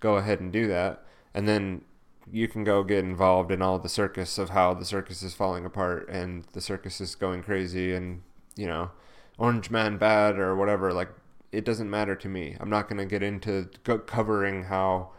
go 0.00 0.16
ahead 0.16 0.40
and 0.40 0.52
do 0.52 0.66
that, 0.68 1.04
and 1.32 1.48
then 1.48 1.86
you 2.30 2.48
can 2.48 2.64
go 2.64 2.82
get 2.84 3.04
involved 3.04 3.50
in 3.50 3.62
all 3.62 3.78
the 3.78 3.88
circus 3.88 4.36
of 4.36 4.50
how 4.50 4.74
the 4.74 4.84
circus 4.84 5.22
is 5.22 5.32
falling 5.34 5.64
apart 5.64 6.06
and 6.10 6.44
the 6.52 6.60
circus 6.60 7.00
is 7.00 7.14
going 7.14 7.42
crazy, 7.42 7.94
and 7.94 8.22
you 8.56 8.66
know, 8.66 8.90
Orange 9.38 9.70
Man 9.70 9.96
bad 9.98 10.38
or 10.38 10.54
whatever. 10.56 10.92
Like, 10.92 11.10
it 11.52 11.64
doesn't 11.64 11.88
matter 11.88 12.14
to 12.16 12.28
me. 12.28 12.56
I'm 12.60 12.70
not 12.70 12.88
gonna 12.88 13.06
get 13.06 13.22
into 13.22 13.68
covering 14.06 14.64
how 14.64 15.12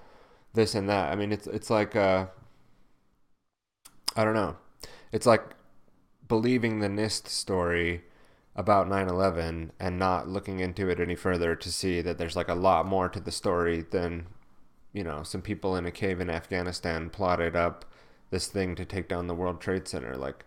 this 0.53 0.75
and 0.75 0.87
that. 0.89 1.11
I 1.11 1.15
mean, 1.15 1.31
it's 1.31 1.47
it's 1.47 1.69
like 1.69 1.95
uh, 1.95 2.27
I 4.15 4.23
don't 4.23 4.33
know. 4.33 4.57
It's 5.11 5.25
like 5.25 5.43
believing 6.27 6.79
the 6.79 6.87
NIST 6.87 7.27
story 7.27 8.03
about 8.55 8.87
9/11 8.87 9.71
and 9.79 9.97
not 9.97 10.27
looking 10.27 10.59
into 10.59 10.89
it 10.89 10.99
any 10.99 11.15
further 11.15 11.55
to 11.55 11.71
see 11.71 12.01
that 12.01 12.17
there's 12.17 12.35
like 12.35 12.49
a 12.49 12.55
lot 12.55 12.85
more 12.85 13.09
to 13.09 13.19
the 13.19 13.31
story 13.31 13.81
than 13.81 14.27
you 14.93 15.03
know 15.03 15.23
some 15.23 15.41
people 15.41 15.75
in 15.75 15.85
a 15.85 15.91
cave 15.91 16.19
in 16.19 16.29
Afghanistan 16.29 17.09
plotted 17.09 17.55
up 17.55 17.85
this 18.31 18.47
thing 18.47 18.75
to 18.75 18.85
take 18.85 19.07
down 19.07 19.27
the 19.27 19.35
World 19.35 19.61
Trade 19.61 19.87
Center 19.87 20.15
like 20.17 20.45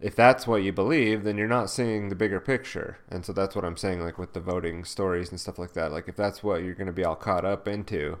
if 0.00 0.16
that's 0.16 0.46
what 0.46 0.62
you 0.62 0.72
believe 0.72 1.24
then 1.24 1.36
you're 1.36 1.46
not 1.46 1.70
seeing 1.70 2.08
the 2.08 2.14
bigger 2.14 2.40
picture. 2.40 2.98
And 3.08 3.24
so 3.24 3.32
that's 3.32 3.54
what 3.54 3.64
I'm 3.64 3.76
saying 3.76 4.00
like 4.02 4.18
with 4.18 4.32
the 4.32 4.40
voting 4.40 4.84
stories 4.84 5.30
and 5.30 5.38
stuff 5.40 5.58
like 5.58 5.74
that. 5.74 5.92
Like 5.92 6.08
if 6.08 6.16
that's 6.16 6.42
what 6.42 6.62
you're 6.62 6.74
going 6.74 6.86
to 6.86 6.92
be 6.92 7.04
all 7.04 7.16
caught 7.16 7.44
up 7.44 7.68
into 7.68 8.18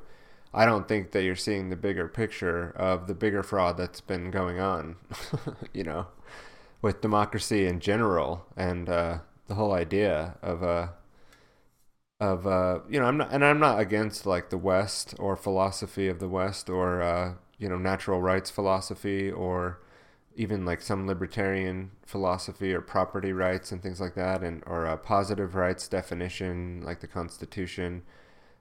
I 0.52 0.66
don't 0.66 0.88
think 0.88 1.12
that 1.12 1.22
you're 1.22 1.36
seeing 1.36 1.70
the 1.70 1.76
bigger 1.76 2.08
picture 2.08 2.70
of 2.70 3.06
the 3.06 3.14
bigger 3.14 3.42
fraud 3.42 3.76
that's 3.76 4.00
been 4.00 4.32
going 4.32 4.58
on, 4.58 4.96
you 5.72 5.84
know, 5.84 6.08
with 6.82 7.00
democracy 7.00 7.66
in 7.66 7.78
general 7.80 8.46
and 8.56 8.88
uh, 8.88 9.18
the 9.46 9.54
whole 9.54 9.72
idea 9.72 10.36
of 10.42 10.62
uh, 10.62 10.88
of 12.20 12.46
uh, 12.46 12.80
you 12.88 13.00
know, 13.00 13.06
I'm 13.06 13.16
not, 13.16 13.32
and 13.32 13.44
I'm 13.44 13.60
not 13.60 13.80
against 13.80 14.26
like 14.26 14.50
the 14.50 14.58
West 14.58 15.14
or 15.18 15.36
philosophy 15.36 16.08
of 16.08 16.18
the 16.18 16.28
West 16.28 16.68
or 16.68 17.00
uh, 17.00 17.34
you 17.58 17.68
know 17.68 17.78
natural 17.78 18.20
rights 18.20 18.50
philosophy 18.50 19.30
or 19.30 19.80
even 20.34 20.64
like 20.64 20.80
some 20.80 21.06
libertarian 21.06 21.90
philosophy 22.06 22.72
or 22.72 22.80
property 22.80 23.32
rights 23.32 23.72
and 23.72 23.82
things 23.82 24.00
like 24.00 24.14
that, 24.14 24.42
and 24.42 24.62
or 24.66 24.84
a 24.86 24.96
positive 24.96 25.54
rights 25.54 25.88
definition 25.88 26.82
like 26.84 27.00
the 27.00 27.06
Constitution 27.06 28.02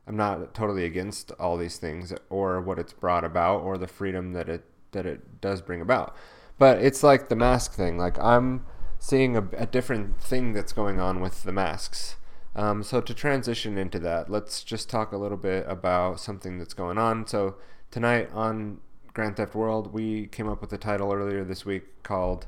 I'm 0.09 0.17
not 0.17 0.55
totally 0.55 0.85
against 0.85 1.31
all 1.33 1.55
these 1.55 1.77
things 1.77 2.11
or 2.31 2.59
what 2.59 2.79
it's 2.79 2.93
brought 2.93 3.23
about 3.23 3.61
or 3.61 3.77
the 3.77 3.87
freedom 3.87 4.33
that 4.33 4.49
it 4.49 4.65
that 4.91 5.05
it 5.05 5.39
does 5.39 5.61
bring 5.61 5.81
about. 5.81 6.15
But 6.57 6.79
it's 6.79 7.03
like 7.03 7.29
the 7.29 7.35
mask 7.35 7.73
thing. 7.73 7.99
Like 7.99 8.17
I'm 8.17 8.65
seeing 8.97 9.37
a, 9.37 9.47
a 9.55 9.67
different 9.67 10.19
thing 10.19 10.53
that's 10.53 10.73
going 10.73 10.99
on 10.99 11.21
with 11.21 11.43
the 11.43 11.51
masks. 11.51 12.15
Um, 12.55 12.81
so 12.81 13.01
to 13.01 13.13
transition 13.13 13.77
into 13.77 13.99
that, 13.99 14.31
let's 14.31 14.63
just 14.63 14.89
talk 14.89 15.11
a 15.11 15.17
little 15.17 15.37
bit 15.37 15.63
about 15.67 16.19
something 16.19 16.57
that's 16.57 16.73
going 16.73 16.97
on. 16.97 17.27
So 17.27 17.57
tonight 17.91 18.31
on 18.33 18.79
Grand 19.19 19.35
Theft 19.35 19.53
World, 19.53 19.93
we 19.93 20.27
came 20.27 20.47
up 20.47 20.61
with 20.61 20.71
a 20.71 20.77
title 20.77 21.11
earlier 21.11 21.43
this 21.43 21.65
week 21.65 22.03
called 22.03 22.47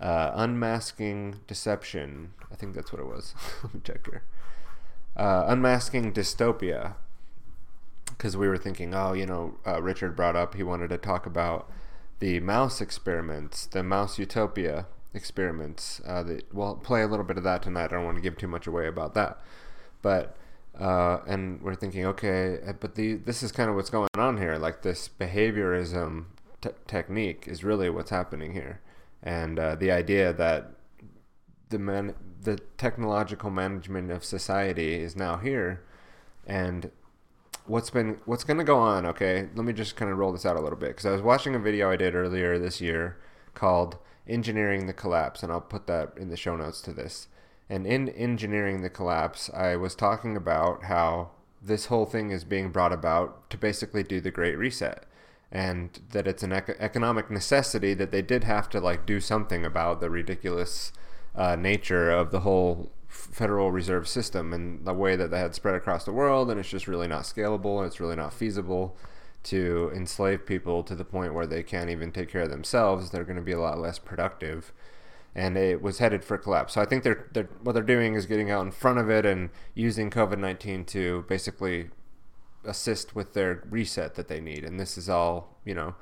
uh, 0.00 0.32
"Unmasking 0.34 1.40
Deception." 1.46 2.32
I 2.50 2.54
think 2.54 2.74
that's 2.74 2.92
what 2.92 3.00
it 3.00 3.06
was. 3.06 3.34
Let 3.62 3.74
me 3.74 3.80
check 3.84 4.06
here 4.06 4.22
uh, 5.18 5.44
unmasking 5.48 6.12
dystopia 6.12 6.94
because 8.06 8.36
we 8.36 8.48
were 8.48 8.56
thinking, 8.56 8.94
oh, 8.94 9.12
you 9.12 9.26
know, 9.26 9.56
uh, 9.66 9.82
Richard 9.82 10.16
brought 10.16 10.36
up 10.36 10.54
he 10.54 10.62
wanted 10.62 10.88
to 10.90 10.98
talk 10.98 11.26
about 11.26 11.70
the 12.20 12.40
mouse 12.40 12.80
experiments, 12.80 13.66
the 13.66 13.82
mouse 13.82 14.18
utopia, 14.18 14.86
experiments. 15.12 16.00
Uh, 16.06 16.22
that 16.22 16.54
we'll 16.54 16.76
play 16.76 17.02
a 17.02 17.06
little 17.06 17.24
bit 17.24 17.36
of 17.36 17.44
that 17.44 17.62
tonight. 17.62 17.86
I 17.86 17.96
don't 17.96 18.04
want 18.04 18.16
to 18.16 18.22
give 18.22 18.36
too 18.36 18.48
much 18.48 18.66
away 18.66 18.86
about 18.86 19.14
that, 19.14 19.40
but 20.02 20.36
uh, 20.78 21.18
and 21.26 21.60
we're 21.62 21.74
thinking, 21.74 22.06
okay, 22.06 22.58
uh, 22.66 22.72
but 22.72 22.94
the 22.94 23.14
this 23.14 23.42
is 23.42 23.52
kind 23.52 23.68
of 23.68 23.76
what's 23.76 23.90
going 23.90 24.08
on 24.16 24.38
here. 24.38 24.56
Like 24.58 24.82
this 24.82 25.08
behaviorism 25.08 26.26
t- 26.60 26.70
technique 26.86 27.44
is 27.46 27.64
really 27.64 27.90
what's 27.90 28.10
happening 28.10 28.52
here, 28.52 28.80
and 29.22 29.58
uh, 29.58 29.74
the 29.74 29.90
idea 29.90 30.32
that 30.32 30.72
the 31.70 31.78
man 31.78 32.14
the 32.42 32.58
technological 32.76 33.50
management 33.50 34.10
of 34.10 34.24
society 34.24 34.94
is 34.94 35.16
now 35.16 35.36
here, 35.38 35.82
and 36.46 36.90
what's 37.66 37.90
been 37.90 38.18
what's 38.24 38.44
going 38.44 38.58
to 38.58 38.64
go 38.64 38.78
on 38.78 39.04
okay? 39.06 39.48
Let 39.54 39.64
me 39.64 39.72
just 39.72 39.96
kind 39.96 40.10
of 40.10 40.18
roll 40.18 40.32
this 40.32 40.46
out 40.46 40.56
a 40.56 40.60
little 40.60 40.78
bit. 40.78 40.90
Because 40.90 41.06
i 41.06 41.10
was 41.10 41.22
watching 41.22 41.54
a 41.54 41.58
video 41.58 41.90
i 41.90 41.96
did 41.96 42.14
earlier 42.14 42.58
this 42.58 42.80
year 42.80 43.18
called 43.54 43.98
engineering 44.26 44.86
the 44.86 44.92
collapse 44.92 45.42
and 45.42 45.50
i'll 45.50 45.60
put 45.60 45.86
that 45.86 46.12
in 46.16 46.28
the 46.28 46.36
show 46.36 46.54
notes 46.54 46.80
to 46.82 46.92
this 46.92 47.28
and 47.68 47.86
in 47.86 48.08
engineering 48.10 48.82
the 48.82 48.90
collapse 48.90 49.50
i 49.54 49.76
was 49.76 49.94
talking 49.94 50.36
about 50.36 50.84
how 50.84 51.30
this 51.60 51.86
whole 51.86 52.06
thing 52.06 52.30
is 52.30 52.44
being 52.44 52.70
brought 52.70 52.92
about 52.92 53.48
to 53.50 53.56
basically 53.56 54.02
do 54.02 54.20
the 54.20 54.30
great 54.30 54.56
reset 54.56 55.04
and 55.50 56.00
that 56.12 56.26
it's 56.26 56.42
an 56.42 56.52
ec- 56.52 56.76
economic 56.78 57.30
necessity 57.30 57.94
that 57.94 58.12
they 58.12 58.22
did 58.22 58.44
have 58.44 58.68
to 58.68 58.80
like 58.80 59.06
do 59.06 59.20
something 59.20 59.64
about 59.64 60.00
the 60.00 60.10
ridiculous 60.10 60.92
uh, 61.34 61.56
nature 61.56 62.10
of 62.10 62.30
the 62.30 62.40
whole 62.40 62.90
Federal 63.08 63.72
Reserve 63.72 64.06
System 64.06 64.52
and 64.52 64.84
the 64.86 64.92
way 64.92 65.16
that 65.16 65.30
they 65.30 65.38
had 65.38 65.54
spread 65.54 65.74
across 65.74 66.04
the 66.04 66.12
world, 66.12 66.50
and 66.50 66.60
it's 66.60 66.68
just 66.68 66.86
really 66.86 67.08
not 67.08 67.22
scalable 67.22 67.78
and 67.78 67.86
it's 67.86 68.00
really 68.00 68.16
not 68.16 68.34
feasible 68.34 68.96
to 69.44 69.90
enslave 69.94 70.44
people 70.44 70.82
to 70.82 70.94
the 70.94 71.04
point 71.04 71.32
where 71.32 71.46
they 71.46 71.62
can't 71.62 71.90
even 71.90 72.12
take 72.12 72.30
care 72.30 72.42
of 72.42 72.50
themselves. 72.50 73.10
They're 73.10 73.24
going 73.24 73.36
to 73.36 73.42
be 73.42 73.52
a 73.52 73.60
lot 73.60 73.78
less 73.78 73.98
productive, 73.98 74.72
and 75.34 75.56
it 75.56 75.82
was 75.82 75.98
headed 75.98 76.24
for 76.24 76.38
collapse. 76.38 76.74
So 76.74 76.80
I 76.80 76.84
think 76.84 77.04
they're, 77.04 77.28
they're 77.32 77.48
what 77.62 77.72
they're 77.72 77.82
doing 77.82 78.14
is 78.14 78.26
getting 78.26 78.50
out 78.50 78.64
in 78.64 78.70
front 78.70 78.98
of 78.98 79.10
it 79.10 79.24
and 79.26 79.50
using 79.74 80.10
COVID 80.10 80.38
nineteen 80.38 80.84
to 80.86 81.24
basically 81.28 81.90
assist 82.64 83.14
with 83.14 83.34
their 83.34 83.62
reset 83.70 84.14
that 84.16 84.28
they 84.28 84.40
need. 84.40 84.64
And 84.64 84.78
this 84.78 84.98
is 84.98 85.08
all 85.08 85.58
you 85.64 85.74
know 85.74 85.94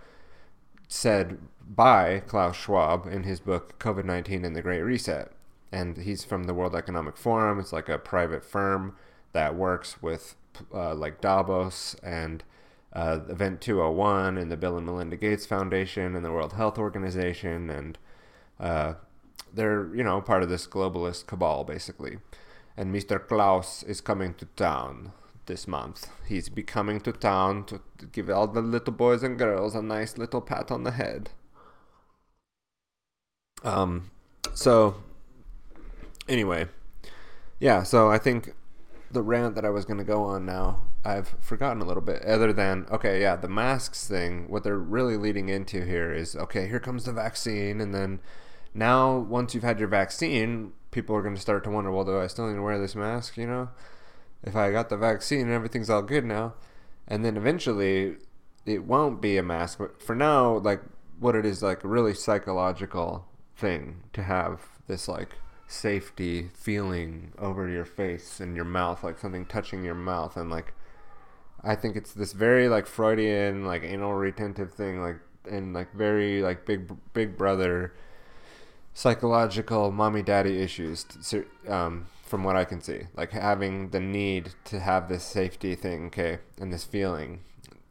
said 0.88 1.38
by 1.68 2.20
Klaus 2.20 2.56
Schwab 2.56 3.06
in 3.06 3.24
his 3.24 3.40
book 3.40 3.78
COVID 3.80 4.04
19 4.04 4.44
and 4.44 4.54
the 4.54 4.62
Great 4.62 4.82
Reset 4.82 5.32
and 5.72 5.98
he's 5.98 6.24
from 6.24 6.44
the 6.44 6.54
World 6.54 6.74
Economic 6.74 7.16
Forum. 7.16 7.58
It's 7.58 7.72
like 7.72 7.88
a 7.88 7.98
private 7.98 8.44
firm 8.44 8.96
that 9.32 9.54
works 9.54 10.02
with 10.02 10.36
uh, 10.72 10.94
like 10.94 11.20
Davos 11.20 11.96
and 12.02 12.42
uh, 12.92 13.20
Event 13.28 13.60
201 13.60 14.38
and 14.38 14.50
the 14.50 14.56
Bill 14.56 14.76
and 14.76 14.86
Melinda 14.86 15.16
Gates 15.16 15.44
Foundation 15.44 16.16
and 16.16 16.24
the 16.24 16.32
World 16.32 16.54
Health 16.54 16.78
Organization, 16.78 17.68
and 17.68 17.98
uh, 18.58 18.94
they're 19.56 19.94
you 19.94 20.04
know 20.04 20.20
part 20.20 20.42
of 20.42 20.48
this 20.48 20.66
globalist 20.66 21.26
cabal 21.26 21.64
basically. 21.64 22.18
And 22.78 22.94
Mr. 22.94 23.26
Klaus 23.26 23.82
is 23.84 24.02
coming 24.02 24.34
to 24.34 24.44
town 24.44 25.12
this 25.46 25.66
month. 25.66 26.10
He's 26.26 26.48
be 26.50 26.62
coming 26.62 27.00
to 27.00 27.12
town 27.12 27.64
to 27.64 27.80
give 28.12 28.28
all 28.28 28.46
the 28.46 28.60
little 28.60 28.92
boys 28.92 29.22
and 29.22 29.38
girls 29.38 29.74
a 29.74 29.82
nice 29.82 30.18
little 30.18 30.42
pat 30.42 30.70
on 30.70 30.84
the 30.84 30.90
head. 30.90 31.30
Um, 33.64 34.10
so 34.52 34.96
anyway, 36.28 36.66
yeah. 37.58 37.82
So 37.82 38.10
I 38.10 38.18
think 38.18 38.54
the 39.10 39.22
rant 39.22 39.54
that 39.54 39.64
I 39.64 39.70
was 39.70 39.84
going 39.84 39.98
to 39.98 40.04
go 40.04 40.22
on 40.22 40.44
now, 40.44 40.82
I've 41.04 41.34
forgotten 41.40 41.80
a 41.80 41.86
little 41.86 42.02
bit. 42.02 42.22
Other 42.22 42.52
than 42.52 42.86
okay, 42.90 43.22
yeah, 43.22 43.36
the 43.36 43.48
masks 43.48 44.06
thing. 44.06 44.48
What 44.48 44.64
they're 44.64 44.76
really 44.76 45.16
leading 45.16 45.48
into 45.48 45.84
here 45.84 46.12
is 46.12 46.36
okay. 46.36 46.68
Here 46.68 46.80
comes 46.80 47.04
the 47.04 47.12
vaccine, 47.12 47.80
and 47.80 47.94
then 47.94 48.20
now 48.76 49.18
once 49.18 49.54
you've 49.54 49.64
had 49.64 49.78
your 49.78 49.88
vaccine, 49.88 50.72
people 50.90 51.16
are 51.16 51.22
going 51.22 51.34
to 51.34 51.40
start 51.40 51.64
to 51.64 51.70
wonder, 51.70 51.90
well, 51.90 52.04
do 52.04 52.18
I 52.18 52.26
still 52.26 52.48
need 52.48 52.56
to 52.56 52.62
wear 52.62 52.78
this 52.78 52.94
mask? 52.94 53.36
You 53.36 53.46
know, 53.46 53.68
if 54.42 54.54
I 54.54 54.70
got 54.70 54.88
the 54.88 54.96
vaccine 54.96 55.42
and 55.42 55.52
everything's 55.52 55.90
all 55.90 56.02
good 56.02 56.24
now, 56.24 56.54
and 57.08 57.24
then 57.24 57.36
eventually 57.36 58.16
it 58.64 58.84
won't 58.84 59.20
be 59.20 59.36
a 59.36 59.42
mask. 59.42 59.78
But 59.78 60.02
for 60.02 60.14
now, 60.14 60.58
like 60.58 60.82
what 61.18 61.34
it 61.34 61.46
is, 61.46 61.62
like 61.62 61.84
a 61.84 61.88
really 61.88 62.14
psychological 62.14 63.26
thing 63.56 64.02
to 64.12 64.22
have 64.22 64.62
this 64.86 65.08
like 65.08 65.36
safety 65.66 66.50
feeling 66.54 67.32
over 67.38 67.68
your 67.68 67.84
face 67.84 68.40
and 68.40 68.54
your 68.54 68.64
mouth, 68.64 69.02
like 69.02 69.18
something 69.18 69.46
touching 69.46 69.84
your 69.84 69.94
mouth, 69.94 70.36
and 70.36 70.50
like 70.50 70.74
I 71.62 71.74
think 71.74 71.96
it's 71.96 72.12
this 72.12 72.32
very 72.32 72.68
like 72.68 72.86
Freudian, 72.86 73.64
like 73.64 73.82
anal 73.82 74.14
retentive 74.14 74.72
thing, 74.72 75.00
like 75.00 75.18
and 75.50 75.72
like 75.72 75.92
very 75.94 76.42
like 76.42 76.66
big 76.66 76.92
big 77.12 77.36
brother 77.36 77.92
psychological 78.96 79.92
mommy 79.92 80.22
daddy 80.22 80.62
issues 80.62 81.04
um, 81.68 82.06
from 82.22 82.42
what 82.42 82.56
i 82.56 82.64
can 82.64 82.80
see 82.80 83.02
like 83.14 83.30
having 83.30 83.90
the 83.90 84.00
need 84.00 84.54
to 84.64 84.80
have 84.80 85.08
this 85.08 85.22
safety 85.22 85.74
thing 85.74 86.06
okay 86.06 86.38
and 86.58 86.72
this 86.72 86.84
feeling 86.84 87.40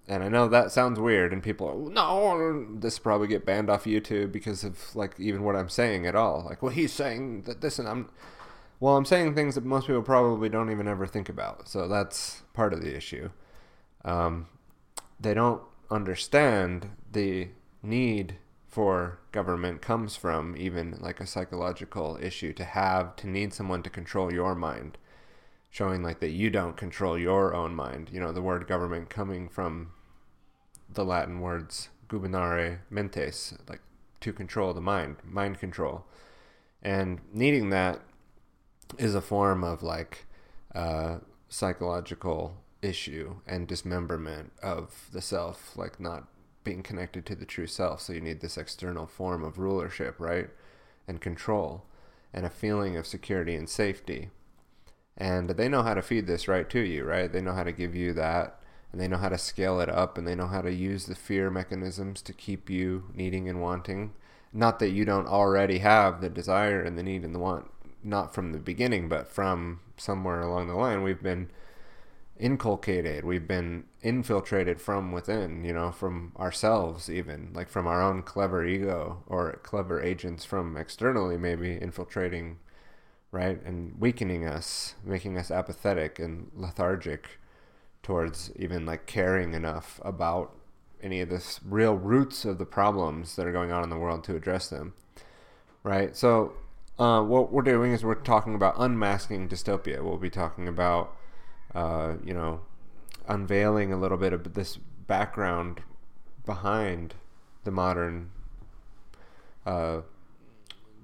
and 0.08 0.24
I 0.24 0.30
know 0.30 0.48
that 0.48 0.72
sounds 0.72 1.00
weird, 1.00 1.34
and 1.34 1.42
people 1.42 1.68
are 1.68 1.92
no. 1.92 2.66
This 2.80 3.00
probably 3.00 3.28
get 3.28 3.46
banned 3.46 3.70
off 3.70 3.86
YouTube 3.86 4.32
because 4.32 4.64
of 4.64 4.96
like 4.96 5.20
even 5.20 5.44
what 5.44 5.56
I'm 5.56 5.70
saying 5.70 6.06
at 6.06 6.16
all. 6.16 6.44
Like, 6.46 6.62
well, 6.62 6.72
he's 6.72 6.94
saying 6.94 7.44
that 7.44 7.62
this, 7.62 7.80
and 7.80 7.88
I'm, 7.88 8.10
well, 8.80 8.98
I'm 8.98 9.06
saying 9.06 9.34
things 9.34 9.56
that 9.56 9.66
most 9.66 9.88
people 9.88 10.04
probably 10.04 10.48
don't 10.48 10.70
even 10.70 10.88
ever 10.88 11.08
think 11.08 11.28
about. 11.28 11.68
So 11.68 11.88
that's 11.88 12.44
part 12.54 12.72
of 12.72 12.82
the 12.82 12.96
issue. 12.96 13.32
Um, 14.04 14.48
they 15.20 15.34
don't 15.34 15.64
understand 15.90 16.92
the 17.12 17.50
need 17.82 18.38
for 18.76 19.20
government 19.32 19.82
comes 19.82 20.18
from 20.18 20.54
even 20.58 20.98
like 21.00 21.22
a 21.22 21.26
psychological 21.26 22.20
issue 22.22 22.52
to 22.52 22.66
have 22.66 23.16
to 23.16 23.26
need 23.26 23.54
someone 23.54 23.82
to 23.82 23.90
control 23.90 24.34
your 24.34 24.54
mind 24.54 24.98
showing 25.70 26.04
like 26.04 26.20
that 26.20 26.32
you 26.32 26.50
don't 26.50 26.76
control 26.76 27.18
your 27.18 27.56
own 27.56 27.74
mind. 27.74 28.10
You 28.12 28.20
know, 28.20 28.34
the 28.34 28.42
word 28.42 28.68
government 28.68 29.10
coming 29.10 29.48
from 29.48 29.92
the 30.94 31.06
Latin 31.06 31.40
words 31.40 31.88
gubernare 32.10 32.80
mentes, 32.90 33.58
like 33.70 33.80
to 34.20 34.34
control 34.34 34.74
the 34.74 34.82
mind, 34.82 35.20
mind 35.24 35.58
control. 35.58 36.04
And 36.82 37.22
needing 37.32 37.70
that 37.70 38.02
is 38.98 39.16
a 39.16 39.22
form 39.22 39.64
of 39.64 39.84
like 39.84 40.26
uh, 40.74 41.20
psychological 41.48 42.58
issue 42.82 43.36
and 43.48 43.70
dismemberment 43.70 44.52
of 44.62 45.08
the 45.14 45.22
self, 45.22 45.78
like 45.78 45.98
not 45.98 46.28
being 46.66 46.84
connected 46.84 47.26
to 47.26 47.36
the 47.36 47.46
true 47.46 47.68
self. 47.68 48.02
So 48.02 48.12
you 48.12 48.20
need 48.20 48.42
this 48.42 48.58
external 48.58 49.08
form 49.08 49.42
of 49.44 49.58
rulership, 49.58 50.16
right? 50.20 50.50
And 51.08 51.22
control 51.22 51.86
and 52.34 52.46
a 52.46 52.50
feeling 52.50 52.98
of 52.98 53.08
security 53.08 53.56
and 53.56 53.70
safety 53.70 54.32
and 55.18 55.52
they 55.52 55.70
know 55.70 55.84
how 55.84 55.94
to 55.94 56.02
feed 56.02 56.28
this 56.28 56.48
right 56.48 56.70
to 56.70 56.80
you, 56.80 57.06
right? 57.06 57.32
They 57.32 57.42
know 57.42 57.54
how 57.54 57.64
to 57.64 57.72
give 57.72 57.96
you 57.96 58.14
that, 58.14 58.60
and 58.92 59.00
they 59.00 59.08
know 59.08 59.18
how 59.18 59.30
to 59.30 59.38
scale 59.38 59.80
it 59.80 59.90
up, 59.90 60.18
and 60.18 60.28
they 60.28 60.36
know 60.36 60.48
how 60.48 60.62
to 60.62 60.74
use 60.74 61.06
the 61.06 61.16
fear 61.16 61.50
mechanisms 61.50 62.22
to 62.24 62.34
keep 62.34 62.70
you 62.70 63.06
needing 63.14 63.48
and 63.48 63.62
wanting. 63.62 64.14
Not 64.52 64.80
that 64.80 64.90
you 64.90 65.06
don't 65.06 65.28
already 65.28 65.80
have 65.80 66.22
the 66.22 66.30
desire 66.30 66.82
and 66.82 66.98
the 66.98 67.04
need 67.04 67.24
and 67.24 67.34
the 67.34 67.40
want, 67.40 67.72
not 68.04 68.34
from 68.34 68.52
the 68.52 68.60
beginning, 68.60 69.08
but 69.08 69.28
from 69.28 69.80
somewhere 69.98 70.42
along 70.42 70.68
the 70.68 70.76
line, 70.76 71.02
we've 71.02 71.24
been 71.24 71.50
inculcated, 72.40 73.24
we've 73.24 73.48
been 73.48 73.86
infiltrated 74.02 74.82
from 74.82 75.12
within, 75.12 75.64
you 75.64 75.74
know, 75.74 75.92
from 75.92 76.34
ourselves, 76.38 77.10
even 77.10 77.52
like 77.54 77.70
from 77.70 77.88
our 77.88 78.02
own 78.02 78.22
clever 78.22 78.66
ego 78.66 79.24
or 79.28 79.60
clever 79.64 80.02
agents 80.02 80.46
from 80.46 80.78
externally, 80.78 81.38
maybe 81.38 81.80
infiltrating 81.82 82.58
right? 83.36 83.62
And 83.66 84.00
weakening 84.00 84.48
us, 84.48 84.96
making 85.04 85.38
us 85.38 85.52
apathetic 85.52 86.20
and 86.20 86.50
lethargic 86.56 87.38
towards 88.02 88.50
even 88.56 88.86
like 88.86 89.08
caring 89.08 89.54
enough 89.54 90.00
about 90.06 90.56
any 91.04 91.20
of 91.20 91.30
the 91.30 91.60
real 91.68 91.96
roots 91.96 92.46
of 92.46 92.58
the 92.58 92.66
problems 92.66 93.36
that 93.36 93.46
are 93.46 93.52
going 93.52 93.74
on 93.74 93.84
in 93.84 93.90
the 93.90 93.98
world 93.98 94.24
to 94.24 94.38
address 94.38 94.70
them, 94.70 94.94
right? 95.84 96.16
So, 96.16 96.54
uh, 96.98 97.22
what 97.24 97.52
we're 97.52 97.62
doing 97.62 97.92
is 97.92 98.06
we're 98.06 98.16
talking 98.16 98.56
about 98.56 98.76
unmasking 98.78 99.50
dystopia. 99.50 100.02
We'll 100.02 100.18
be 100.18 100.30
talking 100.30 100.70
about, 100.70 101.14
uh, 101.76 102.14
you 102.24 102.34
know, 102.34 102.62
unveiling 103.28 103.92
a 103.92 104.00
little 104.00 104.18
bit 104.18 104.34
of 104.34 104.54
this 104.54 104.78
background 104.78 105.82
behind 106.46 107.16
the 107.64 107.72
modern 107.72 108.32
uh, 109.66 110.02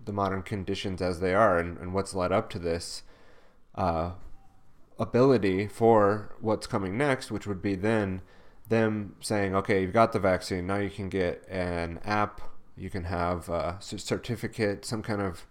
the 0.06 0.14
modern 0.14 0.42
conditions 0.42 1.02
as 1.02 1.20
they 1.20 1.34
are 1.34 1.60
and, 1.60 1.78
and 1.78 1.94
what's 1.94 2.14
led 2.14 2.32
up 2.32 2.50
to 2.50 2.58
this 2.58 3.04
uh, 3.76 4.12
ability 4.98 5.68
for 5.68 6.36
what's 6.40 6.68
coming 6.68 6.98
next, 6.98 7.32
which 7.32 7.46
would 7.46 7.62
be 7.62 7.76
then 7.76 8.22
them 8.70 9.16
saying, 9.20 9.56
okay, 9.56 9.82
you've 9.82 9.94
got 9.94 10.12
the 10.14 10.20
vaccine, 10.20 10.66
now 10.66 10.78
you 10.78 10.90
can 10.90 11.10
get 11.10 11.46
an 11.50 12.00
app, 12.04 12.42
you 12.76 12.90
can 12.90 13.04
have 13.06 13.50
a 13.50 13.78
certificate, 13.80 14.86
some 14.86 15.04
kind 15.04 15.22
of 15.22 15.46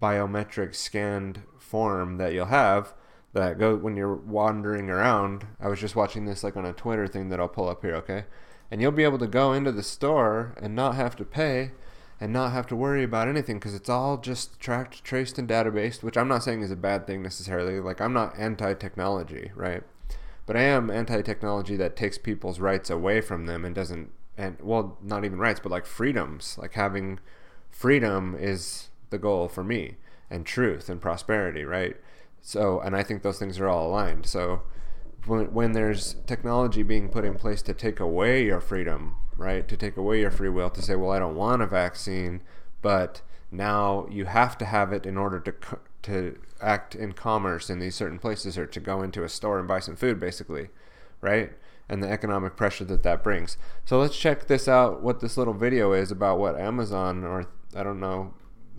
biometric 0.00 0.74
scanned 0.74 1.42
form 1.58 2.16
that 2.16 2.32
you'll 2.32 2.46
have 2.46 2.94
that 3.32 3.58
go 3.58 3.76
when 3.76 3.96
you're 3.96 4.14
wandering 4.14 4.90
around. 4.90 5.46
I 5.60 5.68
was 5.68 5.80
just 5.80 5.96
watching 5.96 6.24
this 6.24 6.42
like 6.42 6.56
on 6.56 6.64
a 6.64 6.72
Twitter 6.72 7.06
thing 7.06 7.28
that 7.28 7.40
I'll 7.40 7.48
pull 7.48 7.68
up 7.68 7.82
here, 7.82 7.94
okay? 7.96 8.24
And 8.70 8.80
you'll 8.80 8.92
be 8.92 9.04
able 9.04 9.18
to 9.18 9.26
go 9.26 9.52
into 9.52 9.72
the 9.72 9.82
store 9.82 10.54
and 10.60 10.74
not 10.74 10.94
have 10.94 11.16
to 11.16 11.24
pay 11.24 11.72
and 12.20 12.32
not 12.32 12.52
have 12.52 12.66
to 12.66 12.76
worry 12.76 13.04
about 13.04 13.28
anything 13.28 13.58
because 13.58 13.74
it's 13.74 13.88
all 13.88 14.16
just 14.16 14.58
tracked, 14.58 15.04
traced, 15.04 15.38
and 15.38 15.48
databased, 15.48 16.02
which 16.02 16.16
I'm 16.16 16.28
not 16.28 16.42
saying 16.42 16.62
is 16.62 16.70
a 16.70 16.76
bad 16.76 17.06
thing 17.06 17.22
necessarily. 17.22 17.80
Like, 17.80 18.00
I'm 18.00 18.12
not 18.12 18.38
anti 18.38 18.74
technology, 18.74 19.52
right? 19.54 19.82
But 20.44 20.56
I 20.56 20.62
am 20.62 20.90
anti 20.90 21.22
technology 21.22 21.76
that 21.76 21.96
takes 21.96 22.18
people's 22.18 22.58
rights 22.58 22.90
away 22.90 23.20
from 23.20 23.46
them 23.46 23.64
and 23.64 23.74
doesn't, 23.74 24.10
and 24.36 24.56
well, 24.60 24.98
not 25.02 25.24
even 25.24 25.38
rights, 25.38 25.60
but 25.60 25.70
like 25.70 25.86
freedoms. 25.86 26.56
Like, 26.60 26.74
having 26.74 27.20
freedom 27.70 28.36
is 28.38 28.88
the 29.10 29.18
goal 29.18 29.48
for 29.48 29.62
me, 29.62 29.96
and 30.28 30.44
truth 30.44 30.88
and 30.88 31.00
prosperity, 31.00 31.64
right? 31.64 31.96
So, 32.48 32.80
and 32.80 32.96
I 32.96 33.02
think 33.02 33.20
those 33.20 33.38
things 33.38 33.60
are 33.60 33.68
all 33.68 33.90
aligned. 33.90 34.24
So, 34.24 34.62
when, 35.26 35.52
when 35.52 35.72
there's 35.72 36.16
technology 36.26 36.82
being 36.82 37.10
put 37.10 37.26
in 37.26 37.34
place 37.34 37.60
to 37.60 37.74
take 37.74 38.00
away 38.00 38.42
your 38.42 38.58
freedom, 38.58 39.16
right? 39.36 39.68
To 39.68 39.76
take 39.76 39.98
away 39.98 40.20
your 40.20 40.30
free 40.30 40.48
will, 40.48 40.70
to 40.70 40.80
say, 40.80 40.96
well, 40.96 41.10
I 41.10 41.18
don't 41.18 41.36
want 41.36 41.60
a 41.60 41.66
vaccine, 41.66 42.40
but 42.80 43.20
now 43.50 44.06
you 44.10 44.24
have 44.24 44.56
to 44.58 44.64
have 44.64 44.94
it 44.94 45.04
in 45.04 45.18
order 45.18 45.40
to 45.40 45.54
to 46.04 46.38
act 46.62 46.94
in 46.94 47.12
commerce 47.12 47.68
in 47.68 47.80
these 47.80 47.94
certain 47.94 48.18
places 48.18 48.56
or 48.56 48.64
to 48.64 48.80
go 48.80 49.02
into 49.02 49.24
a 49.24 49.28
store 49.28 49.58
and 49.58 49.68
buy 49.68 49.80
some 49.80 49.96
food, 49.96 50.18
basically, 50.18 50.70
right? 51.20 51.52
And 51.86 52.02
the 52.02 52.08
economic 52.08 52.56
pressure 52.56 52.86
that 52.86 53.02
that 53.02 53.22
brings. 53.22 53.58
So 53.84 54.00
let's 54.00 54.16
check 54.16 54.46
this 54.46 54.68
out. 54.68 55.02
What 55.02 55.20
this 55.20 55.36
little 55.36 55.52
video 55.52 55.92
is 55.92 56.10
about 56.10 56.38
what 56.38 56.58
Amazon 56.58 57.24
or 57.24 57.44
I 57.76 57.82
don't 57.82 58.00
know 58.00 58.32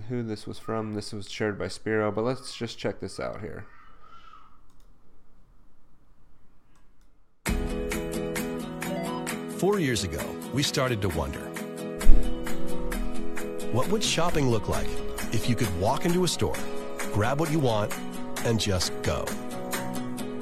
who 0.07 0.23
this 0.23 0.47
was 0.47 0.57
from. 0.57 0.93
This 0.93 1.11
was 1.11 1.29
shared 1.29 1.59
by 1.59 1.67
Spiro, 1.67 2.11
but 2.11 2.23
let's 2.23 2.55
just 2.55 2.77
check 2.77 2.99
this 2.99 3.19
out 3.19 3.41
here. 3.41 3.65
Four 9.57 9.79
years 9.79 10.05
ago, 10.05 10.23
we 10.53 10.63
started 10.63 11.01
to 11.01 11.09
wonder 11.09 11.41
what 13.73 13.87
would 13.89 14.03
shopping 14.03 14.49
look 14.49 14.69
like 14.69 14.87
if 15.31 15.47
you 15.49 15.55
could 15.55 15.79
walk 15.79 16.05
into 16.05 16.23
a 16.23 16.27
store, 16.27 16.55
grab 17.13 17.39
what 17.39 17.51
you 17.51 17.59
want, 17.59 17.93
and 18.45 18.59
just 18.59 18.93
go? 19.03 19.25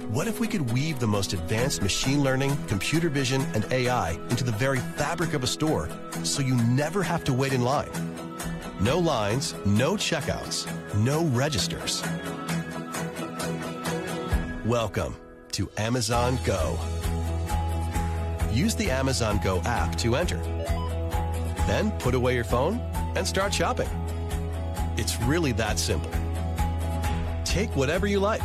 What 0.10 0.28
if 0.28 0.40
we 0.40 0.48
could 0.48 0.72
weave 0.72 1.00
the 1.00 1.08
most 1.08 1.34
advanced 1.34 1.82
machine 1.82 2.24
learning, 2.24 2.56
computer 2.68 3.10
vision, 3.10 3.42
and 3.54 3.66
AI 3.72 4.12
into 4.30 4.44
the 4.44 4.54
very 4.54 4.80
fabric 4.80 5.34
of 5.34 5.44
a 5.44 5.48
store 5.48 5.90
so 6.24 6.42
you 6.42 6.56
never 6.56 7.04
have 7.04 7.24
to 7.26 7.34
wait 7.34 7.52
in 7.52 7.62
line? 7.62 8.17
No 8.80 9.00
lines, 9.00 9.56
no 9.66 9.96
checkouts, 9.96 10.68
no 10.98 11.26
registers. 11.30 12.04
Welcome 14.68 15.16
to 15.54 15.68
Amazon 15.78 16.38
Go. 16.46 16.78
Use 18.52 18.76
the 18.76 18.92
Amazon 18.92 19.40
Go 19.44 19.64
app 19.66 19.96
to 19.96 20.16
enter. 20.16 20.38
Then 21.66 21.90
put 21.98 22.14
away 22.14 22.36
your 22.36 22.44
phone 22.44 22.78
and 23.16 23.26
start 23.26 23.52
shopping. 23.52 23.90
It's 24.96 25.20
really 25.24 25.54
that 25.54 25.80
simple. 25.80 26.12
Take 27.46 27.76
whatever 27.76 28.06
you 28.06 28.20
like. 28.20 28.44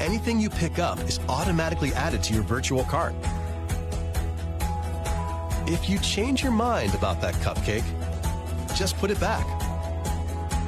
Anything 0.00 0.40
you 0.40 0.48
pick 0.48 0.78
up 0.78 0.98
is 1.00 1.20
automatically 1.28 1.92
added 1.92 2.22
to 2.22 2.32
your 2.32 2.42
virtual 2.42 2.84
cart. 2.84 3.14
If 5.66 5.90
you 5.90 5.98
change 5.98 6.42
your 6.42 6.52
mind 6.52 6.94
about 6.94 7.20
that 7.20 7.34
cupcake, 7.34 7.84
just 8.82 8.98
put 8.98 9.12
it 9.12 9.20
back. 9.20 9.46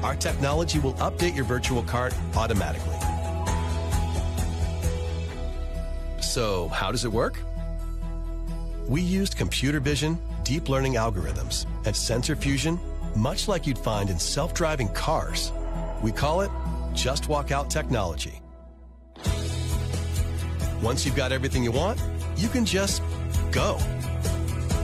Our 0.04 0.14
technology 0.14 0.78
will 0.78 0.94
update 0.94 1.34
your 1.34 1.44
virtual 1.44 1.82
cart 1.82 2.14
automatically. 2.36 2.94
So, 6.20 6.68
how 6.68 6.92
does 6.92 7.04
it 7.04 7.10
work? 7.10 7.40
We 8.86 9.00
used 9.00 9.36
computer 9.36 9.80
vision, 9.80 10.16
deep 10.44 10.68
learning 10.68 10.94
algorithms, 10.94 11.66
and 11.86 11.96
sensor 11.96 12.36
fusion, 12.36 12.78
much 13.16 13.48
like 13.48 13.66
you'd 13.66 13.78
find 13.78 14.08
in 14.08 14.20
self 14.20 14.54
driving 14.54 14.90
cars. 14.90 15.50
We 16.00 16.12
call 16.12 16.42
it 16.42 16.52
Just 16.92 17.28
Walk 17.28 17.50
Out 17.50 17.68
technology. 17.68 18.40
Once 20.80 21.04
you've 21.04 21.16
got 21.16 21.32
everything 21.32 21.64
you 21.64 21.72
want, 21.72 22.00
you 22.36 22.46
can 22.46 22.64
just 22.64 23.02
go. 23.50 23.76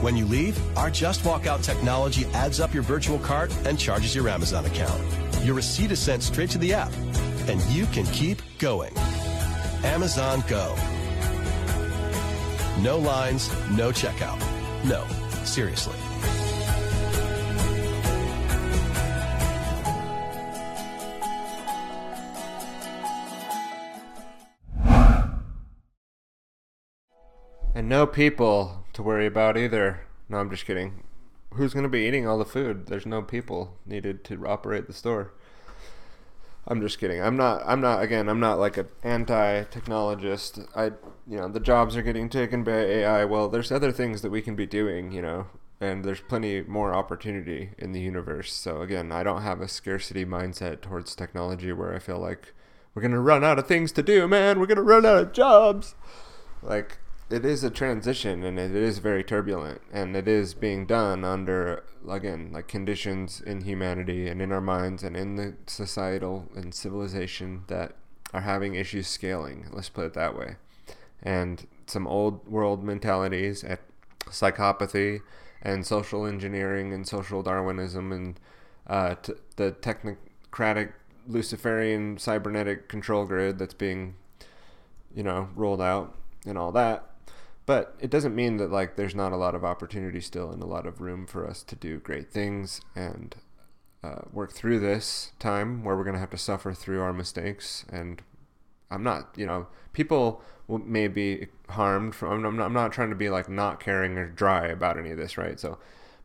When 0.01 0.17
you 0.17 0.25
leave, 0.25 0.59
our 0.75 0.89
Just 0.89 1.23
Walk 1.23 1.45
Out 1.45 1.61
technology 1.61 2.25
adds 2.33 2.59
up 2.59 2.73
your 2.73 2.81
virtual 2.81 3.19
cart 3.19 3.55
and 3.67 3.77
charges 3.77 4.15
your 4.15 4.27
Amazon 4.29 4.65
account. 4.65 4.99
Your 5.45 5.53
receipt 5.53 5.91
is 5.91 5.99
sent 5.99 6.23
straight 6.23 6.49
to 6.49 6.57
the 6.57 6.73
app, 6.73 6.91
and 7.47 7.61
you 7.65 7.85
can 7.85 8.07
keep 8.07 8.41
going. 8.57 8.97
Amazon 9.83 10.43
Go. 10.47 10.75
No 12.79 12.97
lines, 12.97 13.47
no 13.69 13.91
checkout. 13.91 14.39
No, 14.83 15.05
seriously. 15.43 15.95
And 27.75 27.87
no 27.87 28.07
people 28.07 28.80
to 28.93 29.03
worry 29.03 29.25
about 29.25 29.57
either. 29.57 30.01
No, 30.29 30.37
I'm 30.37 30.49
just 30.49 30.65
kidding. 30.65 31.03
Who's 31.53 31.73
going 31.73 31.83
to 31.83 31.89
be 31.89 32.07
eating 32.07 32.27
all 32.27 32.37
the 32.37 32.45
food? 32.45 32.87
There's 32.87 33.05
no 33.05 33.21
people 33.21 33.77
needed 33.85 34.23
to 34.25 34.47
operate 34.47 34.87
the 34.87 34.93
store. 34.93 35.33
I'm 36.67 36.79
just 36.79 36.99
kidding. 36.99 37.21
I'm 37.21 37.35
not. 37.35 37.63
I'm 37.65 37.81
not. 37.81 38.03
Again, 38.03 38.29
I'm 38.29 38.39
not 38.39 38.59
like 38.59 38.77
an 38.77 38.87
anti-technologist. 39.03 40.67
I, 40.75 40.85
you 41.27 41.37
know, 41.37 41.47
the 41.47 41.59
jobs 41.59 41.97
are 41.97 42.03
getting 42.03 42.29
taken 42.29 42.63
by 42.63 42.71
AI. 42.71 43.25
Well, 43.25 43.49
there's 43.49 43.71
other 43.71 43.91
things 43.91 44.21
that 44.21 44.29
we 44.29 44.41
can 44.41 44.55
be 44.55 44.67
doing. 44.67 45.11
You 45.11 45.23
know, 45.23 45.47
and 45.81 46.05
there's 46.05 46.21
plenty 46.21 46.61
more 46.61 46.93
opportunity 46.93 47.71
in 47.79 47.91
the 47.91 47.99
universe. 47.99 48.53
So 48.53 48.81
again, 48.81 49.11
I 49.11 49.23
don't 49.23 49.41
have 49.41 49.59
a 49.59 49.67
scarcity 49.67 50.23
mindset 50.23 50.81
towards 50.81 51.15
technology 51.15 51.71
where 51.73 51.95
I 51.95 51.99
feel 51.99 52.19
like 52.19 52.53
we're 52.93 53.01
gonna 53.01 53.19
run 53.19 53.43
out 53.43 53.57
of 53.57 53.67
things 53.67 53.91
to 53.93 54.03
do. 54.03 54.27
Man, 54.27 54.59
we're 54.59 54.67
gonna 54.67 54.83
run 54.83 55.05
out 55.05 55.17
of 55.17 55.33
jobs. 55.33 55.95
Like 56.61 56.99
it 57.31 57.45
is 57.45 57.63
a 57.63 57.69
transition 57.69 58.43
and 58.43 58.59
it 58.59 58.75
is 58.75 58.97
very 58.97 59.23
turbulent 59.23 59.81
and 59.91 60.15
it 60.15 60.27
is 60.27 60.53
being 60.53 60.85
done 60.85 61.23
under 61.23 61.83
again 62.09 62.49
like 62.51 62.67
conditions 62.67 63.41
in 63.41 63.61
humanity 63.61 64.27
and 64.27 64.41
in 64.41 64.51
our 64.51 64.61
minds 64.61 65.03
and 65.03 65.15
in 65.15 65.35
the 65.35 65.55
societal 65.67 66.49
and 66.55 66.73
civilization 66.73 67.63
that 67.67 67.93
are 68.33 68.41
having 68.41 68.75
issues 68.75 69.07
scaling 69.07 69.67
let's 69.71 69.89
put 69.89 70.05
it 70.05 70.13
that 70.13 70.37
way. 70.37 70.55
And 71.23 71.67
some 71.85 72.07
old 72.07 72.47
world 72.47 72.83
mentalities 72.83 73.63
at 73.63 73.79
psychopathy 74.27 75.21
and 75.61 75.85
social 75.85 76.25
engineering 76.25 76.93
and 76.93 77.07
social 77.07 77.43
darwinism 77.43 78.11
and 78.11 78.39
uh, 78.87 79.15
t- 79.15 79.33
the 79.57 79.71
technocratic 79.73 80.93
luciferian 81.27 82.17
cybernetic 82.17 82.89
control 82.89 83.25
grid 83.25 83.59
that's 83.59 83.75
being 83.75 84.15
you 85.13 85.21
know 85.21 85.49
rolled 85.55 85.81
out 85.81 86.15
and 86.47 86.57
all 86.57 86.71
that 86.71 87.10
but 87.71 87.95
it 88.01 88.09
doesn't 88.09 88.35
mean 88.35 88.57
that 88.57 88.69
like 88.69 88.97
there's 88.97 89.15
not 89.15 89.31
a 89.31 89.37
lot 89.37 89.55
of 89.55 89.63
opportunity 89.63 90.19
still 90.19 90.51
and 90.51 90.61
a 90.61 90.65
lot 90.65 90.85
of 90.85 90.99
room 90.99 91.25
for 91.25 91.47
us 91.47 91.63
to 91.63 91.73
do 91.73 91.99
great 91.99 92.29
things 92.29 92.81
and 92.97 93.37
uh, 94.03 94.23
work 94.33 94.51
through 94.51 94.77
this 94.77 95.31
time 95.39 95.81
where 95.81 95.95
we're 95.95 96.03
going 96.03 96.13
to 96.13 96.19
have 96.19 96.29
to 96.29 96.37
suffer 96.37 96.73
through 96.73 96.99
our 96.99 97.13
mistakes. 97.13 97.85
And 97.89 98.21
i'm 98.89 99.03
not 99.03 99.33
you 99.37 99.45
know 99.45 99.67
people 99.93 100.41
may 100.67 101.07
be 101.07 101.47
harmed 101.69 102.13
from 102.13 102.43
I'm 102.43 102.57
not, 102.57 102.65
I'm 102.65 102.73
not 102.73 102.91
trying 102.91 103.09
to 103.09 103.15
be 103.15 103.29
like 103.29 103.47
not 103.47 103.79
caring 103.79 104.17
or 104.17 104.27
dry 104.27 104.67
about 104.67 104.97
any 104.97 105.11
of 105.11 105.17
this 105.17 105.37
right? 105.37 105.57
So 105.57 105.77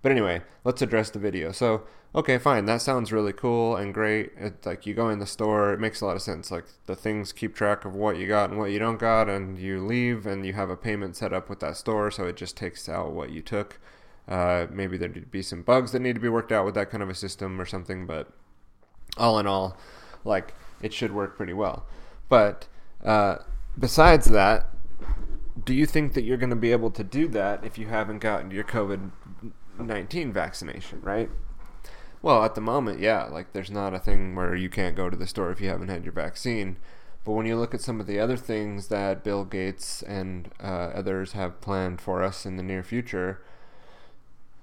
but 0.02 0.10
anyway 0.10 0.42
let's 0.64 0.82
address 0.82 1.10
the 1.10 1.20
video. 1.20 1.52
So 1.52 1.84
okay, 2.16 2.38
fine, 2.38 2.64
that 2.64 2.80
sounds 2.80 3.12
really 3.12 3.32
cool 3.32 3.76
and 3.76 3.92
great. 3.92 4.32
It's 4.38 4.64
like 4.64 4.86
you 4.86 4.94
go 4.94 5.10
in 5.10 5.18
the 5.18 5.26
store, 5.26 5.74
it 5.74 5.80
makes 5.80 6.00
a 6.00 6.06
lot 6.06 6.16
of 6.16 6.22
sense. 6.22 6.50
Like 6.50 6.64
the 6.86 6.96
things 6.96 7.32
keep 7.32 7.54
track 7.54 7.84
of 7.84 7.94
what 7.94 8.16
you 8.16 8.26
got 8.26 8.48
and 8.48 8.58
what 8.58 8.70
you 8.70 8.78
don't 8.78 8.98
got, 8.98 9.28
and 9.28 9.58
you 9.58 9.84
leave 9.84 10.26
and 10.26 10.46
you 10.46 10.54
have 10.54 10.70
a 10.70 10.76
payment 10.76 11.14
set 11.14 11.34
up 11.34 11.50
with 11.50 11.60
that 11.60 11.76
store, 11.76 12.10
so 12.10 12.24
it 12.24 12.36
just 12.36 12.56
takes 12.56 12.88
out 12.88 13.12
what 13.12 13.30
you 13.30 13.42
took. 13.42 13.78
Uh, 14.26 14.66
maybe 14.70 14.96
there'd 14.96 15.30
be 15.30 15.42
some 15.42 15.62
bugs 15.62 15.92
that 15.92 16.00
need 16.00 16.14
to 16.14 16.20
be 16.20 16.28
worked 16.28 16.50
out 16.50 16.64
with 16.64 16.74
that 16.74 16.90
kind 16.90 17.02
of 17.02 17.10
a 17.10 17.14
system 17.14 17.60
or 17.60 17.66
something, 17.66 18.06
but 18.06 18.32
all 19.18 19.38
in 19.38 19.46
all, 19.46 19.76
like 20.24 20.54
it 20.80 20.92
should 20.92 21.12
work 21.12 21.36
pretty 21.36 21.52
well. 21.52 21.86
But 22.28 22.66
uh, 23.04 23.36
besides 23.78 24.26
that, 24.26 24.68
do 25.64 25.74
you 25.74 25.86
think 25.86 26.14
that 26.14 26.22
you're 26.22 26.36
going 26.36 26.50
to 26.50 26.56
be 26.56 26.72
able 26.72 26.90
to 26.90 27.04
do 27.04 27.28
that 27.28 27.64
if 27.64 27.78
you 27.78 27.86
haven't 27.86 28.18
gotten 28.18 28.50
your 28.50 28.64
COVID 28.64 29.10
19 29.78 30.32
vaccination, 30.32 31.00
right? 31.02 31.30
Well, 32.26 32.42
at 32.42 32.56
the 32.56 32.60
moment, 32.60 32.98
yeah, 32.98 33.26
like 33.26 33.52
there's 33.52 33.70
not 33.70 33.94
a 33.94 34.00
thing 34.00 34.34
where 34.34 34.52
you 34.56 34.68
can't 34.68 34.96
go 34.96 35.08
to 35.08 35.16
the 35.16 35.28
store 35.28 35.52
if 35.52 35.60
you 35.60 35.68
haven't 35.68 35.90
had 35.90 36.02
your 36.02 36.12
vaccine. 36.12 36.76
But 37.24 37.34
when 37.34 37.46
you 37.46 37.54
look 37.54 37.72
at 37.72 37.80
some 37.80 38.00
of 38.00 38.08
the 38.08 38.18
other 38.18 38.36
things 38.36 38.88
that 38.88 39.22
Bill 39.22 39.44
Gates 39.44 40.02
and 40.02 40.50
uh, 40.60 40.90
others 40.92 41.34
have 41.34 41.60
planned 41.60 42.00
for 42.00 42.24
us 42.24 42.44
in 42.44 42.56
the 42.56 42.64
near 42.64 42.82
future, 42.82 43.44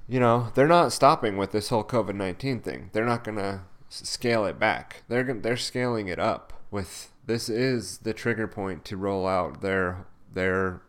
you 0.09 0.20
know, 0.20 0.51
they're 0.55 0.68
not 0.68 0.91
stopping 0.91 1.38
with 1.38 1.53
this 1.53 1.70
whole 1.70 1.86
COVID 1.86 2.16
19 2.16 2.59
thing. 2.59 2.89
They're 2.91 3.05
not 3.05 3.24
going 3.24 3.38
to 3.38 3.61
scale 3.88 4.43
it 4.43 4.59
back. 4.59 5.03
They're 5.07 5.24
they're 5.34 5.55
scaling 5.55 6.09
it 6.09 6.20
up 6.20 6.51
with 6.70 7.14
this 7.26 7.47
is 7.47 7.99
the 7.99 8.14
trigger 8.14 8.49
point 8.49 8.84
to 8.84 8.97
roll 8.97 9.26
out 9.26 9.61
their 9.61 10.05
their 10.34 10.82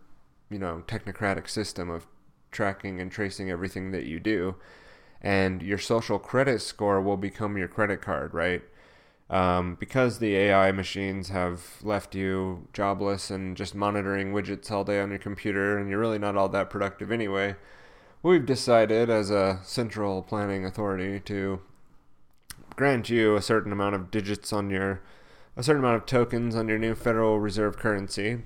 you 0.50 0.58
know 0.58 0.82
technocratic 0.88 1.48
system 1.48 1.88
of 1.88 2.08
tracking 2.50 3.00
and 3.00 3.12
tracing 3.12 3.48
everything 3.48 3.92
that 3.92 4.06
you 4.06 4.18
do 4.18 4.56
and 5.24 5.62
your 5.62 5.78
social 5.78 6.18
credit 6.18 6.60
score 6.60 7.00
will 7.00 7.16
become 7.16 7.56
your 7.56 7.66
credit 7.66 8.02
card, 8.02 8.34
right? 8.34 8.62
Um, 9.30 9.74
because 9.80 10.18
the 10.18 10.36
AI 10.36 10.70
machines 10.70 11.30
have 11.30 11.82
left 11.82 12.14
you 12.14 12.68
jobless 12.74 13.30
and 13.30 13.56
just 13.56 13.74
monitoring 13.74 14.34
widgets 14.34 14.70
all 14.70 14.84
day 14.84 15.00
on 15.00 15.08
your 15.08 15.18
computer, 15.18 15.78
and 15.78 15.88
you're 15.88 15.98
really 15.98 16.18
not 16.18 16.36
all 16.36 16.50
that 16.50 16.68
productive 16.68 17.10
anyway, 17.10 17.56
we've 18.22 18.44
decided 18.44 19.08
as 19.08 19.30
a 19.30 19.60
central 19.64 20.20
planning 20.20 20.66
authority 20.66 21.18
to 21.20 21.62
grant 22.76 23.08
you 23.08 23.34
a 23.34 23.42
certain 23.42 23.72
amount 23.72 23.94
of 23.94 24.10
digits 24.10 24.52
on 24.52 24.68
your, 24.68 25.00
a 25.56 25.62
certain 25.62 25.82
amount 25.82 25.96
of 25.96 26.04
tokens 26.04 26.54
on 26.54 26.68
your 26.68 26.78
new 26.78 26.94
Federal 26.94 27.40
Reserve 27.40 27.78
currency, 27.78 28.42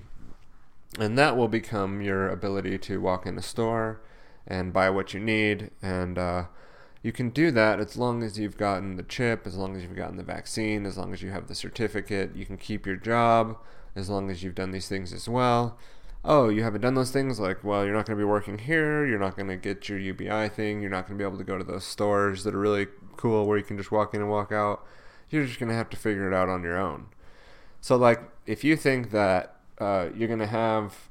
and 0.97 1.17
that 1.17 1.35
will 1.35 1.49
become 1.49 2.01
your 2.01 2.29
ability 2.29 2.77
to 2.77 3.01
walk 3.01 3.25
in 3.25 3.37
a 3.37 3.41
store 3.41 3.99
and 4.47 4.71
buy 4.71 4.89
what 4.89 5.13
you 5.13 5.19
need 5.19 5.71
and 5.81 6.17
uh, 6.17 6.45
you 7.01 7.11
can 7.11 7.29
do 7.29 7.51
that 7.51 7.79
as 7.79 7.97
long 7.97 8.23
as 8.23 8.37
you've 8.37 8.57
gotten 8.57 8.97
the 8.97 9.03
chip, 9.03 9.47
as 9.47 9.55
long 9.55 9.75
as 9.75 9.83
you've 9.83 9.95
gotten 9.95 10.17
the 10.17 10.23
vaccine, 10.23 10.85
as 10.85 10.97
long 10.97 11.13
as 11.13 11.21
you 11.21 11.31
have 11.31 11.47
the 11.47 11.55
certificate. 11.55 12.35
You 12.35 12.45
can 12.45 12.57
keep 12.57 12.85
your 12.85 12.97
job 12.97 13.57
as 13.95 14.09
long 14.09 14.29
as 14.29 14.43
you've 14.43 14.55
done 14.55 14.71
these 14.71 14.89
things 14.89 15.13
as 15.13 15.29
well. 15.29 15.77
Oh, 16.25 16.49
you 16.49 16.63
haven't 16.63 16.81
done 16.81 16.95
those 16.95 17.11
things? 17.11 17.39
Like, 17.39 17.63
well, 17.63 17.85
you're 17.85 17.93
not 17.93 18.05
going 18.05 18.17
to 18.17 18.21
be 18.21 18.29
working 18.29 18.57
here. 18.57 19.05
You're 19.05 19.19
not 19.19 19.37
going 19.37 19.47
to 19.47 19.55
get 19.55 19.87
your 19.87 19.97
UBI 19.97 20.49
thing. 20.49 20.81
You're 20.81 20.91
not 20.91 21.07
going 21.07 21.17
to 21.17 21.23
be 21.23 21.27
able 21.27 21.37
to 21.37 21.45
go 21.45 21.57
to 21.57 21.63
those 21.63 21.85
stores 21.85 22.43
that 22.43 22.53
are 22.53 22.59
really 22.59 22.87
cool 23.15 23.45
where 23.45 23.57
you 23.57 23.63
can 23.63 23.77
just 23.77 23.91
walk 23.91 24.13
in 24.13 24.19
and 24.21 24.29
walk 24.29 24.51
out. 24.51 24.85
You're 25.29 25.45
just 25.45 25.59
going 25.59 25.69
to 25.69 25.75
have 25.75 25.89
to 25.91 25.97
figure 25.97 26.29
it 26.29 26.33
out 26.33 26.49
on 26.49 26.63
your 26.63 26.77
own. 26.77 27.07
So, 27.79 27.95
like, 27.95 28.21
if 28.45 28.65
you 28.65 28.75
think 28.75 29.11
that 29.11 29.55
uh, 29.79 30.09
you're 30.13 30.27
going 30.27 30.39
to 30.39 30.47
have 30.47 31.08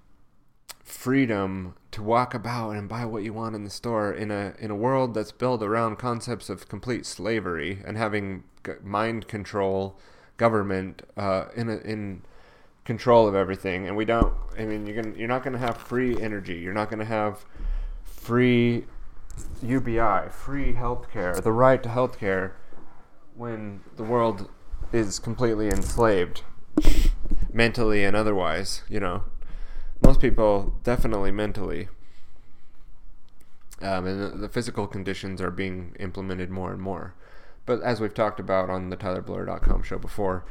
freedom 0.88 1.74
to 1.90 2.02
walk 2.02 2.32
about 2.32 2.70
and 2.70 2.88
buy 2.88 3.04
what 3.04 3.22
you 3.22 3.32
want 3.32 3.54
in 3.54 3.64
the 3.64 3.70
store 3.70 4.10
in 4.10 4.30
a 4.30 4.54
in 4.58 4.70
a 4.70 4.74
world 4.74 5.12
that's 5.14 5.32
built 5.32 5.62
around 5.62 5.96
concepts 5.96 6.48
of 6.48 6.68
complete 6.68 7.04
slavery 7.04 7.82
and 7.84 7.96
having 7.96 8.42
mind 8.82 9.28
control 9.28 9.98
government 10.38 11.02
uh, 11.16 11.46
in 11.54 11.68
a, 11.68 11.76
in 11.78 12.22
control 12.84 13.28
of 13.28 13.34
everything. 13.34 13.86
And 13.86 13.96
we 13.96 14.06
don't 14.06 14.34
I 14.58 14.64
mean 14.64 14.86
you're 14.86 15.02
gonna 15.02 15.14
you're 15.16 15.28
not 15.28 15.42
going 15.42 15.52
to 15.52 15.58
have 15.58 15.76
free 15.76 16.20
energy. 16.20 16.58
You're 16.58 16.72
not 16.72 16.88
going 16.88 17.00
to 17.00 17.04
have 17.04 17.44
free 18.02 18.86
UBI 19.62 20.30
free 20.30 20.72
healthcare 20.72 21.40
the 21.42 21.52
right 21.52 21.82
to 21.82 21.88
healthcare 21.88 22.52
when 23.36 23.80
the 23.96 24.02
world 24.02 24.48
is 24.92 25.18
completely 25.18 25.68
enslaved 25.68 26.42
mentally 27.52 28.04
and 28.04 28.16
otherwise 28.16 28.82
you 28.88 28.98
know 28.98 29.22
most 30.02 30.20
people 30.20 30.74
definitely 30.84 31.30
mentally. 31.30 31.88
Um, 33.80 34.06
and 34.06 34.42
the, 34.42 34.48
physical 34.48 34.86
conditions 34.86 35.40
are 35.40 35.50
being 35.50 35.94
implemented 36.00 36.50
more 36.50 36.72
and 36.72 36.80
more. 36.80 37.14
But 37.64 37.80
as 37.82 38.00
we've 38.00 38.14
talked 38.14 38.40
about 38.40 38.70
on 38.70 38.90
the 38.90 38.96
TylerBloyer.com 38.96 39.82
show 39.82 39.98
before, 39.98 40.44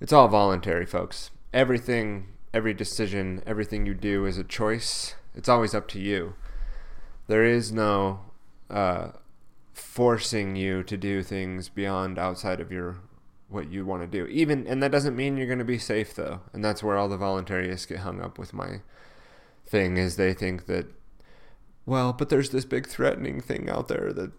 it's 0.00 0.12
all 0.12 0.28
voluntary, 0.28 0.86
folks. 0.86 1.30
Everything, 1.52 2.28
every 2.54 2.72
decision, 2.72 3.42
everything 3.46 3.84
you 3.84 3.94
do 3.94 4.24
is 4.24 4.38
a 4.38 4.44
choice. 4.44 5.14
It's 5.34 5.48
always 5.48 5.74
up 5.74 5.86
to 5.88 6.00
you. 6.00 6.34
There 7.26 7.44
is 7.44 7.72
no 7.72 8.20
uh, 8.70 9.08
forcing 9.74 10.56
you 10.56 10.82
to 10.84 10.96
do 10.96 11.22
things 11.22 11.68
beyond 11.68 12.18
outside 12.18 12.60
of 12.60 12.72
your 12.72 12.98
what 13.50 13.70
you 13.70 13.84
want 13.84 14.02
to 14.02 14.06
do. 14.06 14.26
Even 14.26 14.66
and 14.66 14.82
that 14.82 14.92
doesn't 14.92 15.16
mean 15.16 15.36
you're 15.36 15.46
going 15.46 15.58
to 15.58 15.64
be 15.64 15.78
safe 15.78 16.14
though. 16.14 16.40
And 16.52 16.64
that's 16.64 16.82
where 16.82 16.96
all 16.96 17.08
the 17.08 17.18
voluntarists 17.18 17.88
get 17.88 17.98
hung 17.98 18.20
up 18.20 18.38
with 18.38 18.52
my 18.54 18.80
thing 19.66 19.96
is 19.96 20.16
they 20.16 20.32
think 20.32 20.66
that 20.66 20.86
well, 21.86 22.12
but 22.12 22.28
there's 22.28 22.50
this 22.50 22.64
big 22.64 22.86
threatening 22.86 23.40
thing 23.40 23.68
out 23.68 23.88
there 23.88 24.12
that 24.12 24.32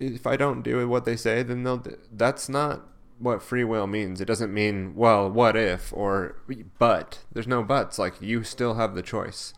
if 0.00 0.26
I 0.26 0.36
don't 0.36 0.62
do 0.62 0.88
what 0.88 1.04
they 1.04 1.16
say, 1.16 1.42
then 1.42 1.62
they'll 1.62 1.82
that's 2.12 2.48
not 2.48 2.82
what 3.18 3.42
free 3.42 3.64
will 3.64 3.86
means. 3.86 4.20
It 4.20 4.26
doesn't 4.26 4.52
mean 4.52 4.94
well, 4.94 5.30
what 5.30 5.56
if 5.56 5.92
or 5.92 6.36
but. 6.78 7.20
There's 7.32 7.46
no 7.46 7.62
buts. 7.62 7.98
Like 7.98 8.20
you 8.20 8.44
still 8.44 8.74
have 8.74 8.94
the 8.94 9.02
choice. 9.02 9.54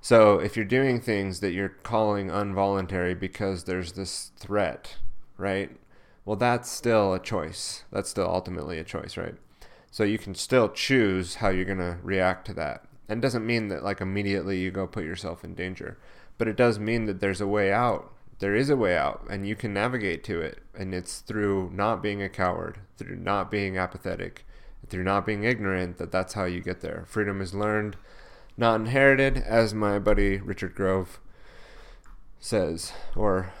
So 0.00 0.38
if 0.38 0.54
you're 0.54 0.66
doing 0.66 1.00
things 1.00 1.40
that 1.40 1.52
you're 1.52 1.70
calling 1.70 2.28
involuntary 2.28 3.14
because 3.14 3.64
there's 3.64 3.92
this 3.92 4.32
threat, 4.38 4.96
right? 5.38 5.70
Well, 6.24 6.36
that's 6.36 6.70
still 6.70 7.12
a 7.12 7.20
choice. 7.20 7.84
That's 7.90 8.08
still 8.08 8.26
ultimately 8.26 8.78
a 8.78 8.84
choice, 8.84 9.16
right? 9.16 9.34
So 9.90 10.04
you 10.04 10.18
can 10.18 10.34
still 10.34 10.70
choose 10.70 11.36
how 11.36 11.50
you're 11.50 11.64
going 11.64 11.78
to 11.78 11.98
react 12.02 12.46
to 12.46 12.54
that. 12.54 12.84
And 13.08 13.20
doesn't 13.20 13.46
mean 13.46 13.68
that 13.68 13.84
like 13.84 14.00
immediately 14.00 14.58
you 14.58 14.70
go 14.70 14.86
put 14.86 15.04
yourself 15.04 15.44
in 15.44 15.54
danger, 15.54 15.98
but 16.38 16.48
it 16.48 16.56
does 16.56 16.78
mean 16.78 17.04
that 17.04 17.20
there's 17.20 17.40
a 17.40 17.46
way 17.46 17.72
out. 17.72 18.10
There 18.38 18.56
is 18.56 18.70
a 18.70 18.76
way 18.76 18.96
out 18.96 19.24
and 19.28 19.46
you 19.46 19.54
can 19.54 19.74
navigate 19.74 20.24
to 20.24 20.40
it. 20.40 20.60
And 20.74 20.94
it's 20.94 21.20
through 21.20 21.70
not 21.72 22.02
being 22.02 22.22
a 22.22 22.28
coward, 22.28 22.78
through 22.96 23.16
not 23.16 23.50
being 23.50 23.76
apathetic, 23.76 24.46
through 24.88 25.04
not 25.04 25.26
being 25.26 25.44
ignorant 25.44 25.98
that 25.98 26.10
that's 26.10 26.32
how 26.32 26.44
you 26.44 26.60
get 26.60 26.80
there. 26.80 27.04
Freedom 27.06 27.40
is 27.40 27.54
learned, 27.54 27.96
not 28.56 28.80
inherited, 28.80 29.36
as 29.38 29.74
my 29.74 29.98
buddy 29.98 30.38
Richard 30.38 30.74
Grove 30.74 31.20
says, 32.40 32.92
or 33.14 33.52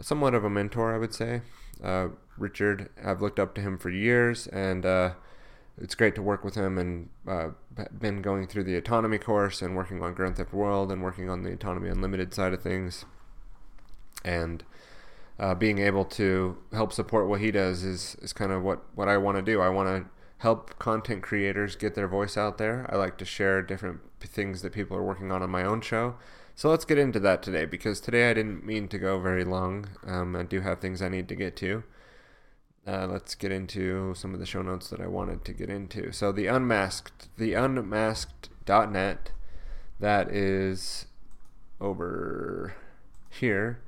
somewhat 0.00 0.34
of 0.34 0.44
a 0.44 0.50
mentor, 0.50 0.94
I 0.94 0.98
would 0.98 1.14
say. 1.14 1.42
Uh, 1.82 2.08
Richard, 2.38 2.90
I've 3.02 3.22
looked 3.22 3.38
up 3.38 3.54
to 3.54 3.60
him 3.60 3.78
for 3.78 3.90
years, 3.90 4.46
and 4.48 4.84
uh, 4.84 5.10
it's 5.80 5.94
great 5.94 6.14
to 6.16 6.22
work 6.22 6.44
with 6.44 6.54
him. 6.54 6.78
And 6.78 7.08
uh, 7.26 7.50
been 7.98 8.22
going 8.22 8.46
through 8.46 8.64
the 8.64 8.76
autonomy 8.76 9.18
course 9.18 9.62
and 9.62 9.76
working 9.76 10.02
on 10.02 10.14
Grand 10.14 10.36
Theft 10.36 10.52
World 10.52 10.90
and 10.90 11.02
working 11.02 11.28
on 11.30 11.42
the 11.42 11.52
autonomy 11.52 11.88
unlimited 11.88 12.34
side 12.34 12.52
of 12.52 12.62
things, 12.62 13.04
and 14.24 14.64
uh, 15.38 15.54
being 15.54 15.78
able 15.78 16.04
to 16.04 16.56
help 16.72 16.92
support 16.92 17.28
what 17.28 17.40
he 17.40 17.50
does 17.50 17.82
is 17.82 18.16
is 18.22 18.32
kind 18.32 18.52
of 18.52 18.62
what 18.62 18.82
what 18.94 19.08
I 19.08 19.16
want 19.16 19.36
to 19.36 19.42
do. 19.42 19.60
I 19.60 19.68
want 19.68 19.88
to 19.88 20.10
help 20.38 20.78
content 20.78 21.22
creators 21.22 21.76
get 21.76 21.94
their 21.94 22.08
voice 22.08 22.36
out 22.36 22.58
there. 22.58 22.86
I 22.92 22.96
like 22.96 23.16
to 23.18 23.24
share 23.24 23.62
different 23.62 24.00
things 24.20 24.62
that 24.62 24.72
people 24.72 24.96
are 24.96 25.02
working 25.02 25.32
on 25.32 25.42
on 25.42 25.50
my 25.50 25.64
own 25.64 25.80
show 25.80 26.16
so 26.56 26.70
let's 26.70 26.86
get 26.86 26.96
into 26.96 27.20
that 27.20 27.42
today 27.42 27.66
because 27.66 28.00
today 28.00 28.30
I 28.30 28.34
didn't 28.34 28.64
mean 28.64 28.88
to 28.88 28.98
go 28.98 29.20
very 29.20 29.44
long. 29.44 29.90
Um, 30.06 30.34
I 30.34 30.42
do 30.42 30.62
have 30.62 30.80
things 30.80 31.02
I 31.02 31.10
need 31.10 31.28
to 31.28 31.34
get 31.34 31.54
to. 31.56 31.84
Uh, 32.86 33.06
let's 33.06 33.34
get 33.34 33.52
into 33.52 34.14
some 34.14 34.32
of 34.32 34.40
the 34.40 34.46
show 34.46 34.62
notes 34.62 34.88
that 34.88 35.00
I 35.00 35.06
wanted 35.06 35.44
to 35.44 35.52
get 35.52 35.68
into. 35.68 36.12
So 36.12 36.32
the 36.32 36.46
unmasked, 36.46 37.28
the 37.36 37.52
unmasked.net, 37.52 39.32
that 40.00 40.30
is 40.30 41.06
over 41.78 42.74
here. 43.28 43.82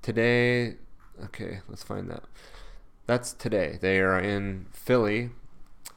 Today, 0.00 0.76
okay, 1.24 1.60
let's 1.68 1.82
find 1.82 2.08
that. 2.08 2.22
That's 3.06 3.32
today. 3.32 3.78
They 3.80 3.98
are 3.98 4.20
in 4.20 4.66
Philly, 4.70 5.30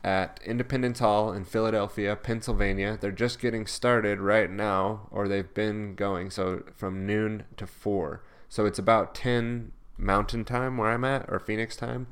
at 0.06 0.39
Independence 0.45 0.99
Hall 0.99 1.34
in 1.34 1.43
Philadelphia, 1.45 2.16
Pennsylvania. 2.16 2.95
They're 3.01 3.12
just 3.12 3.39
getting 3.39 3.66
started 3.66 4.20
right 4.20 4.51
now, 4.51 5.08
or 5.10 5.28
they've 5.28 5.51
been 5.51 5.95
going. 5.95 6.30
So 6.30 6.62
from 6.76 7.08
noon 7.08 7.45
to 7.58 7.66
4. 7.66 8.22
So 8.47 8.68
it's 8.68 8.78
about 8.78 9.16
10 9.16 9.72
mountain 9.97 10.45
time 10.45 10.78
where 10.78 10.91
I'm 10.91 11.03
at, 11.03 11.26
or 11.28 11.39
Phoenix 11.39 11.76
time. 11.76 12.06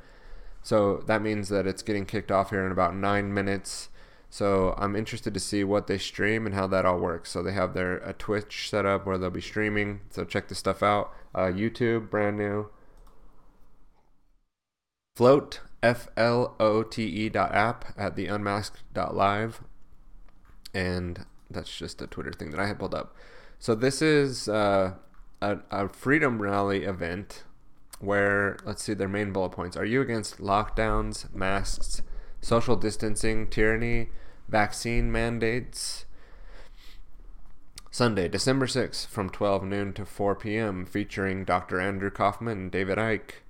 So 0.64 1.04
that 1.06 1.22
means 1.22 1.50
that 1.50 1.68
it's 1.68 1.84
getting 1.84 2.08
kicked 2.08 2.32
off 2.32 2.50
here 2.50 2.66
in 2.66 2.72
about 2.72 2.96
nine 2.96 3.32
minutes. 3.32 3.90
So 4.28 4.74
I'm 4.76 4.96
interested 4.96 5.36
to 5.36 5.40
see 5.40 5.64
what 5.64 5.86
they 5.86 6.00
stream 6.00 6.48
and 6.48 6.56
how 6.56 6.66
that 6.68 6.88
all 6.88 6.98
works. 6.98 7.30
So 7.30 7.44
they 7.44 7.54
have 7.54 7.76
their 7.76 7.98
a 7.98 8.14
Twitch 8.14 8.72
set 8.72 8.88
up 8.88 9.06
where 9.06 9.20
they'll 9.20 9.30
be 9.30 9.40
streaming. 9.40 10.02
So 10.10 10.26
check 10.26 10.48
the 10.48 10.56
stuff 10.56 10.82
out. 10.82 11.14
Uh, 11.36 11.52
YouTube, 11.54 12.10
brand 12.10 12.38
new. 12.38 12.72
Flote 15.84 17.32
dot 17.32 17.54
app 17.54 17.86
at 17.98 18.16
the 18.16 18.28
unmasked 18.28 18.84
dot 18.94 19.16
live, 19.16 19.62
and 20.74 21.26
that's 21.52 21.76
just 21.76 22.02
a 22.02 22.08
Twitter 22.08 22.32
thing 22.32 22.52
that 22.52 22.60
I 22.60 22.68
had 22.68 22.80
pulled 22.80 22.96
up. 22.96 23.16
So 23.60 23.76
this 23.76 24.02
is 24.02 24.48
uh, 24.48 24.94
a, 25.42 25.58
a 25.70 25.90
freedom 25.90 26.42
rally 26.42 26.84
event 26.84 27.44
where 28.00 28.58
let's 28.66 28.84
see 28.84 28.94
their 28.94 29.08
main 29.08 29.32
bullet 29.32 29.52
points. 29.52 29.78
Are 29.78 29.86
you 29.86 30.02
against 30.02 30.38
lockdowns, 30.38 31.34
masks, 31.34 32.02
social 32.42 32.76
distancing, 32.76 33.48
tyranny, 33.48 34.10
vaccine 34.48 35.12
mandates? 35.12 36.06
Sunday, 37.92 38.28
December 38.28 38.66
6th 38.66 39.06
from 39.06 39.30
12 39.30 39.64
noon 39.66 39.94
to 39.94 40.04
4 40.04 40.36
p.m., 40.36 40.84
featuring 40.84 41.46
Dr. 41.46 41.80
Andrew 41.80 42.10
Kaufman 42.10 42.58
and 42.58 42.72
David 42.72 42.98
Icke. 42.98 43.43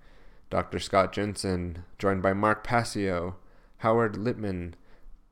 Dr. 0.53 0.77
Scott 0.77 1.11
Jensen, 1.11 1.83
joined 1.97 2.21
by 2.21 2.31
Mark 2.31 2.63
Passio, 2.63 3.37
Howard 3.77 4.13
Littman, 4.13 4.73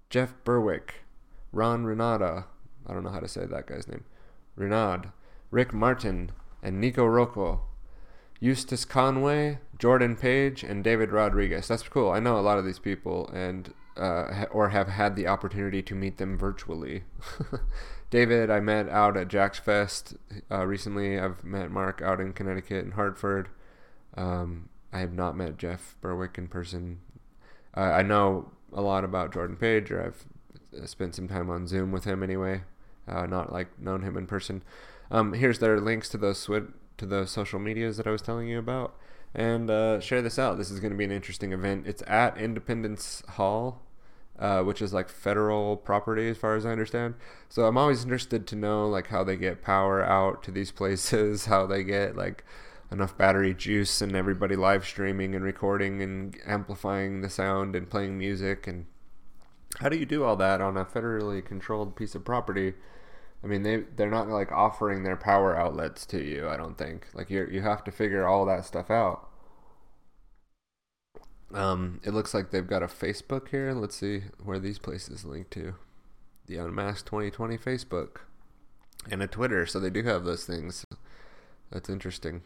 Jeff 0.09 0.33
Berwick, 0.43 1.03
Ron 1.51 1.85
Renata, 1.85 2.45
I 2.87 2.93
don't 2.93 3.03
know 3.03 3.11
how 3.11 3.19
to 3.19 3.27
say 3.27 3.45
that 3.45 3.67
guy's 3.67 3.87
name, 3.87 4.03
Renaud, 4.55 5.11
Rick 5.51 5.73
Martin, 5.73 6.31
and 6.63 6.81
Nico 6.81 7.05
Rocco, 7.05 7.61
Eustace 8.39 8.83
Conway, 8.83 9.59
Jordan 9.77 10.15
Page, 10.15 10.63
and 10.63 10.83
David 10.83 11.11
Rodriguez. 11.11 11.67
That's 11.67 11.87
cool. 11.87 12.09
I 12.09 12.19
know 12.19 12.39
a 12.39 12.41
lot 12.41 12.57
of 12.57 12.65
these 12.65 12.79
people 12.79 13.29
and 13.31 13.71
uh, 13.97 14.45
or 14.49 14.69
have 14.69 14.87
had 14.87 15.15
the 15.15 15.27
opportunity 15.27 15.83
to 15.83 15.93
meet 15.93 16.17
them 16.17 16.35
virtually. 16.35 17.03
David, 18.09 18.49
I 18.49 18.59
met 18.59 18.89
out 18.89 19.15
at 19.17 19.27
Jack's 19.27 19.59
Fest 19.59 20.15
uh, 20.49 20.65
recently. 20.65 21.19
I've 21.19 21.43
met 21.43 21.69
Mark 21.69 22.01
out 22.01 22.19
in 22.19 22.33
Connecticut 22.33 22.83
and 22.85 22.95
Hartford. 22.95 23.49
Um, 24.17 24.69
I 24.93 24.99
have 24.99 25.13
not 25.13 25.37
met 25.37 25.57
Jeff 25.57 25.95
Berwick 26.01 26.37
in 26.37 26.47
person. 26.47 26.99
Uh, 27.75 27.81
I 27.81 28.01
know 28.01 28.51
a 28.73 28.81
lot 28.81 29.03
about 29.03 29.33
Jordan 29.33 29.55
Page, 29.55 29.91
or 29.91 30.03
I've 30.03 30.87
spent 30.87 31.15
some 31.15 31.27
time 31.27 31.49
on 31.49 31.67
Zoom 31.67 31.91
with 31.91 32.05
him 32.05 32.23
anyway. 32.23 32.63
Uh, 33.07 33.25
not 33.25 33.51
like 33.51 33.79
known 33.79 34.03
him 34.03 34.17
in 34.17 34.27
person. 34.27 34.63
Um, 35.09 35.33
here's 35.33 35.59
their 35.59 35.79
links 35.79 36.09
to 36.09 36.17
those 36.17 36.45
swi- 36.45 36.71
to 36.97 37.05
the 37.05 37.25
social 37.25 37.59
medias 37.59 37.97
that 37.97 38.07
I 38.07 38.11
was 38.11 38.21
telling 38.21 38.47
you 38.47 38.59
about, 38.59 38.95
and 39.33 39.69
uh, 39.69 39.99
share 39.99 40.21
this 40.21 40.37
out. 40.37 40.57
This 40.57 40.71
is 40.71 40.79
going 40.79 40.91
to 40.91 40.97
be 40.97 41.03
an 41.03 41.11
interesting 41.11 41.51
event. 41.51 41.87
It's 41.87 42.03
at 42.07 42.37
Independence 42.37 43.23
Hall, 43.29 43.81
uh, 44.39 44.61
which 44.61 44.81
is 44.81 44.93
like 44.93 45.09
federal 45.09 45.77
property 45.77 46.29
as 46.29 46.37
far 46.37 46.55
as 46.55 46.65
I 46.65 46.71
understand. 46.71 47.15
So 47.49 47.65
I'm 47.65 47.77
always 47.77 48.03
interested 48.03 48.47
to 48.47 48.55
know 48.55 48.87
like 48.87 49.07
how 49.07 49.23
they 49.23 49.35
get 49.35 49.61
power 49.61 50.03
out 50.03 50.43
to 50.43 50.51
these 50.51 50.71
places, 50.79 51.45
how 51.45 51.65
they 51.65 51.83
get 51.83 52.15
like 52.15 52.45
enough 52.91 53.17
battery 53.17 53.53
juice 53.53 54.01
and 54.01 54.15
everybody 54.15 54.55
live 54.55 54.85
streaming 54.85 55.33
and 55.33 55.43
recording 55.43 56.01
and 56.01 56.37
amplifying 56.45 57.21
the 57.21 57.29
sound 57.29 57.75
and 57.75 57.89
playing 57.89 58.17
music 58.17 58.67
and 58.67 58.85
how 59.79 59.89
do 59.89 59.97
you 59.97 60.05
do 60.05 60.23
all 60.23 60.35
that 60.35 60.59
on 60.61 60.75
a 60.75 60.85
federally 60.85 61.43
controlled 61.43 61.95
piece 61.95 62.13
of 62.13 62.25
property? 62.25 62.73
I 63.43 63.47
mean, 63.47 63.63
they 63.63 63.77
they're 63.95 64.11
not 64.11 64.27
like 64.27 64.51
offering 64.51 65.03
their 65.03 65.15
power 65.15 65.57
outlets 65.57 66.05
to 66.07 66.23
you. 66.23 66.47
I 66.47 66.57
don't 66.57 66.77
think 66.77 67.07
like 67.13 67.29
you 67.29 67.47
you 67.49 67.61
have 67.61 67.83
to 67.85 67.91
figure 67.91 68.27
all 68.27 68.45
that 68.45 68.65
stuff 68.65 68.91
out. 68.91 69.29
Um, 71.53 71.99
it 72.03 72.13
looks 72.13 72.33
like 72.33 72.51
they've 72.51 72.67
got 72.67 72.83
a 72.83 72.87
Facebook 72.87 73.49
here. 73.49 73.73
Let's 73.73 73.95
see 73.95 74.23
where 74.43 74.59
these 74.59 74.79
places 74.79 75.25
link 75.25 75.49
to. 75.51 75.75
The 76.47 76.57
Unmasked 76.57 77.07
2020 77.07 77.57
Facebook 77.57 78.17
and 79.09 79.21
a 79.21 79.27
Twitter. 79.27 79.65
So 79.65 79.79
they 79.79 79.89
do 79.89 80.03
have 80.03 80.23
those 80.23 80.45
things. 80.45 80.85
That's 81.71 81.89
interesting. 81.89 82.43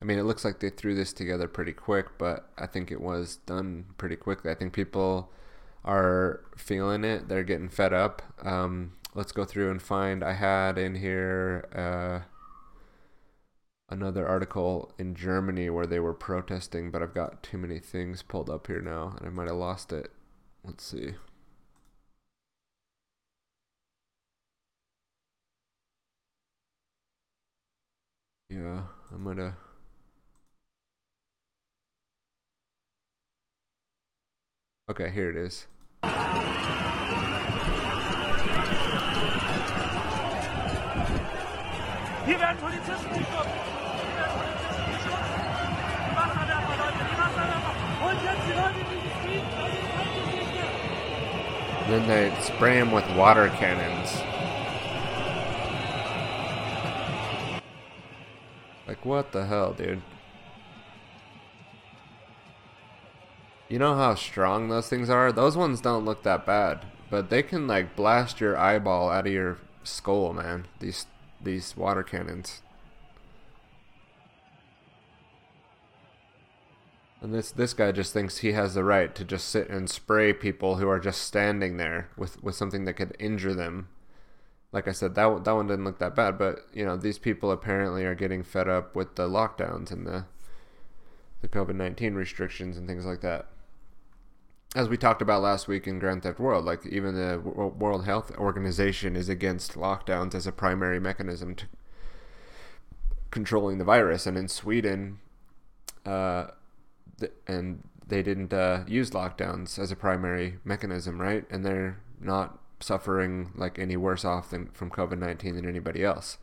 I 0.00 0.04
mean, 0.04 0.18
it 0.18 0.24
looks 0.24 0.44
like 0.44 0.60
they 0.60 0.70
threw 0.70 0.94
this 0.94 1.12
together 1.12 1.48
pretty 1.48 1.72
quick, 1.72 2.18
but 2.18 2.50
I 2.56 2.66
think 2.66 2.90
it 2.90 3.00
was 3.00 3.36
done 3.36 3.86
pretty 3.98 4.16
quickly. 4.16 4.50
I 4.50 4.54
think 4.54 4.72
people 4.72 5.32
are 5.84 6.44
feeling 6.56 7.04
it. 7.04 7.28
They're 7.28 7.42
getting 7.44 7.68
fed 7.68 7.92
up. 7.92 8.22
Um, 8.46 8.92
let's 9.14 9.32
go 9.32 9.44
through 9.44 9.70
and 9.70 9.82
find. 9.82 10.22
I 10.22 10.34
had 10.34 10.78
in 10.78 10.94
here 10.96 11.68
uh, 11.74 12.20
another 13.90 14.26
article 14.26 14.92
in 14.98 15.14
Germany 15.14 15.68
where 15.70 15.86
they 15.86 16.00
were 16.00 16.14
protesting, 16.14 16.90
but 16.90 17.02
I've 17.02 17.12
got 17.14 17.42
too 17.42 17.58
many 17.58 17.78
things 17.78 18.22
pulled 18.22 18.48
up 18.50 18.66
here 18.66 18.80
now, 18.80 19.14
and 19.18 19.26
I 19.26 19.30
might 19.30 19.48
have 19.48 19.56
lost 19.56 19.92
it. 19.92 20.10
Let's 20.64 20.84
see. 20.84 21.14
Yeah, 28.50 28.82
I'm 29.12 29.24
gonna. 29.24 29.56
Okay, 34.90 35.10
here 35.10 35.28
it 35.28 35.36
is. 35.36 35.66
Then 51.86 52.06
they 52.06 52.34
spray 52.40 52.78
him 52.78 52.90
with 52.90 53.04
water 53.14 53.48
cannons. 53.50 54.16
Like, 58.86 59.04
what 59.04 59.32
the 59.32 59.44
hell, 59.44 59.74
dude? 59.74 60.00
You 63.68 63.78
know 63.78 63.94
how 63.96 64.14
strong 64.14 64.68
those 64.68 64.88
things 64.88 65.10
are? 65.10 65.30
Those 65.30 65.56
ones 65.56 65.82
don't 65.82 66.06
look 66.06 66.22
that 66.22 66.46
bad, 66.46 66.86
but 67.10 67.28
they 67.28 67.42
can 67.42 67.66
like 67.66 67.94
blast 67.94 68.40
your 68.40 68.56
eyeball 68.56 69.10
out 69.10 69.26
of 69.26 69.32
your 69.32 69.58
skull, 69.84 70.32
man. 70.32 70.66
These 70.80 71.06
these 71.40 71.76
water 71.76 72.02
cannons. 72.02 72.62
And 77.20 77.34
this 77.34 77.50
this 77.50 77.74
guy 77.74 77.92
just 77.92 78.14
thinks 78.14 78.38
he 78.38 78.52
has 78.52 78.72
the 78.72 78.84
right 78.84 79.14
to 79.14 79.24
just 79.24 79.48
sit 79.48 79.68
and 79.68 79.90
spray 79.90 80.32
people 80.32 80.76
who 80.76 80.88
are 80.88 81.00
just 81.00 81.22
standing 81.22 81.76
there 81.76 82.08
with 82.16 82.42
with 82.42 82.54
something 82.54 82.86
that 82.86 82.94
could 82.94 83.14
injure 83.18 83.54
them. 83.54 83.88
Like 84.72 84.88
I 84.88 84.92
said, 84.92 85.14
that 85.16 85.44
that 85.44 85.52
one 85.52 85.66
didn't 85.66 85.84
look 85.84 85.98
that 85.98 86.14
bad, 86.16 86.38
but 86.38 86.60
you 86.72 86.86
know 86.86 86.96
these 86.96 87.18
people 87.18 87.52
apparently 87.52 88.04
are 88.06 88.14
getting 88.14 88.42
fed 88.42 88.68
up 88.68 88.96
with 88.96 89.16
the 89.16 89.28
lockdowns 89.28 89.90
and 89.90 90.06
the 90.06 90.24
the 91.42 91.48
COVID 91.48 91.74
nineteen 91.74 92.14
restrictions 92.14 92.78
and 92.78 92.88
things 92.88 93.04
like 93.04 93.20
that. 93.20 93.46
As 94.76 94.88
we 94.88 94.98
talked 94.98 95.22
about 95.22 95.42
last 95.42 95.66
week 95.66 95.86
in 95.86 95.98
Grand 95.98 96.22
Theft 96.22 96.38
World, 96.38 96.64
like 96.64 96.84
even 96.86 97.14
the 97.14 97.40
Wo- 97.42 97.74
World 97.78 98.04
Health 98.04 98.30
Organization 98.36 99.16
is 99.16 99.28
against 99.28 99.74
lockdowns 99.74 100.34
as 100.34 100.46
a 100.46 100.52
primary 100.52 101.00
mechanism 101.00 101.54
to 101.54 101.66
controlling 103.30 103.78
the 103.78 103.84
virus, 103.84 104.26
and 104.26 104.36
in 104.36 104.48
Sweden, 104.48 105.20
uh, 106.04 106.48
th- 107.18 107.32
and 107.46 107.82
they 108.06 108.22
didn't 108.22 108.52
uh, 108.52 108.84
use 108.86 109.10
lockdowns 109.10 109.78
as 109.78 109.90
a 109.90 109.96
primary 109.96 110.58
mechanism, 110.64 111.20
right? 111.20 111.44
And 111.50 111.64
they're 111.64 111.98
not 112.20 112.58
suffering 112.80 113.52
like 113.56 113.78
any 113.78 113.96
worse 113.96 114.24
off 114.24 114.50
than 114.50 114.66
from 114.72 114.90
COVID 114.90 115.18
nineteen 115.18 115.56
than 115.56 115.66
anybody 115.66 116.04
else. 116.04 116.38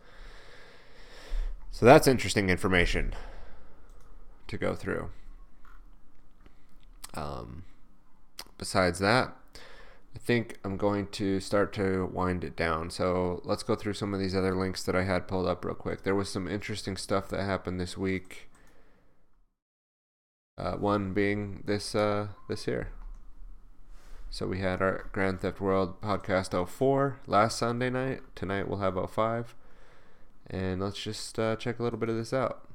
So 1.69 1.85
that's 1.85 2.07
interesting 2.07 2.49
information 2.49 3.13
to 4.47 4.57
go 4.57 4.75
through. 4.75 5.09
Um, 7.13 7.63
besides 8.57 8.99
that, 8.99 9.35
I 10.15 10.19
think 10.19 10.59
I'm 10.63 10.77
going 10.77 11.07
to 11.07 11.39
start 11.39 11.73
to 11.73 12.09
wind 12.11 12.43
it 12.43 12.55
down. 12.55 12.89
So 12.89 13.41
let's 13.43 13.63
go 13.63 13.75
through 13.75 13.93
some 13.93 14.13
of 14.13 14.19
these 14.19 14.35
other 14.35 14.55
links 14.55 14.83
that 14.83 14.95
I 14.95 15.03
had 15.03 15.27
pulled 15.27 15.47
up 15.47 15.65
real 15.65 15.75
quick. 15.75 16.03
There 16.03 16.15
was 16.15 16.29
some 16.29 16.47
interesting 16.47 16.95
stuff 16.95 17.27
that 17.29 17.43
happened 17.43 17.79
this 17.79 17.97
week. 17.97 18.49
Uh, 20.57 20.73
one 20.73 21.13
being 21.13 21.63
this 21.65 21.93
uh, 21.93 22.29
this 22.47 22.63
here. 22.63 22.91
So 24.29 24.47
we 24.47 24.59
had 24.59 24.81
our 24.81 25.09
Grand 25.11 25.41
Theft 25.41 25.59
World 25.59 26.01
podcast 26.01 26.67
04 26.67 27.19
last 27.27 27.57
Sunday 27.57 27.89
night. 27.89 28.21
Tonight 28.35 28.67
we'll 28.67 28.79
have 28.79 28.97
05. 29.09 29.55
And 30.47 30.81
let's 30.81 31.01
just 31.01 31.37
uh, 31.39 31.55
check 31.55 31.79
a 31.79 31.83
little 31.83 31.99
bit 31.99 32.09
of 32.09 32.15
this 32.15 32.33
out. 32.33 32.67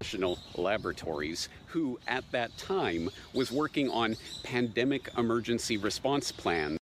National 0.00 0.38
Laboratories, 0.56 1.50
who 1.66 1.98
at 2.08 2.24
that 2.32 2.56
time 2.56 3.10
was 3.34 3.52
working 3.52 3.90
on 3.90 4.16
pandemic 4.42 5.10
emergency 5.18 5.76
response 5.76 6.32
plans 6.32 6.78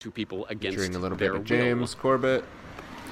to 0.00 0.10
people 0.10 0.46
against 0.46 0.78
Featuring 0.78 0.96
a 0.96 0.98
little 0.98 1.16
their 1.18 1.32
bit 1.32 1.40
of 1.42 1.50
will. 1.50 1.58
James 1.58 1.94
Corbett. 1.94 2.42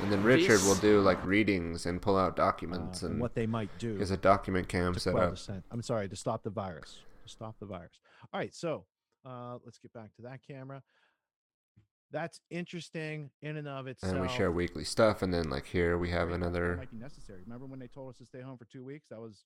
And 0.02 0.10
then 0.10 0.22
Richard 0.22 0.52
This- 0.52 0.66
will 0.66 0.76
do 0.76 1.02
like 1.02 1.22
readings 1.26 1.84
and 1.84 2.00
pull 2.00 2.16
out 2.16 2.34
documents 2.34 3.02
uh, 3.02 3.06
and 3.06 3.12
and 3.16 3.20
what 3.20 3.34
they 3.34 3.46
might 3.46 3.68
do. 3.78 3.98
There's 3.98 4.10
a 4.10 4.16
document 4.16 4.68
cam 4.68 4.94
set 4.98 5.14
up. 5.14 5.34
the 5.36 5.62
I'm 5.70 5.82
sorry, 5.82 6.08
to 6.08 6.16
stop 6.16 6.42
the 6.42 6.48
virus. 6.48 7.00
To 7.24 7.28
stop 7.28 7.56
the 7.60 7.66
virus. 7.66 8.00
All 8.32 8.40
right, 8.40 8.54
so 8.54 8.86
uh, 9.26 9.58
let's 9.66 9.78
get 9.78 9.92
back 9.92 10.14
to 10.16 10.22
that 10.22 10.40
camera. 10.48 10.82
That's 12.12 12.40
interesting 12.50 13.30
in 13.40 13.56
and 13.56 13.68
of 13.68 13.86
itself. 13.86 14.12
And 14.12 14.22
we 14.22 14.28
share 14.28 14.50
weekly 14.50 14.84
stuff, 14.84 15.22
and 15.22 15.32
then 15.32 15.48
like 15.48 15.66
here 15.66 15.96
we 15.96 16.10
have 16.10 16.30
another 16.30 16.76
might 16.76 16.90
be 16.90 16.96
necessary. 16.98 17.40
Remember 17.44 17.66
when 17.66 17.78
they 17.78 17.86
told 17.86 18.10
us 18.10 18.18
to 18.18 18.26
stay 18.26 18.40
home 18.40 18.58
for 18.58 18.64
two 18.64 18.84
weeks? 18.84 19.06
That 19.10 19.20
was 19.20 19.44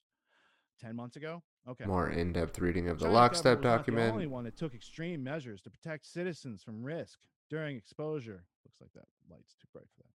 ten 0.79 0.95
months 0.95 1.15
ago. 1.15 1.43
Okay. 1.67 1.85
more 1.85 2.09
in-depth 2.09 2.59
reading 2.59 2.89
of 2.89 2.99
the 2.99 3.05
China 3.05 3.15
lockstep 3.15 3.63
not 3.63 3.85
The 3.85 4.11
only 4.11 4.27
one 4.27 4.43
that 4.43 4.55
took 4.55 4.75
extreme 4.75 5.23
measures 5.23 5.61
to 5.63 5.71
protect 5.71 6.05
citizens 6.05 6.61
from 6.63 6.83
risk 6.83 7.17
during 7.49 7.75
exposure. 7.75 8.43
Looks 8.65 8.81
like 8.81 8.93
that 8.93 9.07
light's 9.29 9.55
too 9.55 9.67
bright 9.73 9.87
for 9.95 10.03
that. 10.03 10.09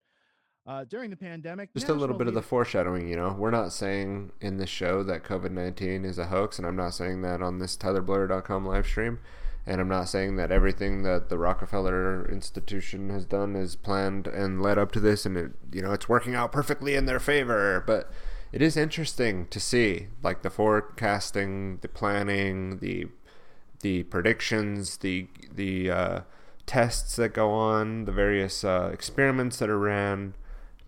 Uh, 0.72 0.84
during 0.84 1.10
the 1.10 1.16
pandemic, 1.16 1.74
Just 1.74 1.88
a 1.88 1.94
little 1.94 2.08
national 2.08 2.18
bit 2.20 2.28
of 2.28 2.34
the 2.34 2.42
foreshadowing, 2.42 3.08
you 3.08 3.16
know. 3.16 3.34
We're 3.38 3.52
not 3.52 3.72
saying 3.72 4.34
in 4.42 4.58
this 4.58 4.70
show 4.70 5.02
that 5.04 5.24
COVID 5.24 5.52
19 5.52 6.04
is 6.04 6.18
a 6.18 6.26
hoax, 6.26 6.58
and 6.58 6.68
I'm 6.68 6.76
not 6.76 6.94
saying 6.94 7.22
that 7.22 7.42
on 7.42 7.60
this 7.60 7.78
TylerBloyer.com 7.78 8.66
live 8.66 8.86
stream. 8.86 9.20
And 9.68 9.82
I'm 9.82 9.90
not 9.90 10.08
saying 10.08 10.38
that 10.38 10.50
everything 10.50 11.04
that 11.04 11.28
the 11.28 11.38
Rockefeller 11.38 12.26
Institution 12.32 13.10
has 13.10 13.26
done 13.26 13.54
is 13.58 13.76
planned 13.76 14.26
and 14.26 14.62
led 14.62 14.78
up 14.78 14.94
to 14.94 15.02
this, 15.02 15.26
and 15.26 15.36
it, 15.36 15.52
you 15.74 15.82
know, 15.82 15.92
it's 15.92 16.08
working 16.08 16.36
out 16.36 16.54
perfectly 16.54 16.96
in 16.96 17.06
their 17.06 17.20
favor. 17.20 17.84
But 17.86 18.10
it 18.54 18.62
is 18.62 18.78
interesting 18.78 19.46
to 19.48 19.60
see, 19.60 20.08
like 20.24 20.42
the 20.42 20.50
forecasting, 20.50 21.80
the 21.82 21.90
planning, 21.90 22.80
the 22.80 23.08
the 23.82 24.04
predictions, 24.04 24.98
the 24.98 25.28
the 25.54 25.92
uh, 25.92 26.20
tests 26.66 27.18
that 27.18 27.34
go 27.34 27.52
on, 27.52 28.06
the 28.06 28.14
various 28.14 28.64
uh, 28.64 28.90
experiments 28.94 29.58
that 29.58 29.70
are 29.70 29.78
ran, 29.78 30.34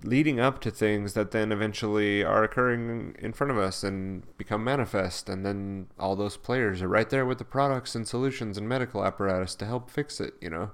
leading 0.03 0.39
up 0.39 0.61
to 0.61 0.71
things 0.71 1.13
that 1.13 1.31
then 1.31 1.51
eventually 1.51 2.23
are 2.23 2.43
occurring 2.43 3.15
in 3.19 3.33
front 3.33 3.51
of 3.51 3.57
us 3.57 3.83
and 3.83 4.23
become 4.37 4.63
manifest. 4.63 5.29
And 5.29 5.45
then 5.45 5.87
all 5.99 6.15
those 6.15 6.37
players 6.37 6.81
are 6.81 6.87
right 6.87 7.09
there 7.09 7.25
with 7.25 7.37
the 7.37 7.45
products 7.45 7.95
and 7.95 8.07
solutions 8.07 8.57
and 8.57 8.67
medical 8.67 9.03
apparatus 9.03 9.55
to 9.55 9.65
help 9.65 9.89
fix 9.89 10.19
it. 10.19 10.33
You 10.41 10.49
know, 10.49 10.71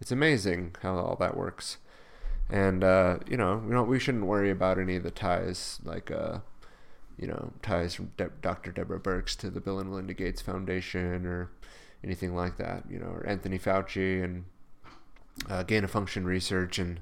it's 0.00 0.12
amazing 0.12 0.76
how 0.82 0.96
all 0.96 1.16
that 1.16 1.36
works. 1.36 1.78
And 2.50 2.84
uh, 2.84 3.18
you 3.28 3.36
know, 3.36 3.62
we 3.64 3.72
don't 3.72 3.88
we 3.88 3.98
shouldn't 3.98 4.26
worry 4.26 4.50
about 4.50 4.78
any 4.78 4.96
of 4.96 5.02
the 5.02 5.10
ties 5.10 5.78
like 5.84 6.10
uh, 6.10 6.38
you 7.18 7.26
know, 7.26 7.52
ties 7.62 7.94
from 7.94 8.12
De- 8.16 8.30
Dr. 8.40 8.72
Deborah 8.72 9.00
Birx 9.00 9.36
to 9.38 9.50
the 9.50 9.60
Bill 9.60 9.78
and 9.78 9.90
Melinda 9.90 10.14
Gates 10.14 10.42
Foundation 10.42 11.26
or 11.26 11.50
anything 12.04 12.34
like 12.34 12.56
that, 12.56 12.84
you 12.90 12.98
know, 12.98 13.06
or 13.06 13.26
Anthony 13.26 13.58
Fauci 13.58 14.22
and 14.22 14.44
uh, 15.48 15.62
gain 15.62 15.84
of 15.84 15.90
function 15.90 16.24
research 16.24 16.78
and 16.78 17.00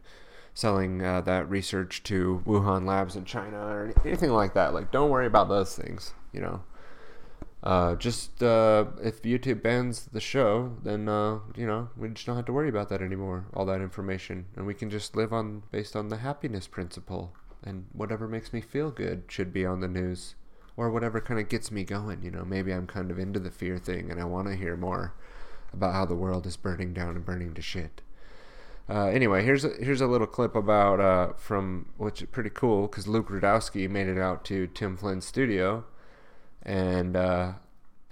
selling 0.55 1.03
uh, 1.03 1.21
that 1.23 1.49
research 1.49 2.03
to 2.05 2.43
Wuhan 2.47 2.87
labs 2.87 3.17
in 3.17 3.25
China 3.25 3.59
or 3.59 3.93
anything 4.05 4.31
like 4.31 4.55
that. 4.55 4.75
Like, 4.75 4.91
don't 4.91 5.11
worry 5.11 5.27
about 5.27 5.49
those 5.49 5.75
things, 5.75 6.15
you 6.33 6.41
know. 6.41 6.63
Uh, 7.63 7.95
just 7.95 8.43
uh, 8.43 8.87
if 9.03 9.21
YouTube 9.23 9.63
bans 9.63 10.09
the 10.13 10.21
show, 10.21 10.77
then 10.83 11.09
uh, 11.09 11.41
you 11.55 11.67
know 11.67 11.91
we 11.95 12.09
just 12.09 12.27
don't 12.27 12.37
have 12.37 12.47
to 12.47 12.53
worry 12.53 12.71
about 12.71 12.89
that 12.89 13.03
anymore. 13.03 13.47
All 13.53 13.67
that 13.67 13.83
information, 13.83 14.47
and 14.57 14.67
we 14.67 14.73
can 14.73 14.89
just 14.89 15.15
live 15.15 15.33
on 15.33 15.63
based 15.71 15.95
on 15.95 16.09
the 16.09 16.19
happiness 16.19 16.67
principle, 16.67 17.35
and 17.63 17.87
whatever 17.93 18.27
makes 18.27 18.55
me 18.55 18.63
feel 18.63 18.91
good 18.91 19.25
should 19.29 19.53
be 19.53 19.67
on 19.67 19.81
the 19.81 19.89
news, 19.89 20.37
or 20.75 20.91
whatever 20.91 21.21
kind 21.21 21.39
of 21.39 21.51
gets 21.51 21.71
me 21.71 21.85
going. 21.85 22.23
You 22.23 22.31
know, 22.31 22.47
maybe 22.47 22.73
I'm 22.73 22.87
kind 22.87 23.11
of 23.11 23.19
into 23.19 23.39
the 23.39 23.51
fear 23.51 23.77
thing, 23.77 24.11
and 24.11 24.19
I 24.19 24.25
want 24.25 24.49
to 24.49 24.57
hear 24.57 24.77
more 24.77 25.13
about 25.71 25.93
how 25.93 26.07
the 26.07 26.15
world 26.15 26.47
is 26.47 26.57
burning 26.57 26.95
down 26.95 27.15
and 27.15 27.25
burning 27.27 27.53
to 27.53 27.63
shit. 27.63 28.01
Uh, 28.91 29.07
anyway, 29.07 29.45
here's 29.45 29.65
a, 29.65 29.69
here's 29.81 30.01
a 30.01 30.07
little 30.07 30.27
clip 30.27 30.57
about 30.57 30.99
uh, 31.01 31.33
from 31.35 31.87
which 31.97 32.23
is 32.23 32.29
pretty 32.31 32.51
cool 32.51 32.89
because 32.89 33.07
Luke 33.07 33.29
Rudkowski 33.29 33.89
made 33.89 34.09
it 34.09 34.19
out 34.19 34.45
to 34.47 34.67
Tim 34.67 34.97
Flynn's 34.97 35.25
studio, 35.25 35.85
and 36.65 37.17
uh, 37.17 37.53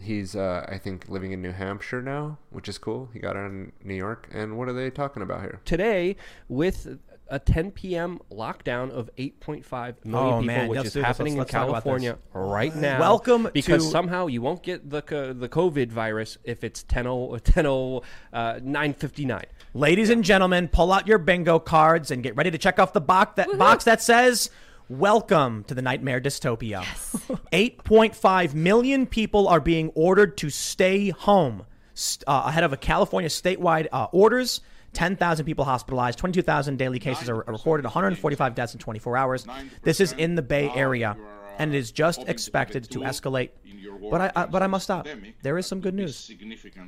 he's 0.01 0.37
uh, 0.37 0.65
I 0.69 0.79
think 0.79 1.09
living 1.09 1.33
in 1.33 1.43
New 1.43 1.51
Hampshire 1.51 2.01
now, 2.01 2.39
which 2.51 2.69
is 2.69 2.79
cool. 2.79 3.11
He 3.13 3.19
got 3.19 3.37
out 3.37 3.47
in 3.47 3.73
New 3.83 3.95
York, 3.95 4.29
and 4.31 4.57
what 4.57 4.69
are 4.69 4.73
they 4.73 4.89
talking 4.89 5.23
about 5.23 5.41
here? 5.41 5.61
today 5.65 6.15
with 6.49 7.01
a 7.31 7.39
10 7.39 7.73
p.m. 7.73 8.19
lockdown 8.33 8.91
of 8.91 9.11
8.5 9.19 9.63
million 10.05 10.35
Oh, 10.35 10.41
people, 10.41 10.43
man, 10.47 10.69
which 10.69 10.77
let's 10.77 10.87
is 10.89 10.93
this. 10.95 11.05
happening 11.05 11.37
Let's- 11.37 11.53
let's 11.53 11.55
in 11.55 11.61
talk 11.61 11.69
about 11.69 11.85
this. 11.85 12.03
California 12.03 12.19
right 12.33 12.75
now. 12.75 12.99
Welcome 13.01 13.49
because 13.53 13.85
to- 13.85 13.91
somehow 13.91 14.27
you 14.29 14.41
won't 14.43 14.63
get 14.63 14.89
the 14.89 15.03
co- 15.03 15.33
the 15.33 15.49
COVID 15.49 15.89
virus 15.91 16.39
if 16.45 16.65
it's 16.65 16.83
10 16.85 17.05
10 17.45 17.67
uh, 17.67 18.01
959. 18.63 19.45
Ladies 19.75 20.11
and 20.11 20.25
gentlemen, 20.25 20.69
pull 20.69 20.93
out 20.93 21.07
your 21.07 21.19
bingo 21.19 21.59
cards 21.59 22.11
and 22.11 22.23
get 22.23 22.35
ready 22.37 22.51
to 22.51 22.59
check 22.59 22.79
off 22.79 22.93
the 22.93 23.01
box 23.01 23.35
that 23.37 23.59
box 23.59 23.85
that 23.85 24.01
says 24.01 24.51
"Welcome 24.89 25.65
to 25.65 25.75
the 25.75 25.83
Nightmare 25.83 26.21
Dystopia." 26.21 26.83
8.5 27.53 28.55
million 28.55 29.07
people 29.07 29.49
are 29.49 29.61
being 29.61 29.91
ordered 29.95 30.37
to 30.39 30.51
stay 30.51 31.11
home 31.11 31.65
uh, 32.27 32.43
ahead 32.47 32.65
of 32.65 32.73
a 32.73 32.77
California 32.77 33.29
statewide 33.29 33.87
uh, 33.93 34.07
orders. 34.13 34.61
10,000 34.99 35.47
people 35.47 35.65
hospitalized, 35.65 36.19
22,000 36.19 36.77
daily 36.77 36.99
cases 36.99 37.29
are 37.29 37.37
recorded, 37.47 37.85
145 37.85 38.55
deaths 38.57 38.73
in 38.73 38.81
24 38.81 39.17
hours. 39.17 39.47
This 39.83 40.01
is 40.01 40.11
in 40.15 40.35
the 40.35 40.43
Bay 40.43 40.73
Area, 40.75 41.17
and 41.59 41.75
it 41.75 41.79
is 41.79 41.93
just 41.93 42.23
expected 42.29 42.91
to 42.91 43.01
escalate. 43.01 43.51
But 44.11 44.21
I, 44.21 44.33
I 44.43 44.47
but 44.47 44.63
I 44.63 44.67
must 44.67 44.85
stop. 44.85 45.07
There 45.43 45.59
is 45.59 45.67
some 45.67 45.81
good 45.81 45.95
news. 45.95 46.31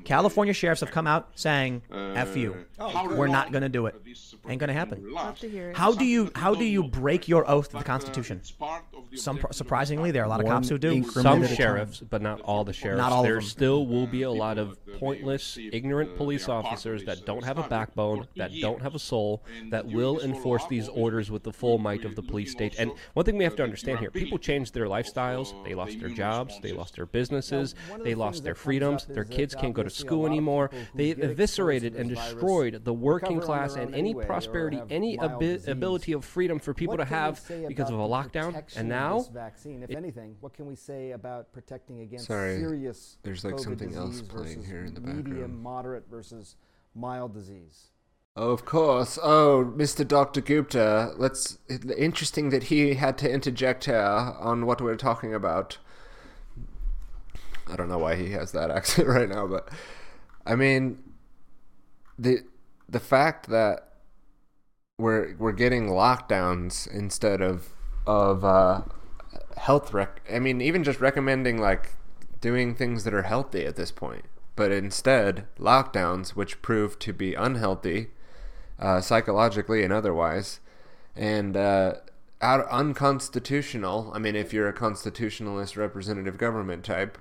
California 0.05 0.55
sheriffs 0.55 0.81
have 0.81 0.91
come 0.91 1.07
out 1.07 1.31
saying, 1.35 1.83
"F 1.91 2.37
you, 2.37 2.65
we're 2.79 3.27
not 3.27 3.53
going 3.53 3.63
to 3.63 3.69
do 3.69 3.87
it. 3.87 3.95
Ain't 4.49 4.61
going 4.61 4.69
to 4.69 4.75
happen." 4.75 5.13
How 5.75 5.93
do 5.93 6.05
you 6.05 6.31
how 6.35 6.55
do 6.55 6.65
you 6.65 6.85
break 6.85 7.29
your 7.29 7.49
oath 7.51 7.71
to 7.71 7.79
the 7.79 7.85
Constitution? 7.85 8.41
Some 9.15 9.41
surprisingly, 9.51 10.11
there 10.11 10.23
are 10.23 10.27
a 10.27 10.29
lot 10.29 10.41
of 10.41 10.47
cops 10.47 10.69
who 10.69 10.79
do. 10.79 11.03
Some 11.11 11.47
sheriffs, 11.47 12.01
but 12.01 12.23
not 12.23 12.41
all 12.43 12.65
the 12.65 12.73
sheriffs. 12.73 12.99
Not 12.99 13.13
all 13.13 13.21
of 13.21 13.27
there 13.27 13.35
them. 13.35 13.45
still 13.45 13.87
will 13.87 14.07
be 14.07 14.23
a 14.23 14.31
lot 14.31 14.59
of 14.59 14.79
pointless, 14.99 15.59
ignorant 15.59 16.17
police 16.17 16.49
officers 16.49 17.05
that 17.05 17.27
don't 17.27 17.45
have 17.45 17.59
a 17.59 17.65
backbone, 17.65 18.27
that 18.37 18.53
don't 18.61 18.83
have 18.83 18.95
a 18.95 18.99
soul, 18.99 19.43
that 19.71 19.87
will 19.87 20.21
enforce 20.21 20.67
these 20.67 20.89
orders 20.89 21.31
with 21.31 21.43
the 21.43 21.53
full 21.53 21.79
might 21.79 22.05
of 22.05 22.15
the 22.15 22.23
police 22.23 22.53
state. 22.53 22.77
And 22.79 22.93
one 23.15 23.25
thing 23.25 23.37
we 23.37 23.45
have 23.45 23.57
to 23.57 23.65
understand 23.65 23.99
here: 23.99 24.11
people 24.11 24.39
changed 24.61 24.75
their 24.75 24.87
lifestyles. 24.87 25.65
They 25.65 25.75
lost 25.75 25.99
their 26.01 26.11
jobs. 26.11 26.61
They 26.61 26.73
lost 26.73 26.97
their 26.97 27.07
businesses. 27.07 27.75
They 28.03 28.15
lost 28.15 28.45
their 28.45 28.55
freedoms. 28.55 29.07
Their 29.07 29.25
kids 29.25 29.55
can't 29.55 29.73
go 29.73 29.83
to 29.83 29.91
school 29.91 30.27
anymore. 30.27 30.71
They 30.95 31.11
eviscerated 31.11 31.97
and 31.97 32.11
destroyed 32.11 32.85
the 32.85 32.93
working 32.93 33.41
class 33.41 33.77
and 33.77 33.95
any 33.95 34.15
prosperity, 34.15 34.81
any 34.91 35.19
abi- 35.19 35.61
ability 35.67 36.13
of 36.13 36.25
freedom 36.25 36.59
for 36.59 36.75
people 36.75 36.99
to 36.99 37.05
have 37.05 37.41
because 37.69 37.91
of 37.91 37.99
a 37.99 38.03
lockdown. 38.09 38.51
And 38.77 38.89
now, 38.89 39.21
vaccine, 39.33 39.83
if 39.83 39.91
it- 39.91 39.97
anything, 39.97 40.37
what 40.41 40.53
can 40.53 40.67
we 40.67 40.75
say 40.75 41.13
about 41.13 41.53
protecting 41.53 42.01
against 42.01 42.27
Sorry, 42.27 42.59
serious 42.59 43.19
there's, 43.23 43.45
like, 43.45 43.55
COVID 43.55 43.61
something 43.61 43.95
else 43.95 44.11
disease 44.21 44.29
playing 44.29 44.47
versus 44.57 44.67
here 44.67 44.85
in 44.85 44.95
the 44.95 45.01
medium, 45.01 45.25
background. 45.25 45.59
moderate 45.63 46.09
versus 46.11 46.57
mild 46.95 47.33
disease? 47.33 47.89
Of 48.37 48.65
course. 48.65 49.19
Oh, 49.23 49.73
Mr. 49.77 50.07
Dr. 50.07 50.41
Gupta. 50.41 51.13
Let's. 51.17 51.59
Interesting 51.97 52.51
that 52.51 52.65
he 52.65 52.95
had 52.95 53.19
to 53.19 53.31
interject 53.31 53.87
here 53.87 53.97
on 53.97 54.67
what 54.67 54.81
we're 54.81 54.97
talking 54.97 55.35
about. 55.35 55.79
I 57.67 57.77
don't 57.77 57.89
know 57.89 57.99
why 57.99 58.17
he 58.17 58.31
has 58.31 58.53
that 58.53 58.71
accent 58.77 59.09
right 59.09 59.29
now, 59.29 59.47
but 59.47 59.69
I 60.47 60.55
mean, 60.55 61.03
the 62.19 62.45
the 62.89 63.01
fact 63.01 63.49
that 63.49 63.95
we're 64.99 65.35
we're 65.37 65.53
getting 65.53 65.89
lockdowns 65.89 66.89
instead 66.89 67.41
of 67.41 67.71
of 68.07 68.45
uh, 68.45 68.83
health 69.57 69.93
rec. 69.93 70.23
I 70.33 70.39
mean, 70.39 70.61
even 70.61 70.85
just 70.85 71.01
recommending 71.01 71.59
like 71.59 71.95
doing 72.41 72.75
things 72.75 73.03
that 73.05 73.13
are 73.13 73.23
healthy 73.23 73.67
at 73.67 73.77
this 73.77 73.91
point, 73.91 74.25
but 74.55 74.71
instead 74.71 75.47
lockdowns, 75.59 76.31
which 76.31 76.63
prove 76.63 76.99
to 77.01 77.13
be 77.13 77.35
unhealthy 77.35 78.09
uh, 78.81 79.01
psychologically 79.01 79.85
and 79.85 79.93
otherwise, 79.93 80.61
and 81.15 81.57
uh, 81.57 81.95
out 82.41 82.67
unconstitutional. 82.69 84.11
I 84.15 84.19
mean, 84.19 84.35
if 84.35 84.53
you're 84.53 84.69
a 84.69 84.73
constitutionalist 84.73 85.77
representative 85.77 86.39
government 86.39 86.85
type, 86.85 87.19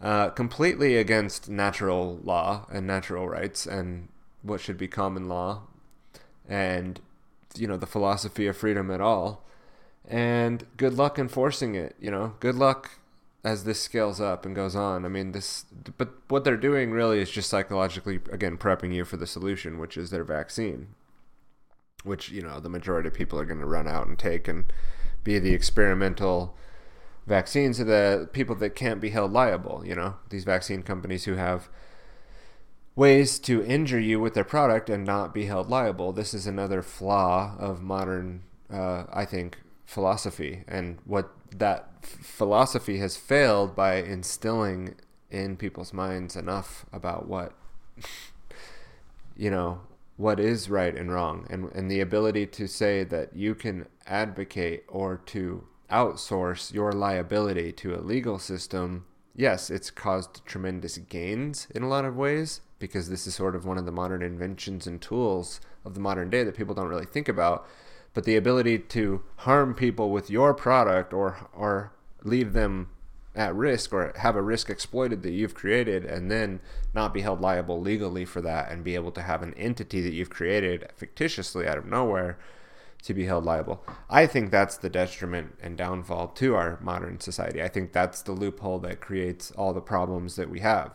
uh, 0.00 0.30
completely 0.30 0.96
against 0.96 1.48
natural 1.48 2.20
law 2.22 2.66
and 2.70 2.86
natural 2.86 3.28
rights 3.28 3.66
and 3.66 4.08
what 4.42 4.60
should 4.60 4.78
be 4.78 4.88
common 4.88 5.28
law, 5.28 5.62
and 6.48 7.00
you 7.56 7.66
know 7.66 7.76
the 7.76 7.86
philosophy 7.86 8.46
of 8.46 8.56
freedom 8.56 8.90
at 8.90 9.00
all. 9.00 9.42
And 10.06 10.66
good 10.76 10.94
luck 10.94 11.18
enforcing 11.18 11.74
it. 11.74 11.96
You 11.98 12.10
know, 12.10 12.34
good 12.40 12.56
luck 12.56 12.90
as 13.44 13.64
this 13.64 13.80
scales 13.80 14.20
up 14.20 14.46
and 14.46 14.56
goes 14.56 14.74
on. 14.74 15.04
I 15.04 15.08
mean, 15.08 15.32
this, 15.32 15.66
but 15.98 16.14
what 16.28 16.44
they're 16.44 16.56
doing 16.56 16.90
really 16.90 17.20
is 17.20 17.30
just 17.30 17.50
psychologically, 17.50 18.18
again, 18.32 18.56
prepping 18.56 18.94
you 18.94 19.04
for 19.04 19.18
the 19.18 19.26
solution, 19.26 19.78
which 19.78 19.98
is 19.98 20.10
their 20.10 20.24
vaccine, 20.24 20.94
which, 22.02 22.30
you 22.30 22.40
know, 22.40 22.58
the 22.58 22.70
majority 22.70 23.08
of 23.08 23.14
people 23.14 23.38
are 23.38 23.44
going 23.44 23.60
to 23.60 23.66
run 23.66 23.86
out 23.86 24.06
and 24.06 24.18
take 24.18 24.48
and 24.48 24.64
be 25.22 25.38
the 25.38 25.52
experimental 25.52 26.56
vaccines 27.26 27.80
of 27.80 27.86
the 27.86 28.28
people 28.32 28.54
that 28.56 28.74
can't 28.74 29.00
be 29.00 29.10
held 29.10 29.32
liable, 29.32 29.82
you 29.84 29.94
know, 29.94 30.16
these 30.30 30.44
vaccine 30.44 30.82
companies 30.82 31.24
who 31.24 31.34
have 31.34 31.68
ways 32.96 33.38
to 33.40 33.64
injure 33.64 34.00
you 34.00 34.20
with 34.20 34.34
their 34.34 34.44
product 34.44 34.88
and 34.88 35.04
not 35.04 35.34
be 35.34 35.46
held 35.46 35.68
liable. 35.68 36.12
This 36.12 36.32
is 36.32 36.46
another 36.46 36.80
flaw 36.80 37.56
of 37.58 37.82
modern, 37.82 38.44
uh, 38.72 39.04
I 39.12 39.24
think, 39.24 39.58
philosophy 39.84 40.64
and 40.66 40.98
what 41.04 41.30
that 41.56 41.88
philosophy 42.02 42.98
has 42.98 43.16
failed 43.16 43.76
by 43.76 43.96
instilling 43.96 44.94
in 45.30 45.56
people's 45.56 45.92
minds 45.92 46.36
enough 46.36 46.86
about 46.92 47.28
what 47.28 47.52
you 49.36 49.50
know 49.50 49.80
what 50.16 50.38
is 50.38 50.70
right 50.70 50.94
and 50.96 51.12
wrong. 51.12 51.46
And 51.50 51.70
and 51.72 51.90
the 51.90 52.00
ability 52.00 52.46
to 52.46 52.68
say 52.68 53.04
that 53.04 53.34
you 53.34 53.54
can 53.54 53.86
advocate 54.06 54.84
or 54.88 55.16
to 55.26 55.66
outsource 55.90 56.72
your 56.72 56.92
liability 56.92 57.70
to 57.70 57.94
a 57.94 58.00
legal 58.00 58.38
system 58.38 59.04
yes 59.36 59.68
it's 59.68 59.90
caused 59.90 60.44
tremendous 60.46 60.96
gains 60.96 61.68
in 61.74 61.82
a 61.82 61.88
lot 61.88 62.06
of 62.06 62.16
ways 62.16 62.62
because 62.78 63.10
this 63.10 63.26
is 63.26 63.34
sort 63.34 63.54
of 63.54 63.66
one 63.66 63.76
of 63.76 63.84
the 63.84 63.92
modern 63.92 64.22
inventions 64.22 64.86
and 64.86 65.02
tools 65.02 65.60
of 65.84 65.94
the 65.94 66.00
modern 66.00 66.30
day 66.30 66.42
that 66.42 66.56
people 66.56 66.74
don't 66.74 66.88
really 66.88 67.04
think 67.04 67.28
about 67.28 67.66
but 68.14 68.24
the 68.24 68.36
ability 68.36 68.78
to 68.78 69.22
harm 69.38 69.74
people 69.74 70.10
with 70.10 70.30
your 70.30 70.54
product 70.54 71.12
or 71.12 71.48
or 71.52 71.92
leave 72.22 72.52
them 72.52 72.88
at 73.34 73.54
risk 73.54 73.92
or 73.92 74.12
have 74.18 74.36
a 74.36 74.42
risk 74.42 74.70
exploited 74.70 75.22
that 75.22 75.32
you've 75.32 75.54
created 75.54 76.04
and 76.04 76.30
then 76.30 76.60
not 76.94 77.12
be 77.12 77.20
held 77.20 77.40
liable 77.40 77.80
legally 77.80 78.24
for 78.24 78.40
that 78.40 78.70
and 78.70 78.84
be 78.84 78.94
able 78.94 79.10
to 79.10 79.22
have 79.22 79.42
an 79.42 79.52
entity 79.54 80.00
that 80.00 80.12
you've 80.12 80.30
created 80.30 80.88
fictitiously 80.96 81.66
out 81.66 81.76
of 81.76 81.84
nowhere 81.84 82.38
to 83.02 83.12
be 83.12 83.26
held 83.26 83.44
liable. 83.44 83.84
I 84.08 84.26
think 84.26 84.50
that's 84.50 84.78
the 84.78 84.88
detriment 84.88 85.58
and 85.60 85.76
downfall 85.76 86.28
to 86.28 86.54
our 86.54 86.78
modern 86.80 87.20
society. 87.20 87.62
I 87.62 87.68
think 87.68 87.92
that's 87.92 88.22
the 88.22 88.32
loophole 88.32 88.78
that 88.78 89.00
creates 89.00 89.50
all 89.50 89.74
the 89.74 89.80
problems 89.80 90.36
that 90.36 90.48
we 90.48 90.60
have 90.60 90.92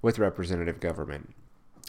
with 0.00 0.18
representative 0.18 0.78
government. 0.80 1.34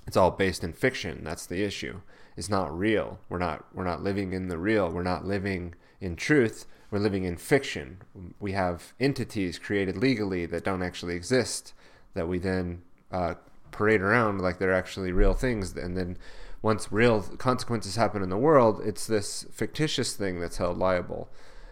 It's 0.07 0.17
all 0.17 0.31
based 0.31 0.63
in 0.63 0.73
fiction. 0.73 1.23
That's 1.23 1.45
the 1.45 1.63
issue. 1.63 2.01
It's 2.37 2.49
not 2.49 2.77
real. 2.77 3.19
We're 3.29 3.39
not 3.39 3.65
we're 3.73 3.85
not 3.85 4.03
living 4.03 4.33
in 4.33 4.47
the 4.47 4.57
real. 4.57 4.89
We're 4.89 5.03
not 5.03 5.25
living 5.25 5.75
in 5.99 6.15
truth. 6.15 6.65
We're 6.89 6.99
living 6.99 7.23
in 7.23 7.37
fiction. 7.37 8.01
We 8.39 8.51
have 8.53 8.93
entities 8.99 9.59
created 9.59 9.97
legally 9.97 10.45
that 10.47 10.63
don't 10.63 10.83
actually 10.83 11.15
exist 11.15 11.73
that 12.13 12.27
we 12.27 12.39
then 12.39 12.81
uh, 13.11 13.35
parade 13.71 14.01
around 14.01 14.41
like 14.41 14.59
they're 14.59 14.73
actually 14.73 15.11
real 15.11 15.33
things 15.33 15.75
and 15.77 15.95
then 15.95 16.17
once 16.61 16.91
real 16.91 17.21
consequences 17.21 17.95
happen 17.95 18.21
in 18.21 18.29
the 18.29 18.37
world, 18.37 18.81
it's 18.83 19.07
this 19.07 19.45
fictitious 19.51 20.13
thing 20.13 20.39
that's 20.39 20.57
held 20.57 20.77
liable. 20.77 21.29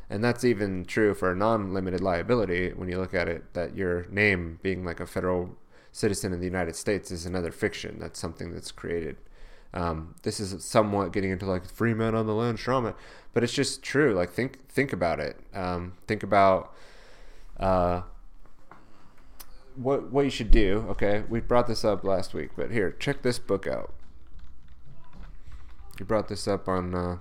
And 0.09 0.23
that's 0.23 0.43
even 0.43 0.85
true 0.85 1.13
for 1.13 1.35
non 1.35 1.73
limited 1.73 2.01
liability 2.01 2.71
when 2.73 2.89
you 2.89 2.97
look 2.97 3.13
at 3.13 3.27
it, 3.27 3.53
that 3.53 3.75
your 3.75 4.07
name 4.09 4.59
being 4.63 4.83
like 4.83 4.99
a 4.99 5.05
federal 5.05 5.57
citizen 5.91 6.33
in 6.33 6.39
the 6.39 6.45
United 6.45 6.75
States 6.75 7.11
is 7.11 7.25
another 7.27 7.51
fiction. 7.51 7.99
That's 7.99 8.19
something 8.19 8.51
that's 8.51 8.71
created. 8.71 9.17
Um, 9.73 10.15
this 10.23 10.39
is 10.39 10.63
somewhat 10.63 11.11
getting 11.13 11.29
into 11.29 11.45
like 11.45 11.65
free 11.69 11.93
man 11.93 12.15
on 12.15 12.25
the 12.25 12.33
land, 12.33 12.57
strawman, 12.57 12.95
but 13.33 13.43
it's 13.43 13.53
just 13.53 13.83
true. 13.83 14.13
Like 14.13 14.31
think 14.31 14.67
think 14.69 14.93
about 14.93 15.19
it. 15.19 15.39
Um, 15.53 15.93
think 16.07 16.23
about 16.23 16.73
uh, 17.59 18.01
what 19.75 20.11
what 20.11 20.25
you 20.25 20.31
should 20.31 20.51
do. 20.51 20.85
Okay, 20.89 21.23
we 21.29 21.39
brought 21.39 21.67
this 21.67 21.85
up 21.85 22.03
last 22.03 22.33
week, 22.33 22.51
but 22.55 22.71
here, 22.71 22.91
check 22.91 23.21
this 23.21 23.37
book 23.37 23.67
out. 23.67 23.93
You 25.99 26.05
brought 26.05 26.29
this 26.29 26.47
up 26.47 26.67
on 26.67 26.95
uh, 26.95 27.17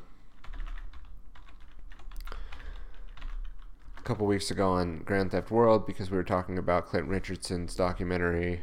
a 3.98 4.02
couple 4.04 4.26
weeks 4.26 4.50
ago 4.50 4.70
on 4.70 5.02
Grand 5.04 5.32
Theft 5.32 5.50
World 5.50 5.84
because 5.84 6.10
we 6.10 6.16
were 6.16 6.24
talking 6.24 6.56
about 6.56 6.86
Clint 6.86 7.08
Richardson's 7.08 7.74
documentary 7.74 8.62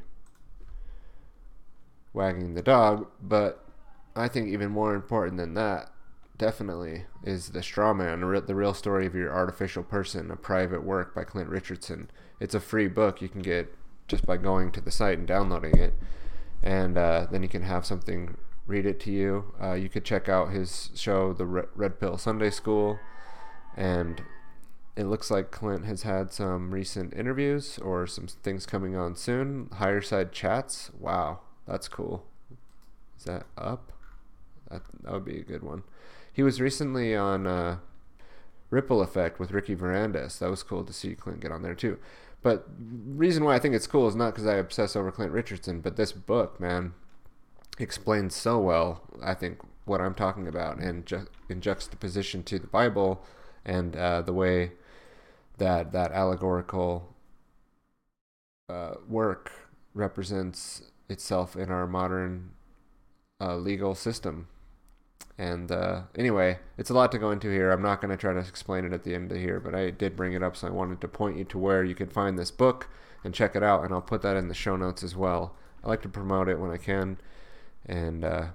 Wagging 2.14 2.56
the 2.56 2.62
Dog, 2.62 3.08
but 3.22 3.65
I 4.16 4.28
think 4.28 4.48
even 4.48 4.72
more 4.72 4.96
important 4.96 5.38
than 5.38 5.56
that, 5.56 5.92
definitely, 6.38 7.06
is 7.24 7.50
The 7.50 7.62
Straw 7.62 7.94
Man, 7.94 8.22
the 8.22 8.56
real 8.56 8.74
story 8.74 9.06
of 9.06 9.16
your 9.16 9.34
artificial 9.34 9.84
person, 9.84 10.32
a 10.32 10.36
private 10.36 10.84
work 10.84 11.14
by 11.14 11.24
Clint 11.24 11.50
Richardson. 11.50 12.10
It's 12.40 12.56
a 12.56 12.60
free 12.60 12.88
book 12.88 13.22
you 13.22 13.30
can 13.30 13.42
get 13.42 13.74
just 14.08 14.26
by 14.26 14.38
going 14.38 14.72
to 14.72 14.82
the 14.82 14.92
site 14.92 15.18
and 15.18 15.28
downloading 15.28 15.78
it. 15.78 15.94
And 16.64 16.98
uh, 16.98 17.28
then 17.30 17.44
you 17.44 17.50
can 17.50 17.64
have 17.64 17.86
something 17.86 18.38
read 18.68 18.86
it 18.86 19.00
to 19.02 19.12
you. 19.12 19.54
Uh, 19.62 19.74
you 19.74 19.90
could 19.90 20.06
check 20.06 20.30
out 20.30 20.52
his 20.52 20.90
show, 20.96 21.34
The 21.34 21.46
Red 21.46 22.00
Pill 22.00 22.18
Sunday 22.18 22.50
School. 22.50 23.00
And 23.76 24.24
it 24.96 25.06
looks 25.06 25.30
like 25.30 25.52
Clint 25.52 25.86
has 25.86 26.04
had 26.04 26.32
some 26.32 26.72
recent 26.72 27.14
interviews 27.14 27.78
or 27.80 28.08
some 28.08 28.28
things 28.28 28.66
coming 28.66 28.96
on 28.96 29.16
soon. 29.16 29.70
Higher 29.74 30.02
Side 30.02 30.32
Chats. 30.32 30.92
Wow, 30.98 31.40
that's 31.68 31.88
cool. 31.88 32.26
Is 33.18 33.26
that 33.26 33.46
up? 33.58 33.92
That, 34.76 35.04
that 35.04 35.14
would 35.14 35.26
be 35.26 35.40
a 35.40 35.44
good 35.44 35.64
one. 35.64 35.84
He 36.32 36.44
was 36.44 36.60
recently 36.60 37.16
on 37.16 37.48
uh, 37.48 37.78
Ripple 38.70 39.02
Effect 39.02 39.40
with 39.40 39.52
Ricky 39.52 39.76
Varandas. 39.76 40.40
That 40.40 40.50
was 40.50 40.64
cool 40.64 40.84
to 40.84 40.94
see 40.94 41.16
Clint 41.16 41.40
get 41.40 41.52
on 41.52 41.62
there 41.62 41.76
too. 41.76 41.98
But 42.42 42.68
reason 42.78 43.44
why 43.44 43.56
I 43.56 43.60
think 43.60 43.74
it's 43.74 43.88
cool 43.88 44.08
is 44.08 44.16
not 44.16 44.34
because 44.34 44.46
I 44.46 44.56
obsess 44.56 44.96
over 44.96 45.12
Clint 45.12 45.32
Richardson, 45.32 45.80
but 45.82 45.96
this 45.96 46.12
book, 46.12 46.60
man, 46.60 46.94
explains 47.80 48.36
so 48.36 48.60
well. 48.60 49.02
I 49.24 49.34
think 49.34 49.60
what 49.86 50.02
I'm 50.02 50.14
talking 50.14 50.48
about, 50.48 50.78
and 50.78 51.06
ju- 51.06 51.28
in 51.50 51.62
juxtaposition 51.62 52.44
to 52.44 52.60
the 52.60 52.68
Bible, 52.68 53.24
and 53.66 53.96
uh, 53.96 54.22
the 54.22 54.34
way 54.34 54.74
that 55.58 55.92
that 55.94 56.12
allegorical 56.12 57.16
uh, 58.70 58.96
work 59.08 59.52
represents 59.94 60.92
itself 61.10 61.56
in 61.56 61.72
our 61.72 61.88
modern 61.88 62.52
uh, 63.40 63.56
legal 63.56 63.96
system. 63.96 64.48
And 65.38 65.72
uh, 65.72 66.04
anyway, 66.16 66.60
it's 66.78 66.90
a 66.90 66.94
lot 66.94 67.12
to 67.12 67.18
go 67.18 67.32
into 67.32 67.50
here. 67.50 67.72
I'm 67.72 67.82
not 67.82 68.00
going 68.00 68.12
to 68.12 68.18
try 68.18 68.34
to 68.34 68.40
explain 68.40 68.86
it 68.86 68.94
at 68.94 69.04
the 69.04 69.14
end 69.14 69.32
of 69.32 69.38
here, 69.38 69.60
but 69.60 69.76
I 69.76 69.90
did 69.90 70.16
bring 70.16 70.34
it 70.34 70.42
up, 70.42 70.56
so 70.56 70.68
I 70.68 70.72
wanted 70.72 71.02
to 71.02 71.08
point 71.08 71.38
you 71.38 71.44
to 71.46 71.58
where 71.58 71.84
you 71.84 71.94
can 71.94 72.08
find 72.08 72.40
this 72.40 72.52
book 72.52 72.88
and 73.24 73.34
check 73.34 73.56
it 73.56 73.64
out, 73.64 73.84
and 73.84 73.94
I'll 73.94 74.02
put 74.02 74.22
that 74.22 74.38
in 74.38 74.48
the 74.48 74.54
show 74.54 74.78
notes 74.78 75.04
as 75.04 75.16
well. 75.16 75.56
I 75.84 75.90
like 75.90 76.02
to 76.04 76.10
promote 76.10 76.48
it 76.48 76.60
when 76.60 76.72
I 76.72 76.78
can, 76.78 77.18
and 77.86 78.24
uh, 78.24 78.46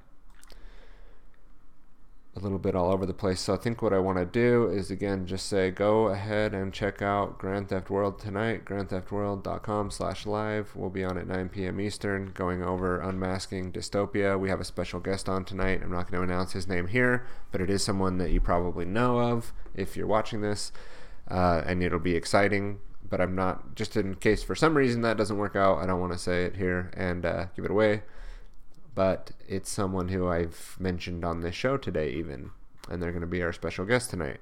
a 2.37 2.41
little 2.41 2.59
bit 2.59 2.77
all 2.77 2.93
over 2.93 3.05
the 3.05 3.13
place. 3.13 3.41
So 3.41 3.55
I 3.55 3.57
think 3.57 3.83
what 3.83 3.93
I 3.93 3.99
want 3.99 4.19
to 4.19 4.25
do 4.25 4.69
is 4.69 4.91
again 4.91 5.27
just 5.27 5.47
say 5.47 5.71
go 5.71 6.09
ahead 6.09 6.55
and 6.55 6.73
check 6.73 7.03
out 7.03 7.39
Grand 7.39 7.69
Theft 7.69 7.91
World 7.91 8.21
tonight. 8.21 8.65
GrandTheftWorld.com 8.65 9.91
slash 9.91 10.27
live. 10.27 10.75
We'll 10.77 10.91
be 10.91 11.05
on 11.05 11.19
at 11.19 11.27
9 11.27 11.49
p.m. 11.49 11.81
Eastern 11.81 12.31
going 12.33 12.63
over 12.63 13.01
unmasking 13.01 13.73
dystopia. 13.73 14.39
We 14.39 14.49
have 14.49 14.61
a 14.61 14.65
special 14.65 15.01
guest 15.01 15.29
on 15.29 15.45
tonight. 15.45 15.81
I'm 15.83 15.91
not 15.91 16.11
going 16.11 16.25
to 16.25 16.33
announce 16.33 16.53
his 16.53 16.69
name 16.69 16.87
here, 16.87 17.27
but 17.51 17.61
it 17.61 17.69
is 17.69 17.83
someone 17.83 18.19
that 18.19 18.31
you 18.31 18.41
probably 18.41 18.85
know 18.85 19.19
of 19.19 19.53
if 19.75 19.97
you're 19.97 20.07
watching 20.07 20.41
this. 20.41 20.71
Uh, 21.29 21.63
and 21.67 21.83
it'll 21.83 21.99
be 21.99 22.15
exciting. 22.15 22.79
But 23.09 23.21
I'm 23.21 23.35
not, 23.35 23.75
just 23.75 23.97
in 23.97 24.15
case 24.15 24.45
for 24.45 24.55
some 24.55 24.77
reason 24.77 25.03
that 25.03 25.17
doesn't 25.17 25.37
work 25.37 25.57
out, 25.57 25.79
I 25.79 25.87
don't 25.87 25.99
want 25.99 26.13
to 26.13 26.19
say 26.19 26.45
it 26.45 26.57
here 26.57 26.93
and 26.97 27.27
uh, 27.27 27.47
give 27.57 27.65
it 27.65 27.73
away 27.73 28.03
but 29.01 29.31
it's 29.49 29.71
someone 29.71 30.09
who 30.09 30.29
I've 30.29 30.77
mentioned 30.79 31.25
on 31.25 31.41
this 31.41 31.55
show 31.55 31.79
today, 31.79 32.11
even, 32.11 32.51
and 32.91 33.01
they're 33.01 33.13
going 33.13 33.23
to 33.23 33.27
be 33.27 33.43
our 33.43 33.51
special 33.51 33.87
guest 33.87 34.11
tonight. 34.11 34.41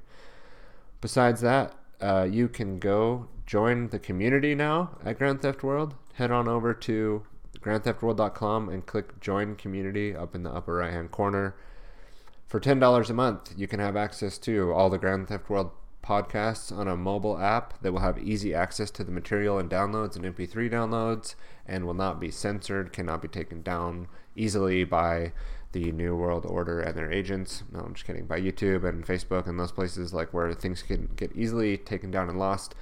Besides 1.00 1.42
that, 1.42 1.76
uh, 2.00 2.26
you 2.28 2.48
can 2.48 2.80
go 2.80 3.28
join 3.46 3.90
the 3.90 4.00
community 4.00 4.56
now 4.56 4.98
at 5.04 5.16
Grand 5.18 5.42
Theft 5.42 5.62
World. 5.62 5.94
Head 6.14 6.32
on 6.32 6.48
over 6.48 6.74
to 6.74 7.22
grandtheftworld.com 7.60 8.68
and 8.68 8.84
click 8.84 9.20
join 9.20 9.54
community 9.54 10.16
up 10.16 10.34
in 10.34 10.42
the 10.42 10.50
upper 10.50 10.74
right 10.74 10.92
hand 10.92 11.12
corner. 11.12 11.54
For 12.48 12.58
$10 12.58 13.10
a 13.10 13.14
month, 13.14 13.54
you 13.56 13.68
can 13.68 13.78
have 13.78 13.94
access 13.96 14.38
to 14.38 14.72
all 14.72 14.90
the 14.90 14.98
Grand 14.98 15.28
Theft 15.28 15.48
World 15.48 15.70
podcasts 16.02 16.76
on 16.76 16.88
a 16.88 16.96
mobile 16.96 17.38
app 17.38 17.80
that 17.82 17.92
will 17.92 18.00
have 18.00 18.18
easy 18.18 18.54
access 18.54 18.90
to 18.92 19.04
the 19.04 19.10
material 19.10 19.58
and 19.58 19.68
downloads 19.70 20.16
and 20.16 20.24
MP3 20.24 20.70
downloads 20.70 21.34
and 21.66 21.84
will 21.86 21.94
not 21.94 22.18
be 22.20 22.30
censored, 22.30 22.92
cannot 22.92 23.20
be 23.20 23.28
taken 23.28 23.62
down 23.62 24.08
easily 24.34 24.84
by 24.84 25.32
the 25.72 25.92
New 25.92 26.16
World 26.16 26.46
Order 26.46 26.80
and 26.80 26.96
their 26.96 27.12
agents. 27.12 27.62
No, 27.72 27.80
I'm 27.80 27.94
just 27.94 28.06
kidding. 28.06 28.26
By 28.26 28.40
YouTube 28.40 28.88
and 28.88 29.06
Facebook 29.06 29.46
and 29.46 29.60
those 29.60 29.72
places 29.72 30.14
like 30.14 30.32
where 30.32 30.52
things 30.54 30.82
can 30.82 31.10
get 31.16 31.34
easily 31.34 31.76
taken 31.76 32.10
down 32.10 32.28
and 32.28 32.38
lost. 32.38 32.74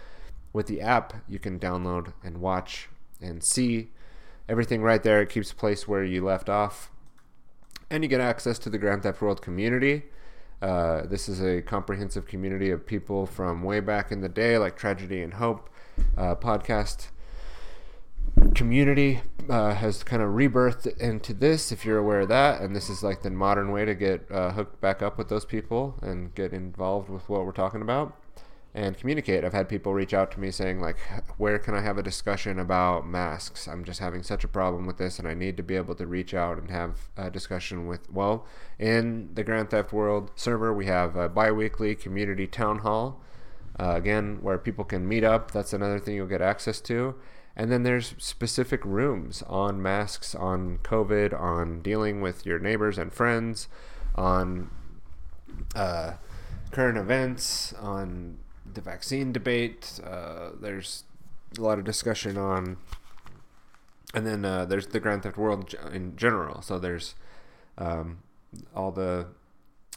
With 0.53 0.67
the 0.67 0.81
app, 0.81 1.15
you 1.29 1.39
can 1.39 1.59
download 1.59 2.13
and 2.23 2.39
watch 2.41 2.89
and 3.21 3.43
see 3.43 3.91
everything 4.49 4.83
right 4.83 5.03
there. 5.03 5.21
It 5.21 5.31
keeps 5.31 5.53
place 5.53 5.89
where 5.89 6.05
you 6.05 6.25
left 6.25 6.49
off. 6.49 6.91
And 7.91 8.03
you 8.03 8.09
get 8.09 8.21
access 8.21 8.59
to 8.61 8.71
the 8.71 8.79
Grand 8.79 9.03
Theft 9.03 9.21
World 9.21 9.43
community. 9.43 10.05
Uh, 10.63 11.07
this 11.07 11.29
is 11.29 11.43
a 11.43 11.61
comprehensive 11.63 12.27
community 12.27 12.71
of 12.71 12.87
people 12.87 13.27
from 13.27 13.63
way 13.63 13.81
back 13.81 14.11
in 14.11 14.21
the 14.21 14.29
day, 14.29 14.59
like 14.59 14.77
Tragedy 14.77 15.23
and 15.23 15.35
Hope 15.35 15.69
uh, 16.17 16.35
podcast 16.35 17.09
community 18.55 19.21
uh, 19.49 19.75
has 19.75 20.03
kind 20.03 20.23
of 20.23 20.31
rebirthed 20.31 20.97
into 20.99 21.33
this, 21.35 21.71
if 21.71 21.85
you're 21.85 21.99
aware 21.99 22.21
of 22.21 22.29
that. 22.29 22.61
And 22.61 22.75
this 22.75 22.89
is 22.89 23.03
like 23.03 23.23
the 23.23 23.31
modern 23.31 23.71
way 23.71 23.85
to 23.85 23.95
get 23.95 24.31
uh, 24.31 24.53
hooked 24.53 24.81
back 24.81 25.03
up 25.03 25.19
with 25.19 25.29
those 25.29 25.45
people 25.45 25.99
and 26.03 26.35
get 26.35 26.53
involved 26.53 27.09
with 27.09 27.29
what 27.29 27.45
we're 27.45 27.53
talking 27.53 27.83
about 27.83 28.15
and 28.77 28.99
communicate. 28.99 29.43
I've 29.43 29.55
had 29.55 29.71
people 29.71 29.95
reach 29.95 30.13
out 30.13 30.31
to 30.33 30.41
me 30.41 30.51
saying, 30.51 30.81
like, 30.81 30.99
where 31.39 31.59
can 31.59 31.75
I 31.75 31.81
have 31.81 31.97
a 31.97 32.03
discussion 32.03 32.59
about 32.59 33.09
masks? 33.09 33.67
I'm 33.67 33.85
just 33.85 34.01
having 34.01 34.23
such 34.23 34.45
a 34.45 34.49
problem 34.49 34.85
with 34.85 34.99
this, 34.99 35.19
and 35.19 35.27
I 35.27 35.33
need 35.33 35.57
to 35.57 35.63
be 35.63 35.77
able 35.77 35.95
to 35.95 36.07
reach 36.07 36.35
out 36.35 36.59
and 36.59 36.71
have 36.71 37.09
a 37.17 37.31
discussion 37.31 37.87
with. 37.87 38.13
Well, 38.13 38.47
in 38.79 39.31
the 39.33 39.43
Grand 39.43 39.71
Theft 39.71 39.95
World 39.95 40.31
server, 40.37 40.75
we 40.75 40.85
have 40.87 41.17
a 41.17 41.27
bi 41.27 41.51
weekly 41.51 41.95
community 41.95 42.47
town 42.47 42.81
hall. 42.81 43.23
Uh, 43.81 43.95
again, 43.95 44.39
where 44.43 44.59
people 44.59 44.85
can 44.85 45.09
meet 45.09 45.25
up. 45.25 45.51
That's 45.53 45.73
another 45.73 45.99
thing 45.99 46.15
you'll 46.15 46.27
get 46.27 46.43
access 46.43 46.81
to. 46.83 47.15
And 47.57 47.73
then 47.73 47.83
there's 47.83 48.15
specific 48.19 48.85
rooms 48.85 49.43
on 49.47 49.81
masks, 49.81 50.35
on 50.35 50.79
COVID, 50.83 51.39
on 51.39 51.81
dealing 51.81 52.21
with 52.21 52.45
your 52.45 52.59
neighbors 52.59 52.99
and 52.99 53.11
friends, 53.13 53.69
on 54.15 54.71
uh, 55.75 56.15
current 56.71 56.99
events, 56.99 57.73
on 57.75 58.39
the 58.77 58.81
vaccine 58.81 59.33
debate. 59.33 59.99
Uh, 60.05 60.51
there's 60.61 61.03
a 61.59 61.61
lot 61.61 61.79
of 61.79 61.85
discussion 61.85 62.39
on, 62.39 62.77
and 64.15 64.25
then 64.25 64.45
uh, 64.45 64.65
there's 64.65 64.87
the 64.89 65.01
Grand 65.01 65.25
Theft 65.25 65.37
World 65.37 65.75
in 65.93 66.15
general. 66.17 66.63
So 66.63 66.79
there's 66.79 67.17
um, 67.77 68.19
all 68.75 68.93
the 68.93 69.27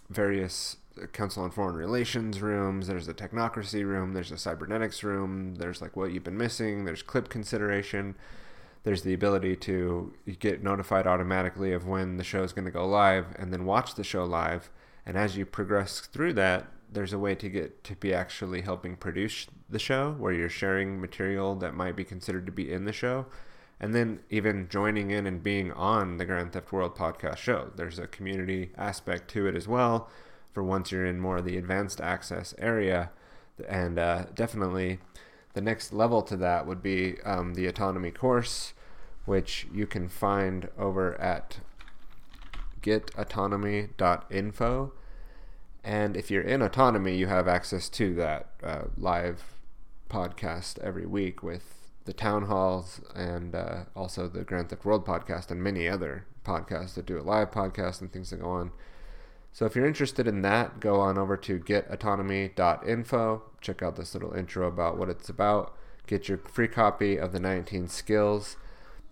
various 0.09 0.77
Council 1.13 1.43
on 1.43 1.51
Foreign 1.51 1.75
Relations 1.75 2.41
rooms, 2.41 2.88
there's 2.88 3.05
the 3.05 3.13
technocracy 3.13 3.86
room, 3.86 4.13
there's 4.13 4.32
the 4.32 4.38
cybernetics 4.38 5.03
room, 5.03 5.55
there's 5.55 5.82
like 5.82 5.95
what 5.95 6.11
you've 6.11 6.23
been 6.23 6.38
missing, 6.38 6.86
there's 6.86 7.01
clip 7.01 7.30
consideration, 7.30 8.15
there's 8.84 9.03
the 9.03 9.13
ability 9.13 9.55
to 9.55 10.13
get 10.39 10.63
notified 10.63 11.07
automatically 11.07 11.71
of 11.71 11.86
when 11.86 12.17
the 12.17 12.23
show 12.23 12.43
is 12.43 12.53
going 12.53 12.65
to 12.65 12.71
go 12.71 12.86
live 12.86 13.27
and 13.38 13.53
then 13.53 13.65
watch 13.65 13.95
the 13.95 14.03
show 14.03 14.25
live. 14.25 14.69
And 15.05 15.17
as 15.17 15.38
you 15.38 15.45
progress 15.45 16.01
through 16.01 16.34
that, 16.34 16.67
there's 16.91 17.13
a 17.13 17.19
way 17.19 17.35
to 17.35 17.49
get 17.49 17.83
to 17.85 17.95
be 17.95 18.13
actually 18.13 18.61
helping 18.61 18.95
produce 18.95 19.47
the 19.69 19.79
show 19.79 20.15
where 20.17 20.33
you're 20.33 20.49
sharing 20.49 20.99
material 20.99 21.55
that 21.55 21.73
might 21.73 21.95
be 21.95 22.03
considered 22.03 22.45
to 22.45 22.51
be 22.51 22.71
in 22.71 22.85
the 22.85 22.93
show 22.93 23.25
and 23.79 23.95
then 23.95 24.19
even 24.29 24.67
joining 24.69 25.11
in 25.11 25.25
and 25.25 25.41
being 25.41 25.71
on 25.71 26.17
the 26.17 26.25
Grand 26.25 26.51
Theft 26.51 26.71
World 26.71 26.95
podcast 26.95 27.37
show. 27.37 27.71
There's 27.75 27.97
a 27.97 28.07
community 28.07 28.71
aspect 28.77 29.29
to 29.31 29.47
it 29.47 29.55
as 29.55 29.67
well 29.67 30.09
for 30.51 30.63
once 30.63 30.91
you're 30.91 31.05
in 31.05 31.19
more 31.19 31.37
of 31.37 31.45
the 31.45 31.57
advanced 31.57 32.01
access 32.01 32.53
area. 32.57 33.11
And 33.67 33.97
uh, 33.97 34.25
definitely 34.35 34.99
the 35.53 35.61
next 35.61 35.93
level 35.93 36.21
to 36.23 36.35
that 36.37 36.67
would 36.67 36.83
be 36.83 37.21
um, 37.21 37.53
the 37.53 37.67
autonomy 37.67 38.11
course, 38.11 38.73
which 39.25 39.65
you 39.73 39.87
can 39.87 40.09
find 40.09 40.67
over 40.77 41.19
at 41.19 41.59
getautonomy.info. 42.81 44.91
And 45.84 46.17
if 46.17 46.30
you're 46.30 46.41
in 46.41 46.61
autonomy, 46.61 47.15
you 47.15 47.27
have 47.27 47.47
access 47.47 47.89
to 47.89 48.13
that 48.15 48.47
uh, 48.63 48.82
live 48.97 49.43
podcast 50.09 50.80
every 50.80 51.05
week 51.05 51.41
with 51.43 51.91
the 52.05 52.13
town 52.13 52.45
halls 52.45 53.01
and 53.15 53.53
uh, 53.53 53.84
also 53.95 54.27
the 54.27 54.43
Grand 54.43 54.69
Theft 54.69 54.84
World 54.84 55.05
podcast 55.05 55.51
and 55.51 55.61
many 55.61 55.88
other 55.88 56.25
podcasts 56.43 56.95
that 56.95 57.05
do 57.05 57.19
a 57.19 57.21
live 57.21 57.51
podcast 57.51 58.01
and 58.01 58.11
things 58.11 58.32
that 58.32 58.41
go 58.41 58.49
on. 58.49 58.71
So 59.51 59.65
if 59.65 59.75
you're 59.75 59.86
interested 59.86 60.27
in 60.27 60.41
that, 60.41 60.80
go 60.80 60.99
on 60.99 61.17
over 61.17 61.36
to 61.38 61.59
getautonomy.info. 61.59 63.43
Check 63.61 63.82
out 63.82 63.95
this 63.95 64.13
little 64.13 64.34
intro 64.34 64.67
about 64.67 64.97
what 64.97 65.09
it's 65.09 65.30
about. 65.30 65.75
Get 66.07 66.27
your 66.27 66.38
free 66.38 66.67
copy 66.67 67.17
of 67.17 67.32
the 67.32 67.39
19 67.39 67.88
skills. 67.88 68.57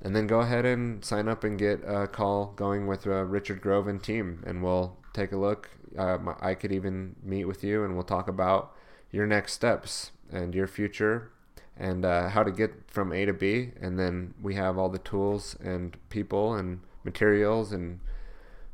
And 0.01 0.15
then 0.15 0.28
go 0.28 0.39
ahead 0.41 0.65
and 0.65 1.03
sign 1.03 1.28
up 1.28 1.43
and 1.43 1.57
get 1.57 1.82
a 1.86 2.07
call 2.07 2.53
going 2.55 2.88
with 2.88 3.07
uh, 3.07 3.24
Richard 3.26 3.61
Grove 3.61 3.88
and 3.88 4.01
team. 4.01 4.43
And 4.45 4.63
we'll 4.63 4.97
take 5.13 5.32
a 5.32 5.38
look. 5.38 5.70
Uh, 5.97 6.17
I 6.39 6.53
could 6.53 6.71
even 6.71 7.15
meet 7.23 7.45
with 7.45 7.63
you 7.63 7.83
and 7.83 7.93
we'll 7.95 8.03
talk 8.03 8.27
about 8.27 8.73
your 9.11 9.27
next 9.27 9.53
steps 9.53 10.11
and 10.31 10.53
your 10.53 10.67
future 10.67 11.31
and 11.77 12.05
uh, 12.05 12.29
how 12.29 12.43
to 12.43 12.51
get 12.51 12.71
from 12.88 13.13
A 13.13 13.25
to 13.25 13.33
B. 13.33 13.71
And 13.79 13.99
then 13.99 14.33
we 14.41 14.55
have 14.55 14.77
all 14.77 14.89
the 14.89 14.97
tools 14.97 15.55
and 15.61 15.95
people 16.09 16.55
and 16.55 16.81
materials 17.03 17.71
and 17.71 17.99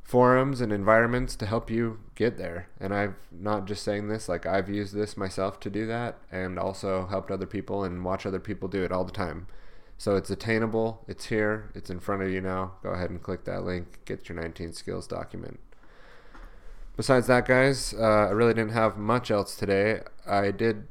forums 0.01 0.61
and 0.61 0.71
environments 0.71 1.35
to 1.37 1.45
help 1.45 1.69
you 1.69 1.99
get 2.15 2.37
there. 2.37 2.67
And 2.79 2.93
I've 2.93 3.15
not 3.31 3.65
just 3.65 3.83
saying 3.83 4.09
this, 4.09 4.27
like 4.27 4.45
I've 4.45 4.69
used 4.69 4.93
this 4.93 5.17
myself 5.17 5.59
to 5.61 5.69
do 5.69 5.85
that 5.87 6.17
and 6.31 6.59
also 6.59 7.07
helped 7.07 7.31
other 7.31 7.45
people 7.45 7.83
and 7.83 8.03
watch 8.03 8.25
other 8.25 8.39
people 8.39 8.67
do 8.67 8.83
it 8.83 8.91
all 8.91 9.05
the 9.05 9.11
time. 9.11 9.47
So 9.97 10.15
it's 10.15 10.29
attainable, 10.29 11.03
it's 11.07 11.25
here, 11.25 11.71
it's 11.75 11.89
in 11.89 11.99
front 11.99 12.23
of 12.23 12.29
you 12.29 12.41
now. 12.41 12.73
Go 12.83 12.89
ahead 12.89 13.09
and 13.09 13.21
click 13.21 13.45
that 13.45 13.63
link, 13.63 13.99
get 14.05 14.27
your 14.27 14.39
19 14.39 14.73
skills 14.73 15.07
document. 15.07 15.59
Besides 16.95 17.27
that, 17.27 17.47
guys, 17.47 17.93
uh, 17.97 18.27
I 18.27 18.29
really 18.29 18.53
didn't 18.53 18.73
have 18.73 18.97
much 18.97 19.31
else 19.31 19.55
today. 19.55 20.01
I 20.27 20.51
did 20.51 20.87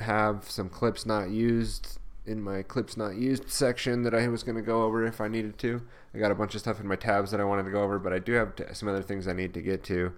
have 0.00 0.48
some 0.48 0.68
clips 0.68 1.04
not 1.04 1.30
used 1.30 1.98
in 2.26 2.40
my 2.40 2.62
clips 2.62 2.96
not 2.96 3.16
used 3.16 3.50
section 3.50 4.02
that 4.02 4.14
I 4.14 4.28
was 4.28 4.42
going 4.42 4.56
to 4.56 4.62
go 4.62 4.84
over 4.84 5.04
if 5.04 5.20
I 5.20 5.28
needed 5.28 5.58
to. 5.58 5.82
I 6.14 6.18
got 6.18 6.30
a 6.30 6.34
bunch 6.34 6.54
of 6.54 6.60
stuff 6.60 6.80
in 6.80 6.86
my 6.86 6.96
tabs 6.96 7.30
that 7.30 7.40
I 7.40 7.44
wanted 7.44 7.64
to 7.64 7.70
go 7.70 7.82
over, 7.82 7.98
but 7.98 8.12
I 8.12 8.18
do 8.18 8.32
have 8.32 8.56
t- 8.56 8.64
some 8.72 8.88
other 8.88 9.02
things 9.02 9.28
I 9.28 9.34
need 9.34 9.52
to 9.54 9.62
get 9.62 9.82
to. 9.84 10.12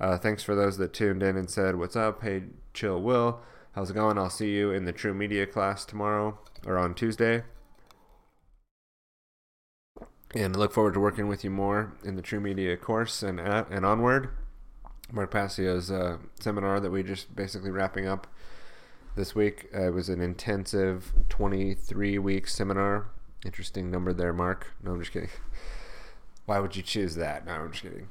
Uh, 0.00 0.18
thanks 0.18 0.42
for 0.42 0.54
those 0.54 0.78
that 0.78 0.92
tuned 0.92 1.22
in 1.22 1.36
and 1.36 1.48
said, 1.48 1.76
What's 1.76 1.94
up? 1.94 2.22
Hey, 2.22 2.44
chill, 2.74 3.00
Will. 3.00 3.40
How's 3.72 3.90
it 3.90 3.94
going? 3.94 4.18
I'll 4.18 4.30
see 4.30 4.50
you 4.50 4.70
in 4.70 4.84
the 4.84 4.92
True 4.92 5.14
Media 5.14 5.46
class 5.46 5.84
tomorrow 5.84 6.38
or 6.66 6.78
on 6.78 6.94
Tuesday. 6.94 7.44
And 10.34 10.56
I 10.56 10.58
look 10.58 10.72
forward 10.72 10.94
to 10.94 11.00
working 11.00 11.28
with 11.28 11.44
you 11.44 11.50
more 11.50 11.92
in 12.02 12.16
the 12.16 12.22
True 12.22 12.40
Media 12.40 12.76
course 12.76 13.22
and, 13.22 13.38
uh, 13.38 13.64
and 13.70 13.86
onward. 13.86 14.30
Mark 15.12 15.30
Passio's 15.30 15.90
uh, 15.90 16.16
seminar 16.40 16.80
that 16.80 16.90
we 16.90 17.02
just 17.02 17.36
basically 17.36 17.70
wrapping 17.70 18.06
up 18.06 18.26
this 19.14 19.34
week. 19.34 19.68
Uh, 19.74 19.88
it 19.88 19.94
was 19.94 20.08
an 20.08 20.20
intensive 20.20 21.12
23 21.28 22.18
week 22.18 22.48
seminar. 22.48 23.08
Interesting 23.44 23.90
number 23.90 24.12
there, 24.12 24.32
Mark. 24.32 24.72
No, 24.82 24.92
I'm 24.92 25.00
just 25.00 25.12
kidding. 25.12 25.28
Why 26.46 26.58
would 26.58 26.76
you 26.76 26.82
choose 26.82 27.14
that? 27.16 27.46
No, 27.46 27.52
I'm 27.52 27.72
just 27.72 27.82
kidding. 27.82 28.08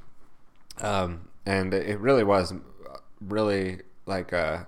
Um, 0.79 1.29
and 1.45 1.73
it 1.73 1.99
really 1.99 2.23
was 2.23 2.53
really 3.19 3.81
like 4.05 4.31
uh, 4.31 4.65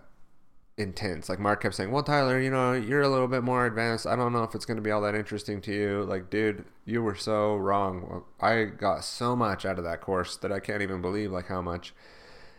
intense. 0.78 1.30
Like 1.30 1.40
Mark 1.40 1.62
kept 1.62 1.76
saying, 1.76 1.92
"Well, 1.92 2.04
Tyler, 2.04 2.40
you 2.40 2.50
know, 2.50 2.74
you're 2.74 3.02
a 3.02 3.10
little 3.10 3.28
bit 3.28 3.44
more 3.44 3.66
advanced. 3.66 4.08
I 4.08 4.16
don't 4.16 4.34
know 4.34 4.44
if 4.44 4.56
it's 4.56 4.66
going 4.66 4.78
to 4.78 4.82
be 4.82 4.92
all 4.92 5.02
that 5.02 5.16
interesting 5.16 5.62
to 5.62 5.74
you." 5.74 6.04
Like, 6.04 6.30
dude, 6.30 6.66
you 6.86 7.02
were 7.02 7.16
so 7.16 7.56
wrong. 7.56 8.24
I 8.42 8.66
got 8.66 9.04
so 9.04 9.36
much 9.36 9.66
out 9.66 9.78
of 9.78 9.84
that 9.86 10.02
course 10.02 10.36
that 10.38 10.52
I 10.52 10.60
can't 10.60 10.82
even 10.82 11.02
believe 11.02 11.32
like 11.32 11.48
how 11.48 11.62
much. 11.62 11.94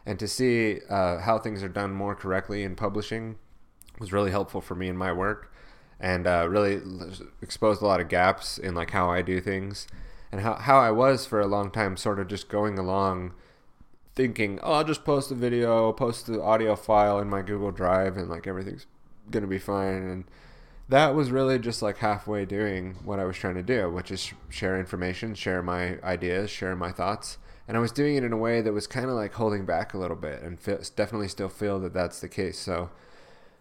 And 0.07 0.19
to 0.19 0.29
see 0.29 0.81
uh, 0.91 1.19
how 1.19 1.39
things 1.39 1.63
are 1.63 1.69
done 1.69 1.93
more 1.93 2.15
correctly 2.15 2.63
in 2.63 2.77
publishing 2.77 3.37
was 3.99 4.13
really 4.13 4.31
helpful 4.31 4.61
for 4.61 4.75
me 4.75 4.89
in 4.89 4.97
my 4.97 5.13
work 5.13 5.53
and 6.01 6.27
uh, 6.27 6.47
really 6.49 6.81
exposed 7.41 7.81
a 7.81 7.87
lot 7.87 8.01
of 8.01 8.09
gaps 8.09 8.59
in 8.59 8.75
like 8.75 8.91
how 8.91 9.11
I 9.11 9.23
do 9.23 9.41
things 9.41 9.87
and 10.33 10.41
how, 10.41 10.55
how 10.55 10.79
I 10.79 10.91
was 10.91 11.27
for 11.27 11.41
a 11.41 11.47
long 11.47 11.71
time 11.71 11.97
sort 11.97 12.19
of 12.19 12.29
just 12.29 12.49
going 12.49 12.79
along 12.79 13.33
thinking 14.15 14.61
oh 14.63 14.75
I'll 14.75 14.85
just 14.85 15.05
post 15.05 15.29
the 15.29 15.35
video 15.35 15.93
post 15.93 16.27
the 16.27 16.43
audio 16.43 16.77
file 16.77 17.19
in 17.19 17.29
my 17.29 17.43
Google 17.43 17.71
Drive 17.71 18.17
and 18.17 18.29
like 18.29 18.47
everything's 18.47 18.87
gonna 19.31 19.47
be 19.47 19.59
fine. 19.59 20.03
And 20.03 20.25
that 20.89 21.15
was 21.15 21.31
really 21.31 21.59
just 21.59 21.83
like 21.83 21.99
halfway 21.99 22.45
doing 22.45 22.97
what 23.05 23.19
I 23.19 23.25
was 23.25 23.37
trying 23.37 23.55
to 23.55 23.63
do 23.63 23.91
which 23.91 24.11
is 24.11 24.33
share 24.51 24.79
information 24.79 25.35
share 25.35 25.63
my 25.63 26.01
ideas 26.03 26.51
share 26.51 26.77
my 26.77 26.93
thoughts 26.93 27.39
and 27.67 27.77
I 27.77 27.81
was 27.81 27.93
doing 27.93 28.17
it 28.17 28.25
in 28.25 28.33
a 28.33 28.37
way 28.37 28.61
that 28.61 28.73
was 28.73 28.87
kind 28.87 29.07
of 29.07 29.13
like 29.13 29.35
holding 29.35 29.65
back 29.65 29.95
a 29.95 29.99
little 29.99 30.17
bit 30.17 30.43
and 30.43 30.61
feel, 30.61 30.81
definitely 30.97 31.29
still 31.29 31.49
feel 31.49 31.81
that 31.81 31.95
that's 31.95 32.21
the 32.21 32.29
case 32.29 32.59
so 32.59 32.91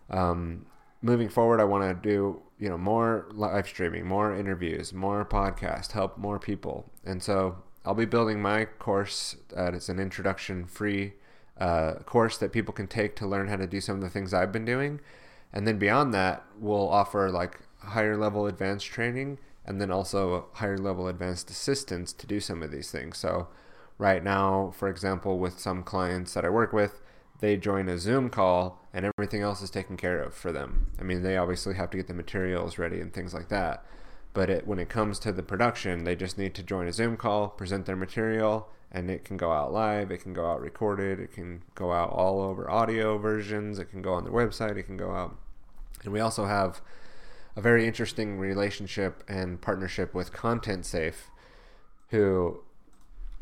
um, 0.09 0.65
moving 1.01 1.29
forward, 1.29 1.59
I 1.59 1.65
want 1.65 1.83
to 1.83 2.09
do 2.09 2.41
you 2.57 2.69
know 2.69 2.77
more 2.77 3.27
live 3.31 3.67
streaming, 3.67 4.07
more 4.07 4.35
interviews, 4.35 4.93
more 4.93 5.25
podcast, 5.25 5.91
help 5.91 6.17
more 6.17 6.39
people, 6.39 6.89
and 7.05 7.21
so 7.21 7.57
I'll 7.85 7.93
be 7.93 8.05
building 8.05 8.41
my 8.41 8.65
course. 8.65 9.35
Uh, 9.55 9.73
it's 9.73 9.89
an 9.89 9.99
introduction 9.99 10.65
free 10.65 11.13
uh, 11.59 11.95
course 12.05 12.37
that 12.37 12.51
people 12.51 12.73
can 12.73 12.87
take 12.87 13.15
to 13.17 13.27
learn 13.27 13.49
how 13.49 13.57
to 13.57 13.67
do 13.67 13.81
some 13.81 13.97
of 13.97 14.01
the 14.01 14.09
things 14.09 14.33
I've 14.33 14.51
been 14.51 14.65
doing, 14.65 15.01
and 15.51 15.67
then 15.67 15.77
beyond 15.77 16.13
that, 16.13 16.43
we'll 16.57 16.89
offer 16.89 17.29
like 17.29 17.59
higher 17.79 18.17
level 18.17 18.47
advanced 18.47 18.87
training, 18.87 19.39
and 19.65 19.81
then 19.81 19.91
also 19.91 20.47
higher 20.53 20.77
level 20.77 21.07
advanced 21.07 21.49
assistance 21.49 22.13
to 22.13 22.25
do 22.25 22.39
some 22.39 22.63
of 22.63 22.71
these 22.71 22.91
things. 22.91 23.17
So 23.17 23.49
right 23.97 24.23
now, 24.23 24.73
for 24.75 24.89
example, 24.89 25.39
with 25.39 25.59
some 25.59 25.83
clients 25.83 26.33
that 26.33 26.45
I 26.45 26.49
work 26.49 26.73
with 26.73 27.01
they 27.43 27.57
join 27.57 27.89
a 27.89 27.97
Zoom 27.97 28.29
call 28.29 28.79
and 28.93 29.05
everything 29.05 29.41
else 29.41 29.61
is 29.61 29.69
taken 29.69 29.97
care 29.97 30.23
of 30.23 30.33
for 30.33 30.53
them. 30.53 30.87
I 30.97 31.03
mean, 31.03 31.23
they 31.23 31.35
obviously 31.35 31.73
have 31.73 31.89
to 31.89 31.97
get 31.97 32.07
the 32.07 32.13
materials 32.13 32.77
ready 32.77 33.01
and 33.01 33.13
things 33.13 33.33
like 33.33 33.49
that. 33.49 33.85
But 34.31 34.49
it, 34.49 34.65
when 34.65 34.79
it 34.79 34.87
comes 34.87 35.19
to 35.19 35.33
the 35.33 35.43
production, 35.43 36.05
they 36.05 36.15
just 36.15 36.37
need 36.37 36.55
to 36.55 36.63
join 36.63 36.87
a 36.87 36.93
Zoom 36.93 37.17
call, 37.17 37.49
present 37.49 37.85
their 37.85 37.97
material, 37.97 38.69
and 38.93 39.11
it 39.11 39.25
can 39.25 39.35
go 39.35 39.51
out 39.51 39.73
live, 39.73 40.09
it 40.09 40.19
can 40.19 40.31
go 40.31 40.49
out 40.49 40.61
recorded, 40.61 41.19
it 41.19 41.33
can 41.33 41.63
go 41.75 41.91
out 41.91 42.11
all 42.11 42.41
over 42.41 42.71
audio 42.71 43.17
versions, 43.17 43.77
it 43.77 43.91
can 43.91 44.01
go 44.01 44.13
on 44.13 44.23
their 44.23 44.31
website, 44.31 44.77
it 44.77 44.83
can 44.83 44.95
go 44.95 45.11
out. 45.11 45.35
And 46.05 46.13
we 46.13 46.21
also 46.21 46.45
have 46.45 46.79
a 47.57 47.61
very 47.61 47.85
interesting 47.85 48.39
relationship 48.39 49.21
and 49.27 49.59
partnership 49.59 50.13
with 50.13 50.31
Content 50.31 50.85
Safe, 50.85 51.29
who 52.07 52.62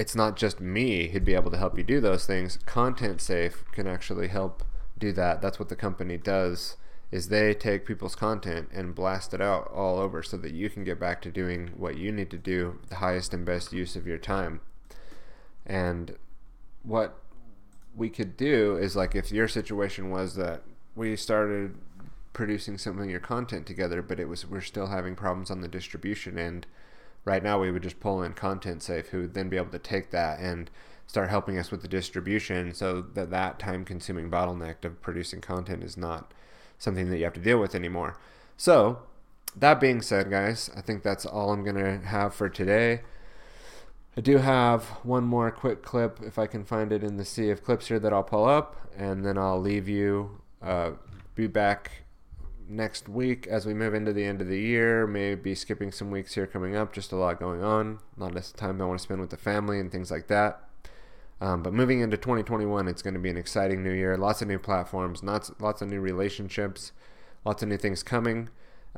it's 0.01 0.15
not 0.15 0.35
just 0.35 0.59
me 0.59 1.09
who'd 1.09 1.23
be 1.23 1.35
able 1.35 1.51
to 1.51 1.57
help 1.57 1.77
you 1.77 1.83
do 1.83 2.01
those 2.01 2.25
things. 2.25 2.57
Content 2.65 3.21
Safe 3.21 3.63
can 3.71 3.85
actually 3.85 4.29
help 4.29 4.63
do 4.97 5.11
that. 5.11 5.43
That's 5.43 5.59
what 5.59 5.69
the 5.69 5.75
company 5.75 6.17
does 6.17 6.75
is 7.11 7.27
they 7.27 7.53
take 7.53 7.85
people's 7.85 8.15
content 8.15 8.69
and 8.73 8.95
blast 8.95 9.31
it 9.31 9.41
out 9.41 9.69
all 9.71 9.99
over 9.99 10.23
so 10.23 10.37
that 10.37 10.53
you 10.53 10.71
can 10.71 10.83
get 10.83 10.99
back 10.99 11.21
to 11.21 11.29
doing 11.29 11.69
what 11.77 11.97
you 11.97 12.11
need 12.11 12.31
to 12.31 12.37
do 12.37 12.79
the 12.89 12.95
highest 12.95 13.31
and 13.31 13.45
best 13.45 13.73
use 13.73 13.95
of 13.95 14.07
your 14.07 14.17
time. 14.17 14.61
And 15.67 16.15
what 16.81 17.19
we 17.95 18.09
could 18.09 18.35
do 18.35 18.77
is 18.77 18.95
like 18.95 19.13
if 19.13 19.31
your 19.31 19.47
situation 19.47 20.09
was 20.09 20.33
that 20.33 20.63
we 20.95 21.15
started 21.15 21.75
producing 22.33 22.79
some 22.79 22.99
of 22.99 23.07
your 23.07 23.19
content 23.19 23.67
together 23.67 24.01
but 24.01 24.19
it 24.19 24.27
was 24.27 24.47
we're 24.47 24.61
still 24.61 24.87
having 24.87 25.15
problems 25.15 25.51
on 25.51 25.59
the 25.59 25.67
distribution 25.67 26.39
end 26.39 26.65
right 27.26 27.43
now 27.43 27.59
we 27.59 27.72
would 27.72 27.84
just 27.84 27.99
pull 27.99 28.22
in 28.24 28.34
content 28.34 28.82
safe 28.82 29.07
who 29.09 29.22
would 29.22 29.34
then 29.34 29.49
be 29.49 29.57
able 29.57 29.72
to 29.72 29.80
take 29.80 30.11
that 30.11 30.39
and 30.39 30.69
start 31.07 31.30
helping 31.30 31.57
us 31.57 31.72
with 31.72 31.82
the 31.82 31.88
distribution 31.88 32.74
so 32.74 33.01
that 33.01 33.30
that 33.30 33.59
time 33.59 33.84
consuming 33.84 34.30
bottleneck 34.30 34.84
of 34.86 35.01
producing 35.01 35.41
content 35.41 35.84
is 35.84 35.97
not 35.97 36.34
something 36.78 37.09
that 37.09 37.17
you 37.17 37.24
have 37.24 37.34
to 37.34 37.39
deal 37.39 37.59
with 37.59 37.76
anymore. 37.76 38.17
So 38.57 39.03
that 39.55 39.80
being 39.80 40.01
said 40.01 40.30
guys 40.30 40.69
i 40.76 40.82
think 40.82 41.03
that's 41.03 41.26
all 41.26 41.51
i'm 41.51 41.63
going 41.63 41.76
to 41.76 42.05
have 42.07 42.34
for 42.34 42.49
today. 42.49 43.01
I 44.17 44.22
do 44.22 44.39
have 44.39 44.86
one 45.03 45.24
more 45.24 45.51
quick 45.51 45.84
clip 45.84 46.19
if 46.22 46.38
i 46.38 46.47
can 46.47 46.63
find 46.63 46.91
it 46.91 47.03
in 47.03 47.17
the 47.17 47.26
sea 47.26 47.49
of 47.49 47.63
clips 47.63 47.88
here 47.88 47.99
that 47.99 48.13
i'll 48.13 48.24
pull 48.24 48.45
up 48.45 48.76
and 48.97 49.26
then 49.26 49.38
i'll 49.38 49.59
leave 49.59 49.88
you 49.88 50.41
uh, 50.61 50.91
be 51.36 51.47
back 51.47 52.03
next 52.72 53.09
week 53.09 53.45
as 53.47 53.65
we 53.65 53.74
move 53.74 53.93
into 53.93 54.13
the 54.13 54.24
end 54.24 54.41
of 54.41 54.47
the 54.47 54.59
year. 54.59 55.05
Maybe 55.05 55.53
skipping 55.53 55.91
some 55.91 56.09
weeks 56.09 56.34
here 56.34 56.47
coming 56.47 56.76
up. 56.76 56.93
Just 56.93 57.11
a 57.11 57.15
lot 57.15 57.39
going 57.39 57.63
on. 57.63 57.99
A 58.17 58.22
lot 58.22 58.36
of 58.36 58.53
time 58.53 58.82
I 58.82 58.86
want 58.86 58.99
to 58.99 59.03
spend 59.03 59.22
with 59.22 59.30
the 59.30 59.38
family 59.38 59.80
and 59.80 59.91
things 59.91 60.09
like 60.09 60.28
that. 60.28 60.61
Um, 61.41 61.63
but 61.63 61.74
moving 61.74 62.01
into 62.01 62.17
2021, 62.17 62.88
it's 62.88 63.01
going 63.01 63.15
to 63.15 63.19
be 63.19 63.30
an 63.30 63.38
exciting 63.38 63.84
new 63.84 63.91
year. 63.91 64.15
Lots 64.15 64.43
of 64.43 64.47
new 64.47 64.59
platforms, 64.59 65.24
lots, 65.24 65.51
lots 65.59 65.82
of 65.82 65.89
new 65.89 65.99
relationships, 65.99 66.91
lots 67.43 67.63
of 67.63 67.69
new 67.69 67.78
things 67.78 68.03
coming. 68.03 68.49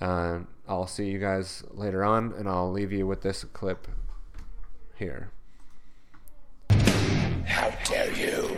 Uh, 0.02 0.40
I'll 0.68 0.88
see 0.88 1.10
you 1.10 1.20
guys 1.20 1.64
later 1.72 2.04
on, 2.04 2.34
and 2.34 2.50
I'll 2.50 2.72
leave 2.72 2.92
you 2.92 3.08
with 3.08 3.22
this 3.22 3.46
clip 3.46 3.88
here. 4.96 5.32
How 7.46 7.72
dare 7.86 8.12
you 8.12 8.58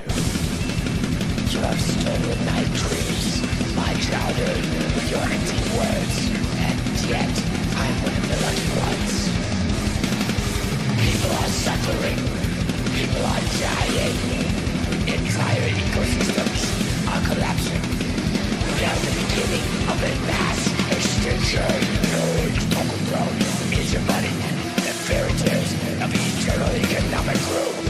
trust 1.51 1.99
the 2.03 2.45
night 2.45 2.74
trees, 2.76 3.64
my 3.86 3.93
childhood 4.01 4.65
with 4.97 5.07
your 5.13 5.21
empty 5.21 5.61
words, 5.77 6.17
and 6.65 6.77
yet 7.05 7.33
I'm 7.77 7.95
one 8.01 8.15
of 8.17 8.25
the 8.31 8.38
lucky 8.45 8.69
ones. 8.81 9.13
People 11.05 11.31
are 11.38 11.51
suffering, 11.53 12.17
people 12.97 13.21
are 13.33 13.45
dying, 13.61 14.17
entire 15.05 15.69
ecosystems 15.69 16.61
are 17.13 17.21
collapsing. 17.29 17.83
We 18.73 18.81
are 18.89 18.99
the 19.05 19.13
beginning 19.21 19.65
of 19.91 19.97
a 20.01 20.13
mass 20.29 20.61
extinction. 20.89 21.69
No 22.09 22.25
talk 22.73 22.89
talking 22.89 23.05
about 23.05 23.33
is 23.69 23.93
your 23.93 24.05
money, 24.09 24.33
the 24.81 24.93
fairy 25.05 25.33
tales 25.45 25.71
of 26.01 26.09
eternal 26.09 26.71
economic 26.73 27.38
growth. 27.49 27.84